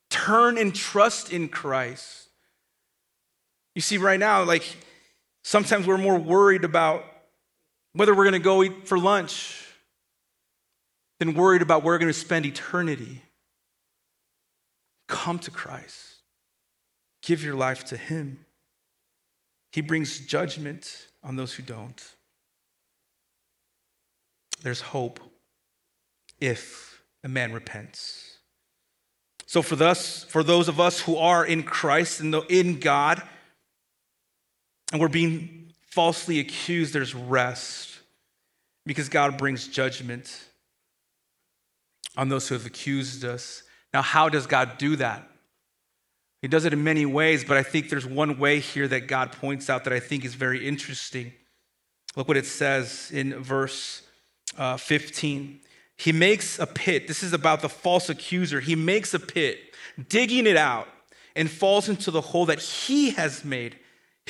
Turn 0.09 0.57
and 0.57 0.75
trust 0.75 1.31
in 1.31 1.49
Christ. 1.49 2.30
You 3.75 3.81
see, 3.81 3.99
right 3.99 4.19
now, 4.19 4.43
like 4.43 4.65
sometimes 5.43 5.87
we're 5.87 5.99
more 5.99 6.19
worried 6.19 6.65
about 6.65 7.05
whether 7.93 8.15
we're 8.15 8.25
going 8.25 8.33
to 8.33 8.39
go 8.39 8.63
eat 8.63 8.87
for 8.87 8.99
lunch 8.99 9.67
than 11.19 11.35
worried 11.35 11.63
about 11.63 11.83
where 11.83 11.95
we're 11.95 11.99
going 11.99 12.13
to 12.13 12.19
spend 12.19 12.47
eternity. 12.47 13.23
Come 15.09 15.39
to 15.41 15.51
Christ, 15.51 16.17
give 17.23 17.43
your 17.43 17.55
life 17.55 17.85
to 17.87 17.97
Him. 17.97 18.45
He 19.73 19.81
brings 19.81 20.21
judgment 20.21 21.09
on 21.23 21.37
those 21.37 21.55
who 21.55 21.63
don't. 21.63 22.03
There's 24.63 24.81
hope 24.81 25.21
if 26.41 27.03
a 27.23 27.29
man 27.29 27.53
repents. 27.53 28.39
So 29.47 29.63
for 29.63 29.83
us, 29.83 30.25
for 30.25 30.43
those 30.43 30.69
of 30.69 30.79
us 30.81 31.01
who 31.01 31.17
are 31.17 31.45
in 31.45 31.63
Christ 31.63 32.21
and 32.21 32.35
in 32.49 32.79
God, 32.79 33.23
and 34.93 35.01
we're 35.01 35.09
being 35.09 35.73
falsely 35.91 36.41
accused, 36.41 36.93
there's 36.93 37.15
rest 37.15 37.99
because 38.87 39.09
God 39.09 39.39
brings 39.39 39.69
judgment 39.69 40.47
on 42.17 42.29
those 42.29 42.49
who 42.49 42.55
have 42.55 42.67
accused 42.67 43.25
us. 43.25 43.63
Now, 43.93 44.03
how 44.03 44.29
does 44.29 44.47
God 44.47 44.79
do 44.79 44.97
that? 44.97 45.29
He 46.43 46.49
does 46.49 46.65
it 46.65 46.73
in 46.73 46.83
many 46.83 47.05
ways, 47.05 47.45
but 47.45 47.57
I 47.57 47.63
think 47.63 47.91
there's 47.91 48.07
one 48.07 48.39
way 48.39 48.61
here 48.61 48.89
that 48.89 49.09
God 49.09 49.33
points 49.33 49.69
out 49.69 49.85
that 49.85 49.93
I 49.93 50.01
think 50.01 50.25
is 50.25 50.35
very 50.35 50.67
interesting. 50.67 51.33
Look 52.17 52.29
what 52.29 52.37
it 52.37 52.47
says 52.47 53.11
in 53.13 53.35
verse 53.43 54.03
uh, 54.57 54.77
15. 54.77 55.61
He 55.97 56.13
makes 56.13 56.59
a 56.59 56.67
pit. 56.67 57.07
This 57.07 57.23
is 57.23 57.35
about 57.35 57.61
the 57.61 57.69
false 57.69 58.09
accuser. 58.09 58.61
He 58.61 58.75
makes 58.75 59.13
a 59.13 59.21
pit, 59.21 59.61
digging 60.09 60.47
it 60.47 60.57
out, 60.57 60.89
and 61.37 61.51
falls 61.51 61.89
into 61.89 62.11
the 62.11 62.23
hole 62.23 62.47
that 62.47 62.59
he 62.59 63.11
has 63.11 63.45
made. 63.45 63.77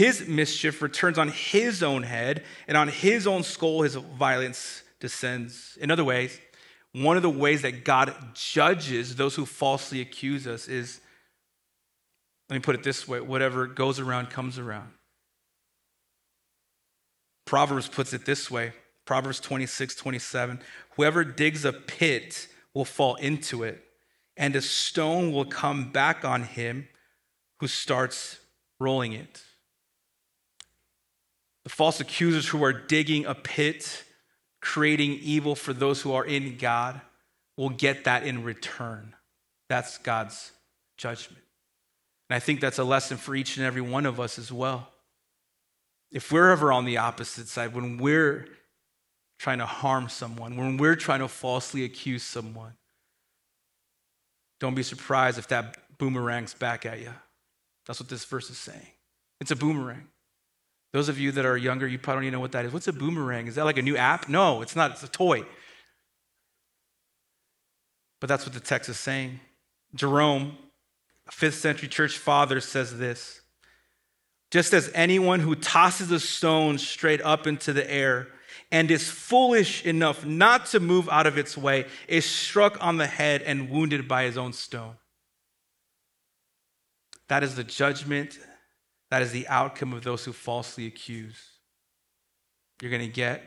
His 0.01 0.26
mischief 0.26 0.80
returns 0.80 1.18
on 1.18 1.28
his 1.28 1.82
own 1.82 2.05
head, 2.05 2.44
and 2.66 2.74
on 2.74 2.88
his 2.88 3.26
own 3.26 3.42
skull 3.42 3.82
his 3.82 3.96
violence 3.96 4.82
descends. 4.98 5.76
In 5.78 5.90
other 5.90 6.05
ways, 6.05 6.40
one 6.92 7.18
of 7.18 7.22
the 7.22 7.28
ways 7.28 7.61
that 7.61 7.84
God 7.84 8.14
judges 8.32 9.16
those 9.16 9.34
who 9.34 9.44
falsely 9.44 10.01
accuse 10.01 10.46
us 10.46 10.68
is 10.68 11.03
let 12.48 12.57
me 12.57 12.61
put 12.61 12.76
it 12.76 12.82
this 12.82 13.07
way 13.07 13.20
whatever 13.20 13.66
goes 13.66 14.01
around 14.01 14.30
comes 14.30 14.59
around. 14.59 14.88
Proverbs 17.44 17.86
puts 17.86 18.14
it 18.14 18.24
this 18.24 18.51
way 18.51 18.72
Proverbs 19.05 19.38
26, 19.38 19.96
27. 19.96 20.61
Whoever 20.96 21.24
digs 21.24 21.66
a 21.66 21.74
pit 21.74 22.48
will 22.72 22.86
fall 22.86 23.16
into 23.16 23.64
it, 23.64 23.84
and 24.34 24.57
a 24.57 24.62
stone 24.62 25.30
will 25.30 25.44
come 25.44 25.92
back 25.92 26.24
on 26.24 26.44
him 26.44 26.88
who 27.59 27.66
starts 27.66 28.40
rolling 28.78 29.12
it. 29.12 29.42
False 31.71 32.01
accusers 32.01 32.49
who 32.49 32.64
are 32.64 32.73
digging 32.73 33.25
a 33.27 33.35
pit, 33.35 34.05
creating 34.61 35.12
evil 35.23 35.55
for 35.55 35.73
those 35.73 36.03
who 36.03 36.12
are 36.12 36.25
in 36.25 36.57
God, 36.57 37.01
will 37.57 37.71
get 37.71 38.05
that 38.05 38.25
in 38.25 38.43
return. 38.43 39.14
That's 39.68 39.97
God's 39.99 40.51
judgment. 40.99 41.43
And 42.29 42.37
I 42.37 42.41
think 42.41 42.61
that's 42.61 42.79
a 42.79 42.85
lesson 42.85 43.16
for 43.16 43.35
each 43.35 43.57
and 43.57 43.64
every 43.64 43.81
one 43.81 44.05
of 44.05 44.18
us 44.18 44.39
as 44.39 44.53
well. 44.53 44.89
If 46.11 46.33
we're 46.33 46.51
ever 46.51 46.73
on 46.73 46.85
the 46.85 46.99
opposite 46.99 47.47
side, 47.47 47.73
when 47.73 47.99
we're 47.99 48.49
trying 49.39 49.59
to 49.59 49.66
harm 49.66 50.09
someone, 50.09 50.57
when 50.57 50.77
we're 50.77 50.97
trying 50.97 51.21
to 51.21 51.29
falsely 51.29 51.85
accuse 51.85 52.25
someone, 52.25 52.75
don't 54.59 54.75
be 54.75 54.83
surprised 54.83 55.39
if 55.39 55.49
that 55.49 55.77
boomerangs 55.99 56.53
back 56.53 56.85
at 56.85 57.01
you. 57.01 57.14
That's 57.87 58.01
what 58.01 58.09
this 58.09 58.25
verse 58.25 58.51
is 58.51 58.59
saying. 58.59 58.89
It's 59.41 59.53
a 59.53 59.57
boomerang. 59.57 60.09
Those 60.93 61.09
of 61.09 61.18
you 61.18 61.30
that 61.32 61.47
are 61.47 61.57
younger, 61.57 61.86
you 61.86 61.99
probably 61.99 62.20
don't 62.20 62.24
even 62.24 62.32
know 62.34 62.41
what 62.41 62.53
that 62.53 62.64
is. 62.64 62.72
What's 62.72 62.88
a 62.88 62.93
boomerang? 62.93 63.47
Is 63.47 63.55
that 63.55 63.64
like 63.64 63.78
a 63.78 63.82
new 63.82 63.97
app? 63.97 64.28
No, 64.28 64.61
it's 64.61 64.74
not. 64.74 64.91
It's 64.93 65.03
a 65.03 65.09
toy. 65.09 65.45
But 68.20 68.28
that's 68.28 68.45
what 68.45 68.55
the 68.55 68.61
text 68.61 68.88
is 68.88 68.99
saying. 68.99 69.41
Jerome, 69.95 70.59
a 71.28 71.32
fifth 71.32 71.57
century 71.57 71.88
church 71.88 72.18
father, 72.18 72.61
says 72.61 72.99
this 72.99 73.41
Just 74.51 74.72
as 74.72 74.91
anyone 74.95 75.41
who 75.41 75.55
tosses 75.55 76.11
a 76.11 76.20
stone 76.20 76.76
straight 76.78 77.22
up 77.22 77.47
into 77.47 77.72
the 77.72 77.88
air 77.91 78.28
and 78.72 78.91
is 78.91 79.09
foolish 79.09 79.84
enough 79.84 80.24
not 80.24 80.66
to 80.66 80.80
move 80.80 81.09
out 81.09 81.26
of 81.26 81.38
its 81.38 81.57
way 81.57 81.86
is 82.09 82.24
struck 82.24 82.76
on 82.84 82.99
the 82.99 83.07
head 83.07 83.43
and 83.43 83.70
wounded 83.70 84.07
by 84.07 84.24
his 84.24 84.36
own 84.36 84.53
stone. 84.53 84.95
That 87.28 87.43
is 87.45 87.55
the 87.55 87.64
judgment, 87.64 88.38
that 89.11 89.22
is 89.22 89.32
the 89.32 89.46
outcome 89.48 89.92
of 89.92 90.04
those 90.04 90.24
who 90.24 90.32
falsely 90.32 90.86
accuse. 90.86 91.36
You're 92.80 92.90
going 92.90 93.02
to 93.02 93.08
get 93.08 93.42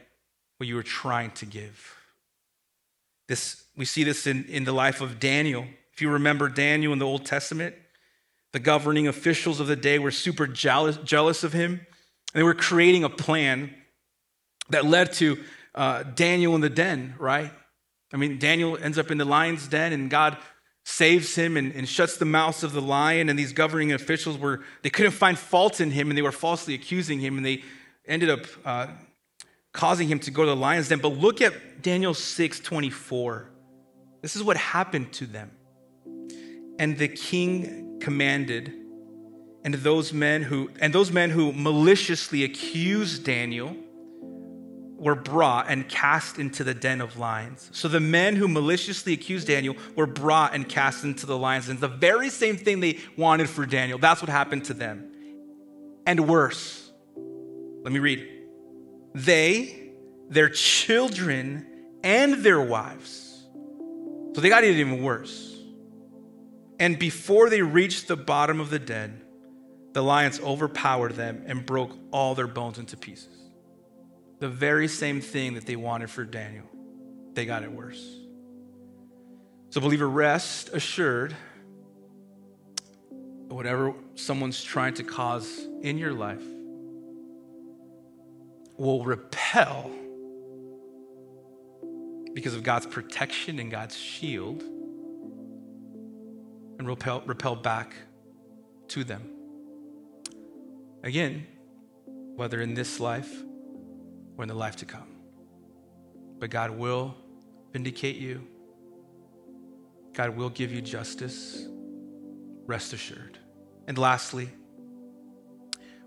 what 0.57 0.67
you 0.67 0.75
were 0.75 0.83
trying 0.83 1.31
to 1.31 1.45
give. 1.45 1.95
This, 3.27 3.63
we 3.75 3.85
see 3.85 4.03
this 4.03 4.27
in, 4.27 4.45
in 4.45 4.65
the 4.65 4.73
life 4.73 5.01
of 5.01 5.19
Daniel. 5.19 5.65
If 5.93 6.01
you 6.01 6.09
remember 6.09 6.49
Daniel 6.49 6.93
in 6.93 6.99
the 6.99 7.05
Old 7.05 7.25
Testament, 7.25 7.75
the 8.51 8.59
governing 8.59 9.07
officials 9.07 9.59
of 9.59 9.67
the 9.67 9.75
day 9.75 9.97
were 9.99 10.11
super 10.11 10.45
jealous, 10.45 10.97
jealous 10.97 11.43
of 11.43 11.53
him. 11.53 11.71
And 12.33 12.39
they 12.39 12.43
were 12.43 12.53
creating 12.53 13.03
a 13.03 13.09
plan 13.09 13.73
that 14.69 14.85
led 14.85 15.13
to 15.13 15.37
uh, 15.75 16.03
Daniel 16.03 16.55
in 16.55 16.61
the 16.61 16.69
den, 16.69 17.15
right? 17.17 17.51
I 18.13 18.17
mean, 18.17 18.37
Daniel 18.37 18.77
ends 18.77 18.97
up 18.97 19.09
in 19.09 19.17
the 19.17 19.25
lion's 19.25 19.67
den, 19.67 19.91
and 19.91 20.09
God 20.09 20.37
saves 20.83 21.35
him 21.35 21.55
and, 21.57 21.73
and, 21.73 21.87
shuts 21.87 22.17
the 22.17 22.25
mouths 22.25 22.63
of 22.63 22.73
the 22.73 22.81
lion. 22.81 23.29
And 23.29 23.39
these 23.39 23.53
governing 23.53 23.93
officials 23.93 24.37
were, 24.37 24.61
they 24.81 24.89
couldn't 24.89 25.13
find 25.13 25.37
fault 25.39 25.79
in 25.79 25.91
him, 25.91 26.09
and 26.09 26.17
they 26.17 26.21
were 26.21 26.31
falsely 26.31 26.73
accusing 26.73 27.19
him, 27.19 27.37
and 27.37 27.45
they 27.45 27.63
ended 28.05 28.29
up 28.29 28.41
uh, 28.65 28.87
causing 29.71 30.07
him 30.07 30.19
to 30.19 30.31
go 30.31 30.43
to 30.43 30.49
the 30.49 30.55
lion's 30.55 30.89
den. 30.89 30.99
But 30.99 31.17
look 31.17 31.41
at 31.41 31.81
Daniel 31.81 32.13
6 32.13 32.59
24. 32.59 33.49
This 34.21 34.35
is 34.35 34.43
what 34.43 34.57
happened 34.57 35.11
to 35.13 35.25
them. 35.25 35.51
And 36.79 36.97
the 36.97 37.07
king 37.07 37.99
commanded, 37.99 38.73
and 39.63 39.73
those 39.75 40.11
men 40.11 40.43
who 40.43 40.69
and 40.81 40.93
those 40.93 41.11
men 41.11 41.29
who 41.29 41.53
maliciously 41.53 42.43
accused 42.43 43.23
Daniel 43.23 43.75
were 45.03 45.15
brought 45.15 45.65
and 45.67 45.89
cast 45.89 46.39
into 46.39 46.63
the 46.63 46.73
den 46.73 47.01
of 47.01 47.17
lions. 47.17 47.69
So 47.73 47.89
the 47.89 47.99
men 47.99 48.37
who 48.37 48.47
maliciously 48.47 49.11
accused 49.11 49.47
Daniel 49.47 49.75
were 49.97 50.05
brought 50.05 50.55
and 50.55 50.67
cast 50.67 51.03
into 51.03 51.25
the 51.25 51.37
lions. 51.37 51.67
And 51.67 51.77
the 51.77 51.89
very 51.89 52.29
same 52.29 52.55
thing 52.55 52.79
they 52.79 52.99
wanted 53.17 53.49
for 53.49 53.65
Daniel. 53.65 53.99
That's 53.99 54.21
what 54.21 54.29
happened 54.29 54.63
to 54.65 54.73
them. 54.73 55.11
And 56.05 56.29
worse. 56.29 56.89
Let 57.83 57.91
me 57.91 57.99
read. 57.99 58.25
They, 59.13 59.91
their 60.29 60.47
children, 60.47 61.67
and 62.01 62.35
their 62.35 62.61
wives. 62.61 63.43
So 64.33 64.39
they 64.39 64.47
got 64.47 64.63
it 64.63 64.77
even 64.77 65.03
worse. 65.03 65.53
And 66.79 66.97
before 66.97 67.49
they 67.49 67.61
reached 67.61 68.07
the 68.07 68.15
bottom 68.15 68.61
of 68.61 68.69
the 68.69 68.79
den, 68.79 69.21
the 69.91 70.01
lions 70.01 70.39
overpowered 70.39 71.15
them 71.15 71.43
and 71.45 71.65
broke 71.65 71.91
all 72.11 72.35
their 72.35 72.47
bones 72.47 72.79
into 72.79 72.95
pieces 72.95 73.42
the 74.43 74.49
very 74.49 74.89
same 74.89 75.21
thing 75.21 75.53
that 75.53 75.65
they 75.65 75.77
wanted 75.77 76.09
for 76.09 76.25
Daniel. 76.25 76.65
They 77.31 77.45
got 77.45 77.63
it 77.63 77.71
worse. 77.71 78.05
So, 79.69 79.79
believer, 79.79 80.09
rest 80.09 80.67
assured 80.73 81.33
whatever 83.47 83.93
someone's 84.15 84.61
trying 84.61 84.95
to 84.95 85.03
cause 85.05 85.65
in 85.81 85.97
your 85.97 86.11
life 86.11 86.43
will 88.75 89.05
repel 89.05 89.89
because 92.33 92.53
of 92.53 92.63
God's 92.63 92.85
protection 92.85 93.59
and 93.59 93.71
God's 93.71 93.95
shield 93.95 94.61
and 96.79 96.85
repel, 96.85 97.23
repel 97.25 97.55
back 97.55 97.95
to 98.89 99.05
them. 99.05 99.23
Again, 101.01 101.47
whether 102.35 102.59
in 102.59 102.73
this 102.73 102.99
life 102.99 103.33
or 104.37 104.43
in 104.43 104.47
the 104.47 104.55
life 104.55 104.75
to 104.77 104.85
come. 104.85 105.07
but 106.39 106.49
God 106.49 106.71
will 106.71 107.15
vindicate 107.71 108.17
you. 108.17 108.45
God 110.13 110.35
will 110.35 110.49
give 110.49 110.73
you 110.73 110.81
justice. 110.81 111.65
Rest 112.65 112.93
assured. 112.93 113.37
And 113.87 113.97
lastly, 113.97 114.49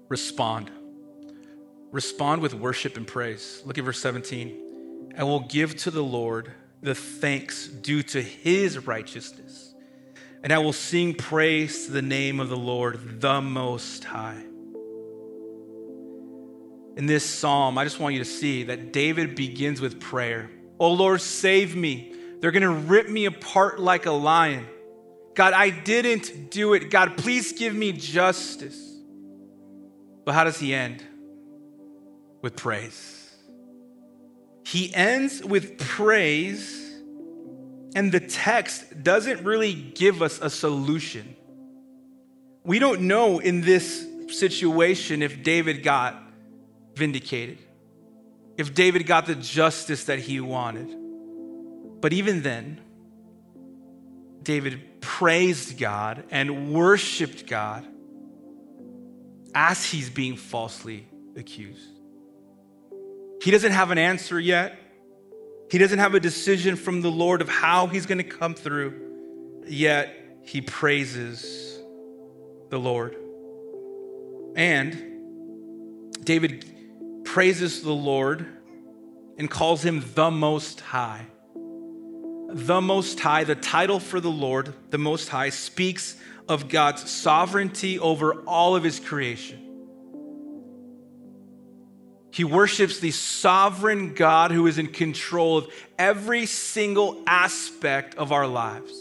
respond. 0.08 0.70
Respond 1.90 2.42
with 2.42 2.54
worship 2.54 2.98
and 2.98 3.06
praise. 3.06 3.62
Look 3.64 3.78
at 3.78 3.84
verse 3.84 3.98
17. 4.00 5.14
I 5.18 5.24
will 5.24 5.40
give 5.40 5.76
to 5.76 5.90
the 5.90 6.04
Lord 6.04 6.52
the 6.82 6.94
thanks 6.94 7.66
due 7.68 8.02
to 8.02 8.20
his 8.20 8.86
righteousness, 8.86 9.74
and 10.42 10.52
I 10.52 10.58
will 10.58 10.74
sing 10.74 11.14
praise 11.14 11.86
to 11.86 11.92
the 11.92 12.02
name 12.02 12.40
of 12.40 12.50
the 12.50 12.56
Lord, 12.56 13.22
the 13.22 13.40
Most 13.40 14.04
High. 14.04 14.45
In 16.96 17.04
this 17.06 17.24
psalm, 17.24 17.76
I 17.76 17.84
just 17.84 18.00
want 18.00 18.14
you 18.14 18.20
to 18.20 18.24
see 18.24 18.64
that 18.64 18.92
David 18.92 19.34
begins 19.34 19.80
with 19.80 20.00
prayer. 20.00 20.50
Oh 20.80 20.92
Lord, 20.92 21.20
save 21.20 21.76
me. 21.76 22.14
They're 22.40 22.50
going 22.50 22.62
to 22.62 22.70
rip 22.70 23.08
me 23.08 23.26
apart 23.26 23.78
like 23.78 24.06
a 24.06 24.12
lion. 24.12 24.66
God, 25.34 25.52
I 25.52 25.68
didn't 25.68 26.50
do 26.50 26.72
it. 26.72 26.90
God, 26.90 27.18
please 27.18 27.52
give 27.52 27.74
me 27.74 27.92
justice. 27.92 28.82
But 30.24 30.34
how 30.34 30.44
does 30.44 30.58
he 30.58 30.74
end? 30.74 31.04
With 32.40 32.56
praise. 32.56 33.30
He 34.64 34.92
ends 34.94 35.44
with 35.44 35.78
praise, 35.78 37.00
and 37.94 38.10
the 38.10 38.20
text 38.20 39.02
doesn't 39.04 39.44
really 39.44 39.74
give 39.74 40.22
us 40.22 40.40
a 40.42 40.50
solution. 40.50 41.36
We 42.64 42.78
don't 42.78 43.02
know 43.02 43.38
in 43.38 43.60
this 43.60 44.04
situation 44.28 45.22
if 45.22 45.42
David 45.44 45.84
got 45.84 46.20
vindicated, 46.96 47.58
if 48.56 48.74
David 48.74 49.06
got 49.06 49.26
the 49.26 49.34
justice 49.34 50.04
that 50.04 50.18
he 50.18 50.40
wanted. 50.40 50.88
But 52.00 52.12
even 52.12 52.42
then, 52.42 52.80
David 54.42 55.00
praised 55.00 55.78
God 55.78 56.24
and 56.30 56.72
worshiped 56.72 57.46
God 57.46 57.86
as 59.54 59.84
he's 59.84 60.08
being 60.08 60.36
falsely 60.36 61.06
accused. 61.36 61.90
He 63.42 63.50
doesn't 63.50 63.72
have 63.72 63.90
an 63.90 63.98
answer 63.98 64.40
yet. 64.40 64.78
He 65.70 65.78
doesn't 65.78 65.98
have 65.98 66.14
a 66.14 66.20
decision 66.20 66.76
from 66.76 67.02
the 67.02 67.10
Lord 67.10 67.40
of 67.40 67.48
how 67.48 67.88
he's 67.88 68.06
going 68.06 68.18
to 68.18 68.24
come 68.24 68.54
through, 68.54 69.62
yet 69.66 70.14
he 70.42 70.60
praises 70.60 71.78
the 72.70 72.78
Lord. 72.78 73.16
And 74.54 76.12
David 76.22 76.75
praises 77.26 77.82
the 77.82 77.92
Lord 77.92 78.46
and 79.36 79.50
calls 79.50 79.84
him 79.84 80.02
the 80.14 80.30
Most 80.30 80.80
High. 80.80 81.26
The 82.48 82.80
Most 82.80 83.20
High, 83.20 83.44
the 83.44 83.54
title 83.54 84.00
for 84.00 84.20
the 84.20 84.30
Lord, 84.30 84.72
the 84.90 84.98
Most 84.98 85.28
High, 85.28 85.50
speaks 85.50 86.16
of 86.48 86.68
God's 86.68 87.10
sovereignty 87.10 87.98
over 87.98 88.34
all 88.42 88.76
of 88.76 88.84
his 88.84 89.00
creation. 89.00 89.62
He 92.30 92.44
worships 92.44 93.00
the 93.00 93.10
sovereign 93.10 94.14
God 94.14 94.50
who 94.50 94.66
is 94.66 94.78
in 94.78 94.88
control 94.88 95.58
of 95.58 95.68
every 95.98 96.46
single 96.46 97.22
aspect 97.26 98.14
of 98.14 98.30
our 98.30 98.46
lives. 98.46 98.92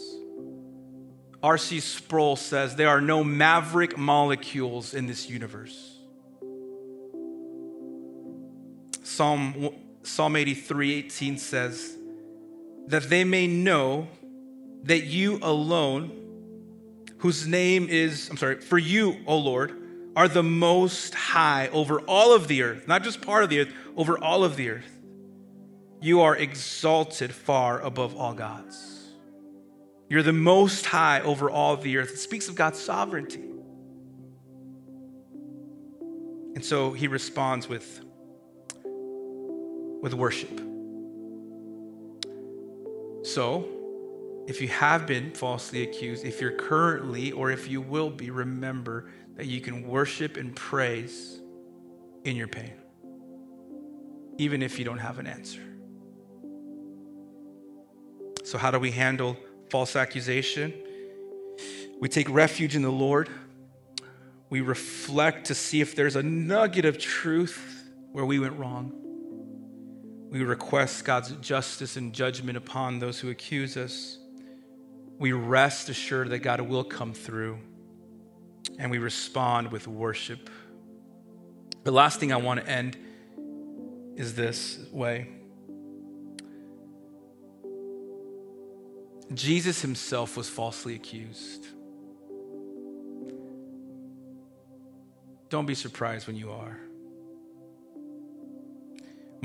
R.C. 1.42 1.80
Sproul 1.80 2.36
says 2.36 2.76
there 2.76 2.88
are 2.88 3.00
no 3.00 3.22
maverick 3.22 3.96
molecules 3.96 4.94
in 4.94 5.06
this 5.06 5.28
universe. 5.28 5.95
Psalm, 9.06 9.70
Psalm 10.02 10.34
83 10.34 10.94
18 10.94 11.38
says, 11.38 11.96
that 12.88 13.08
they 13.08 13.22
may 13.24 13.46
know 13.46 14.08
that 14.82 15.04
you 15.04 15.38
alone, 15.42 16.10
whose 17.18 17.46
name 17.46 17.88
is, 17.88 18.28
I'm 18.28 18.36
sorry, 18.36 18.60
for 18.60 18.78
you, 18.78 19.16
O 19.26 19.38
Lord, 19.38 19.80
are 20.16 20.28
the 20.28 20.42
most 20.42 21.14
high 21.14 21.68
over 21.68 22.00
all 22.00 22.34
of 22.34 22.48
the 22.48 22.62
earth, 22.62 22.88
not 22.88 23.02
just 23.02 23.20
part 23.20 23.44
of 23.44 23.50
the 23.50 23.60
earth, 23.60 23.72
over 23.96 24.18
all 24.18 24.44
of 24.44 24.56
the 24.56 24.70
earth. 24.70 24.98
You 26.00 26.22
are 26.22 26.36
exalted 26.36 27.32
far 27.32 27.80
above 27.80 28.16
all 28.16 28.34
gods. 28.34 29.08
You're 30.08 30.22
the 30.22 30.32
most 30.32 30.86
high 30.86 31.20
over 31.20 31.50
all 31.50 31.74
of 31.74 31.82
the 31.82 31.96
earth. 31.96 32.12
It 32.12 32.18
speaks 32.18 32.48
of 32.48 32.54
God's 32.54 32.80
sovereignty. 32.80 33.42
And 36.54 36.64
so 36.64 36.92
he 36.92 37.08
responds 37.08 37.68
with, 37.68 38.05
with 40.06 40.14
worship. 40.14 40.60
So, 43.24 43.66
if 44.46 44.60
you 44.60 44.68
have 44.68 45.04
been 45.04 45.32
falsely 45.32 45.82
accused, 45.82 46.24
if 46.24 46.40
you're 46.40 46.52
currently 46.52 47.32
or 47.32 47.50
if 47.50 47.66
you 47.66 47.80
will 47.80 48.10
be, 48.10 48.30
remember 48.30 49.10
that 49.34 49.46
you 49.46 49.60
can 49.60 49.82
worship 49.82 50.36
and 50.36 50.54
praise 50.54 51.40
in 52.22 52.36
your 52.36 52.46
pain, 52.46 52.74
even 54.38 54.62
if 54.62 54.78
you 54.78 54.84
don't 54.84 54.98
have 54.98 55.18
an 55.18 55.26
answer. 55.26 55.62
So, 58.44 58.58
how 58.58 58.70
do 58.70 58.78
we 58.78 58.92
handle 58.92 59.36
false 59.70 59.96
accusation? 59.96 60.72
We 61.98 62.08
take 62.08 62.30
refuge 62.30 62.76
in 62.76 62.82
the 62.82 62.92
Lord. 62.92 63.28
We 64.50 64.60
reflect 64.60 65.48
to 65.48 65.54
see 65.56 65.80
if 65.80 65.96
there's 65.96 66.14
a 66.14 66.22
nugget 66.22 66.84
of 66.84 66.96
truth 66.96 67.90
where 68.12 68.24
we 68.24 68.38
went 68.38 68.56
wrong. 68.56 69.02
We 70.30 70.42
request 70.42 71.04
God's 71.04 71.32
justice 71.36 71.96
and 71.96 72.12
judgment 72.12 72.56
upon 72.56 72.98
those 72.98 73.20
who 73.20 73.30
accuse 73.30 73.76
us. 73.76 74.18
We 75.18 75.32
rest 75.32 75.88
assured 75.88 76.30
that 76.30 76.40
God 76.40 76.60
will 76.60 76.84
come 76.84 77.14
through, 77.14 77.58
and 78.78 78.90
we 78.90 78.98
respond 78.98 79.72
with 79.72 79.86
worship. 79.88 80.50
The 81.84 81.92
last 81.92 82.20
thing 82.20 82.32
I 82.32 82.36
want 82.36 82.60
to 82.60 82.68
end 82.68 82.96
is 84.16 84.34
this 84.34 84.78
way 84.90 85.28
Jesus 89.32 89.82
himself 89.82 90.36
was 90.36 90.48
falsely 90.48 90.94
accused. 90.94 91.66
Don't 95.48 95.66
be 95.66 95.74
surprised 95.74 96.26
when 96.26 96.36
you 96.36 96.50
are. 96.50 96.78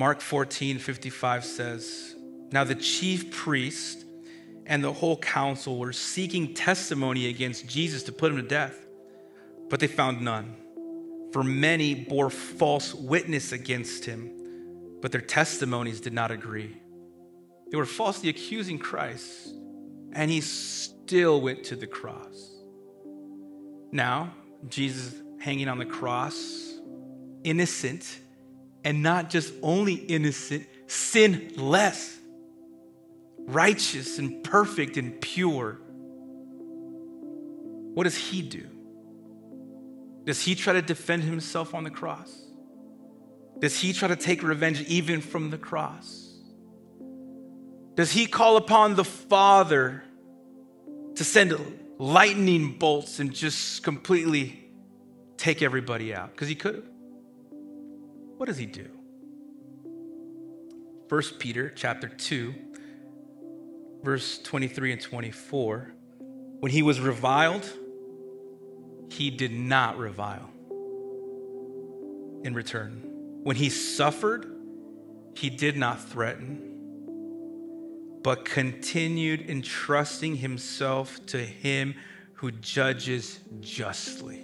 Mark 0.02 0.20
14, 0.20 0.80
55 0.80 1.46
says, 1.46 2.16
Now 2.52 2.64
the 2.64 2.74
chief 2.74 3.30
priest 3.30 4.04
and 4.66 4.84
the 4.84 4.92
whole 4.92 5.16
council 5.16 5.78
were 5.78 5.94
seeking 5.94 6.56
testimony 6.56 7.28
against 7.28 7.68
Jesus 7.68 8.02
to 8.04 8.12
put 8.12 8.32
him 8.32 8.38
to 8.38 8.42
death, 8.42 8.88
but 9.70 9.80
they 9.80 9.86
found 9.86 10.20
none. 10.20 10.56
For 11.32 11.44
many 11.44 11.94
bore 11.94 12.32
false 12.32 12.96
witness 12.96 13.52
against 13.52 14.06
him, 14.06 14.32
but 15.04 15.12
their 15.12 15.22
testimonies 15.22 16.02
did 16.02 16.14
not 16.14 16.32
agree. 16.32 16.76
They 17.70 17.78
were 17.78 17.86
falsely 17.86 18.30
accusing 18.30 18.80
Christ, 18.80 19.54
and 20.14 20.32
he 20.32 20.42
still 20.42 21.42
went 21.42 21.66
to 21.66 21.76
the 21.76 21.86
cross. 21.86 22.56
Now, 23.92 24.34
Jesus 24.68 25.14
hanging 25.40 25.68
on 25.68 25.78
the 25.78 25.86
cross, 25.86 26.74
innocent, 27.44 28.18
and 28.84 29.04
not 29.04 29.30
just 29.30 29.54
only 29.62 29.94
innocent, 29.94 30.68
sinless, 30.88 32.18
righteous 33.40 34.18
and 34.18 34.44
perfect 34.44 34.98
and 34.98 35.20
pure. 35.22 35.80
What 37.94 38.04
does 38.04 38.18
he 38.18 38.42
do? 38.42 38.68
Does 40.24 40.42
he 40.42 40.56
try 40.56 40.74
to 40.74 40.82
defend 40.82 41.24
himself 41.24 41.74
on 41.74 41.84
the 41.84 41.90
cross? 41.90 42.46
Does 43.60 43.80
he 43.80 43.94
try 43.94 44.08
to 44.08 44.16
take 44.16 44.44
revenge 44.44 44.82
even 44.88 45.22
from 45.22 45.50
the 45.50 45.58
cross? 45.58 46.32
Does 47.96 48.12
he 48.12 48.26
call 48.26 48.58
upon 48.58 48.96
the 48.96 49.04
Father 49.04 50.04
to 51.16 51.24
send 51.24 51.54
lightning 51.98 52.78
bolts 52.78 53.20
and 53.20 53.34
just 53.34 53.84
completely 53.84 54.68
take 55.38 55.62
everybody 55.62 56.14
out? 56.14 56.32
Because 56.32 56.48
he 56.48 56.56
could 56.56 56.76
have. 56.76 56.91
What 58.42 58.48
does 58.48 58.58
he 58.58 58.66
do? 58.66 58.88
1 61.10 61.22
Peter 61.38 61.72
chapter 61.76 62.08
2 62.08 62.56
verse 64.02 64.40
23 64.40 64.94
and 64.94 65.00
24 65.00 65.94
when 66.60 66.72
he 66.72 66.82
was 66.82 67.00
reviled 67.00 67.72
he 69.12 69.30
did 69.30 69.52
not 69.52 70.00
revile 70.00 70.50
in 72.44 72.56
return. 72.56 73.04
When 73.44 73.58
he 73.58 73.70
suffered 73.70 74.52
he 75.36 75.52
did 75.52 75.78
not 75.78 76.04
threaten 76.04 78.18
but 78.24 78.44
continued 78.44 79.52
entrusting 79.52 80.38
himself 80.38 81.24
to 81.28 81.38
him 81.38 81.94
who 82.34 82.50
judges 82.50 83.40
justly. 83.60 84.42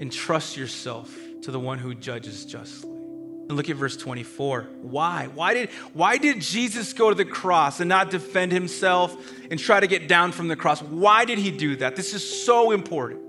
Entrust 0.00 0.56
yourself 0.56 1.14
to 1.42 1.50
the 1.50 1.60
one 1.60 1.78
who 1.78 1.94
judges 1.94 2.44
justly. 2.44 2.90
And 2.90 3.56
look 3.56 3.68
at 3.68 3.74
verse 3.74 3.96
24. 3.96 4.68
Why? 4.82 5.28
Why 5.34 5.54
did, 5.54 5.70
why 5.92 6.18
did 6.18 6.40
Jesus 6.40 6.92
go 6.92 7.08
to 7.08 7.16
the 7.16 7.24
cross 7.24 7.80
and 7.80 7.88
not 7.88 8.10
defend 8.10 8.52
himself 8.52 9.16
and 9.50 9.58
try 9.58 9.80
to 9.80 9.88
get 9.88 10.06
down 10.06 10.30
from 10.30 10.46
the 10.46 10.54
cross? 10.54 10.80
Why 10.80 11.24
did 11.24 11.38
he 11.38 11.50
do 11.50 11.74
that? 11.76 11.96
This 11.96 12.14
is 12.14 12.44
so 12.44 12.70
important. 12.70 13.20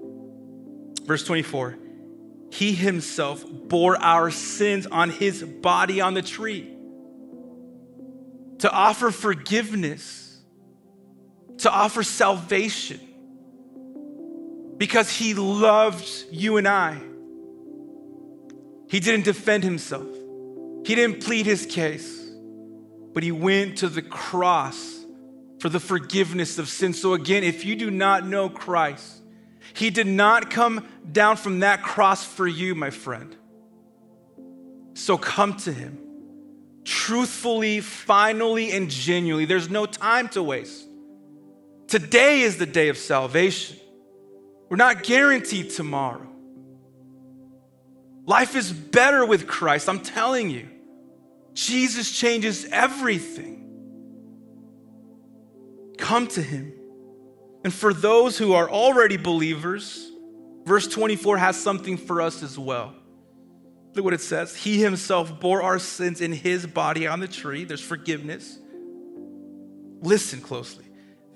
Verse 1.08 1.24
24 1.24 1.76
He 2.52 2.74
himself 2.74 3.44
bore 3.50 3.98
our 3.98 4.30
sins 4.30 4.86
on 4.86 5.10
his 5.10 5.42
body 5.44 6.02
on 6.02 6.14
the 6.14 6.22
tree 6.22 6.72
to 8.60 8.72
offer 8.72 9.10
forgiveness, 9.10 10.40
to 11.58 11.72
offer 11.72 12.04
salvation, 12.04 13.00
because 14.78 15.10
he 15.10 15.34
loved 15.34 16.08
you 16.30 16.58
and 16.58 16.68
I. 16.68 17.02
He 18.92 19.00
didn't 19.00 19.24
defend 19.24 19.64
himself, 19.64 20.06
he 20.86 20.96
didn't 20.96 21.24
plead 21.24 21.46
his 21.46 21.66
case, 21.66 22.30
but 23.14 23.24
he 23.24 23.32
went 23.32 23.78
to 23.78 23.88
the 23.88 24.02
cross 24.02 25.00
for 25.60 25.70
the 25.70 25.80
forgiveness 25.80 26.60
of 26.60 26.68
sin. 26.68 26.92
So, 26.92 27.14
again, 27.14 27.46
if 27.46 27.64
you 27.64 27.78
do 27.78 27.90
not 27.90 28.28
know 28.28 28.50
Christ, 28.50 29.22
he 29.74 29.92
did 29.92 30.08
not 30.08 30.50
come 30.50 30.86
down 31.10 31.38
from 31.38 31.60
that 31.60 31.84
cross 31.84 32.26
for 32.26 32.46
you, 32.46 32.76
my 32.76 32.90
friend. 32.90 33.34
So 34.94 35.18
come 35.18 35.56
to 35.60 35.72
him 35.72 35.98
truthfully, 36.84 37.80
finally, 37.80 38.74
and 38.74 38.90
genuinely. 38.90 39.46
There's 39.46 39.70
no 39.70 39.86
time 39.86 40.28
to 40.30 40.44
waste. 40.44 40.86
Today 41.88 42.42
is 42.42 42.58
the 42.58 42.66
day 42.66 42.90
of 42.90 42.98
salvation. 42.98 43.78
We're 44.68 44.76
not 44.76 45.04
guaranteed 45.04 45.70
tomorrow. 45.70 46.31
Life 48.32 48.56
is 48.56 48.72
better 48.72 49.26
with 49.26 49.46
Christ, 49.46 49.90
I'm 49.90 50.00
telling 50.00 50.50
you. 50.50 50.70
Jesus 51.54 52.10
changes 52.10 52.64
everything. 52.72 53.58
Come 55.98 56.28
to 56.28 56.42
him. 56.42 56.72
And 57.66 57.74
for 57.74 57.94
those 57.94 58.38
who 58.38 58.54
are 58.54 58.70
already 58.70 59.18
believers, 59.18 60.10
verse 60.64 60.88
24 60.88 61.40
has 61.40 61.62
something 61.62 61.98
for 61.98 62.22
us 62.22 62.42
as 62.42 62.58
well. 62.58 62.96
Look 63.96 64.06
what 64.06 64.14
it 64.14 64.22
says. 64.22 64.56
He 64.56 64.82
himself 64.82 65.42
bore 65.42 65.62
our 65.62 65.78
sins 65.78 66.22
in 66.22 66.32
his 66.32 66.66
body 66.66 67.08
on 67.08 67.20
the 67.20 67.28
tree. 67.28 67.66
There's 67.66 67.84
forgiveness. 67.84 68.58
Listen 70.00 70.40
closely. 70.40 70.86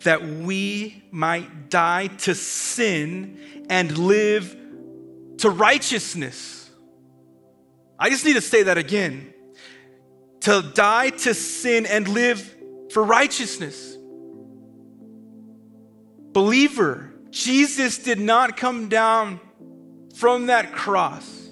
That 0.05 0.23
we 0.25 1.03
might 1.11 1.69
die 1.69 2.07
to 2.07 2.33
sin 2.33 3.65
and 3.69 3.97
live 3.97 4.55
to 5.39 5.49
righteousness. 5.49 6.54
I 7.97 8.09
just 8.09 8.25
need 8.25 8.33
to 8.33 8.41
say 8.41 8.63
that 8.63 8.77
again. 8.77 9.33
To 10.41 10.61
die 10.73 11.09
to 11.09 11.33
sin 11.33 11.85
and 11.85 12.07
live 12.07 12.55
for 12.91 13.03
righteousness. 13.03 13.97
Believer, 16.31 17.13
Jesus 17.29 17.97
did 17.97 18.19
not 18.19 18.57
come 18.57 18.89
down 18.89 19.39
from 20.15 20.47
that 20.47 20.73
cross 20.73 21.49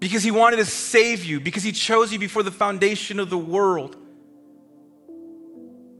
because 0.00 0.22
he 0.22 0.30
wanted 0.30 0.56
to 0.56 0.64
save 0.66 1.24
you, 1.24 1.40
because 1.40 1.62
he 1.62 1.72
chose 1.72 2.12
you 2.12 2.18
before 2.18 2.42
the 2.42 2.50
foundation 2.50 3.18
of 3.20 3.30
the 3.30 3.38
world 3.38 3.96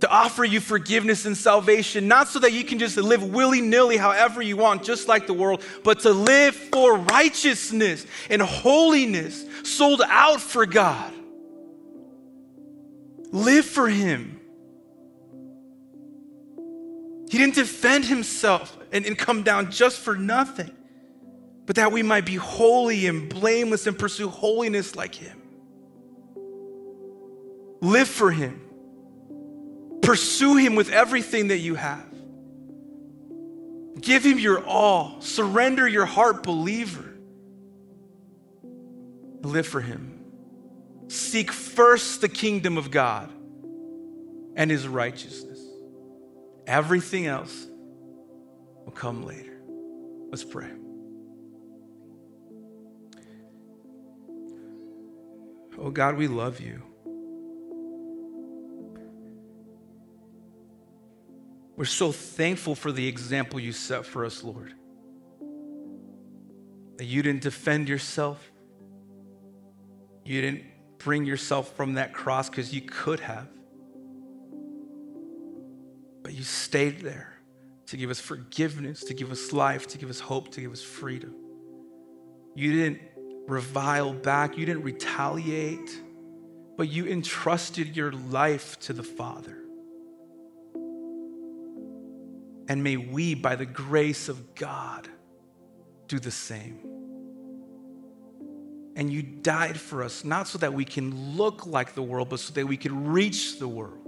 to 0.01 0.09
offer 0.11 0.45
you 0.45 0.61
forgiveness 0.61 1.25
and 1.25 1.37
salvation, 1.37 2.09
not 2.09 2.29
so 2.29 2.39
that 2.41 2.53
you 2.53 2.65
can 2.65 2.79
just 2.79 2.97
live 2.97 3.23
willy 3.23 3.61
nilly 3.61 3.97
however 3.97 4.43
you 4.43 4.57
want, 4.57 4.83
just 4.83 5.09
like 5.09 5.27
the 5.27 5.35
world, 5.35 5.63
but 5.83 6.01
to 6.01 6.11
live 6.11 6.55
for 6.55 6.97
righteousness 6.97 8.07
and 8.29 8.43
holiness, 8.43 9.45
sold 9.63 10.03
out 10.07 10.41
for 10.41 10.67
God. 10.67 11.13
Live 13.31 13.65
for 13.65 13.89
Him. 13.89 14.41
He 17.31 17.39
didn't 17.39 17.55
defend 17.55 18.05
Himself 18.05 18.77
and, 18.93 19.07
and 19.07 19.17
come 19.19 19.43
down 19.43 19.71
just 19.71 19.99
for 20.01 20.17
nothing, 20.17 20.71
but 21.67 21.77
that 21.77 21.91
we 21.93 22.03
might 22.03 22.27
be 22.27 22.37
holy 22.37 23.07
and 23.07 23.29
blameless 23.29 23.87
and 23.87 23.99
pursue 23.99 24.29
holiness 24.29 24.95
like 24.95 25.15
Him. 25.15 25.41
Live 27.81 28.09
for 28.09 28.31
Him. 28.31 28.61
Pursue 30.05 30.57
Him 30.57 30.75
with 30.75 30.91
everything 30.91 31.49
that 31.49 31.59
you 31.59 31.75
have. 31.75 32.05
Give 34.01 34.25
Him 34.25 34.39
your 34.39 34.65
all. 34.65 35.21
Surrender 35.21 35.89
your 35.89 36.07
heart, 36.07 36.43
believer. 36.43 37.15
Live 39.43 39.67
for 39.67 39.81
Him. 39.81 40.21
Seek 41.09 41.53
first 41.53 42.21
the 42.21 42.29
kingdom 42.29 42.77
of 42.77 42.91
God 42.91 43.31
and 44.57 44.71
His 44.71 44.87
righteousness. 44.87 45.61
Everything 46.67 47.27
else 47.27 47.67
will 48.85 48.93
come 48.93 49.25
later. 49.25 49.61
Let's 50.31 50.45
pray. 50.45 50.71
Oh 55.79 55.91
God, 55.91 56.17
we 56.17 56.29
love 56.29 56.61
you. 56.61 56.83
We're 61.77 61.85
so 61.85 62.13
thankful 62.13 62.75
for 62.75 62.93
the 62.93 63.07
example 63.07 63.59
you 63.59 63.73
set 63.73 64.07
for 64.07 64.25
us, 64.25 64.45
Lord. 64.45 64.73
That 66.99 67.05
you 67.05 67.23
didn't 67.23 67.43
defend 67.43 67.89
yourself, 67.89 68.53
you 70.25 70.41
didn't 70.41 70.63
bring 70.99 71.25
yourself 71.25 71.75
from 71.77 71.95
that 71.95 72.15
cross 72.15 72.49
because 72.49 72.73
you 72.73 72.81
could 72.81 73.21
have. 73.21 73.49
But 76.23 76.33
you 76.33 76.43
stayed 76.43 77.01
there 77.01 77.35
to 77.87 77.97
give 77.97 78.09
us 78.09 78.21
forgiveness, 78.21 79.05
to 79.05 79.15
give 79.15 79.31
us 79.31 79.53
life, 79.53 79.87
to 79.89 79.99
give 79.99 80.09
us 80.09 80.21
hope, 80.21 80.51
to 80.53 80.61
give 80.61 80.73
us 80.73 80.83
freedom. 80.83 81.35
You 82.55 82.73
didn't 82.73 83.01
revile 83.47 84.15
back, 84.15 84.57
you 84.57 84.65
didn't 84.65 84.85
retaliate, 84.85 86.01
but 86.79 86.89
you 86.89 87.07
entrusted 87.07 87.97
your 87.97 88.13
life 88.13 88.79
to 88.81 88.93
the 88.93 89.03
Father. 89.03 89.64
And 92.69 92.83
may 92.83 92.97
we, 92.97 93.35
by 93.35 93.57
the 93.57 93.67
grace 93.67 94.29
of 94.29 94.55
God, 94.55 95.09
do 96.09 96.19
the 96.19 96.31
same. 96.31 96.79
And 98.97 99.13
you 99.13 99.23
died 99.23 99.79
for 99.79 100.03
us, 100.03 100.25
not 100.25 100.47
so 100.49 100.59
that 100.59 100.73
we 100.73 100.85
can 100.85 101.37
look 101.37 101.67
like 101.67 101.95
the 101.95 102.03
world, 102.03 102.29
but 102.29 102.41
so 102.41 102.53
that 102.55 102.67
we 102.67 102.77
can 102.77 103.09
reach 103.09 103.59
the 103.59 103.69
world. 103.69 103.99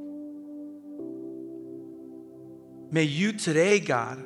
May 2.90 3.02
you 3.02 3.32
today, 3.32 3.80
God, 3.80 4.24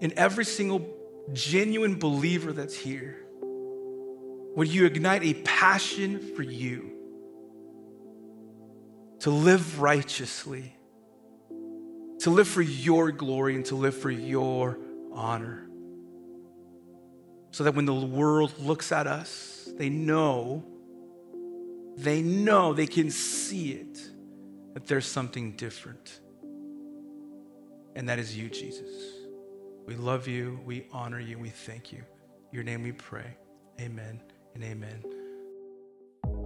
in 0.00 0.12
every 0.16 0.44
single 0.44 0.86
genuine 1.32 1.98
believer 1.98 2.52
that's 2.52 2.76
here, 2.76 3.24
would 4.54 4.68
you 4.68 4.84
ignite 4.86 5.24
a 5.24 5.34
passion 5.34 6.34
for 6.34 6.42
you 6.42 6.92
to 9.20 9.30
live 9.30 9.80
righteously 9.80 10.74
to 12.20 12.30
live 12.30 12.48
for 12.48 12.62
your 12.62 13.12
glory 13.12 13.54
and 13.54 13.64
to 13.66 13.74
live 13.74 13.96
for 13.96 14.10
your 14.10 14.78
honor. 15.12 15.68
So 17.50 17.64
that 17.64 17.74
when 17.74 17.86
the 17.86 17.94
world 17.94 18.52
looks 18.58 18.92
at 18.92 19.06
us, 19.06 19.68
they 19.76 19.88
know, 19.88 20.64
they 21.96 22.22
know, 22.22 22.72
they 22.72 22.86
can 22.86 23.10
see 23.10 23.72
it, 23.72 23.98
that 24.74 24.86
there's 24.86 25.06
something 25.06 25.52
different. 25.52 26.20
And 27.96 28.08
that 28.08 28.18
is 28.18 28.36
you, 28.36 28.48
Jesus. 28.48 28.88
We 29.86 29.96
love 29.96 30.28
you, 30.28 30.60
we 30.64 30.86
honor 30.92 31.18
you, 31.18 31.38
we 31.38 31.48
thank 31.48 31.92
you. 31.92 32.02
Your 32.52 32.62
name 32.62 32.82
we 32.82 32.92
pray. 32.92 33.36
Amen 33.80 34.20
and 34.54 34.62
amen. 34.64 35.02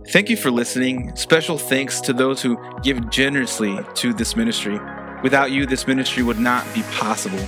Thank 0.08 0.30
you 0.30 0.36
for 0.36 0.50
listening. 0.50 1.14
Special 1.16 1.58
thanks 1.58 2.00
to 2.02 2.12
those 2.12 2.42
who 2.42 2.58
give 2.82 3.10
generously 3.10 3.78
to 3.94 4.12
this 4.12 4.36
ministry. 4.36 4.78
Without 5.22 5.52
you, 5.52 5.66
this 5.66 5.86
ministry 5.86 6.22
would 6.22 6.38
not 6.38 6.66
be 6.74 6.82
possible. 6.94 7.38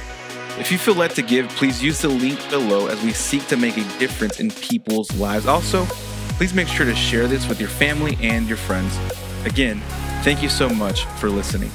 If 0.59 0.70
you 0.70 0.79
feel 0.79 0.95
led 0.95 1.11
to 1.16 1.22
give, 1.22 1.49
please 1.51 1.83
use 1.83 2.01
the 2.01 2.09
link 2.09 2.39
below 2.49 2.87
as 2.87 3.03
we 3.03 3.12
seek 3.12 3.47
to 3.49 3.57
make 3.57 3.77
a 3.77 3.99
difference 3.99 4.39
in 4.39 4.53
people's 4.53 5.12
lives. 5.18 5.47
Also, 5.47 5.85
please 6.37 6.55
make 6.55 6.68
sure 6.68 6.87
to 6.87 6.95
share 6.95 7.27
this 7.27 7.49
with 7.49 7.59
your 7.59 7.68
family 7.68 8.16
and 8.20 8.47
your 8.47 8.57
friends. 8.57 8.97
Again, 9.45 9.81
thank 10.22 10.43
you 10.43 10.49
so 10.49 10.68
much 10.68 11.05
for 11.18 11.29
listening. 11.29 11.70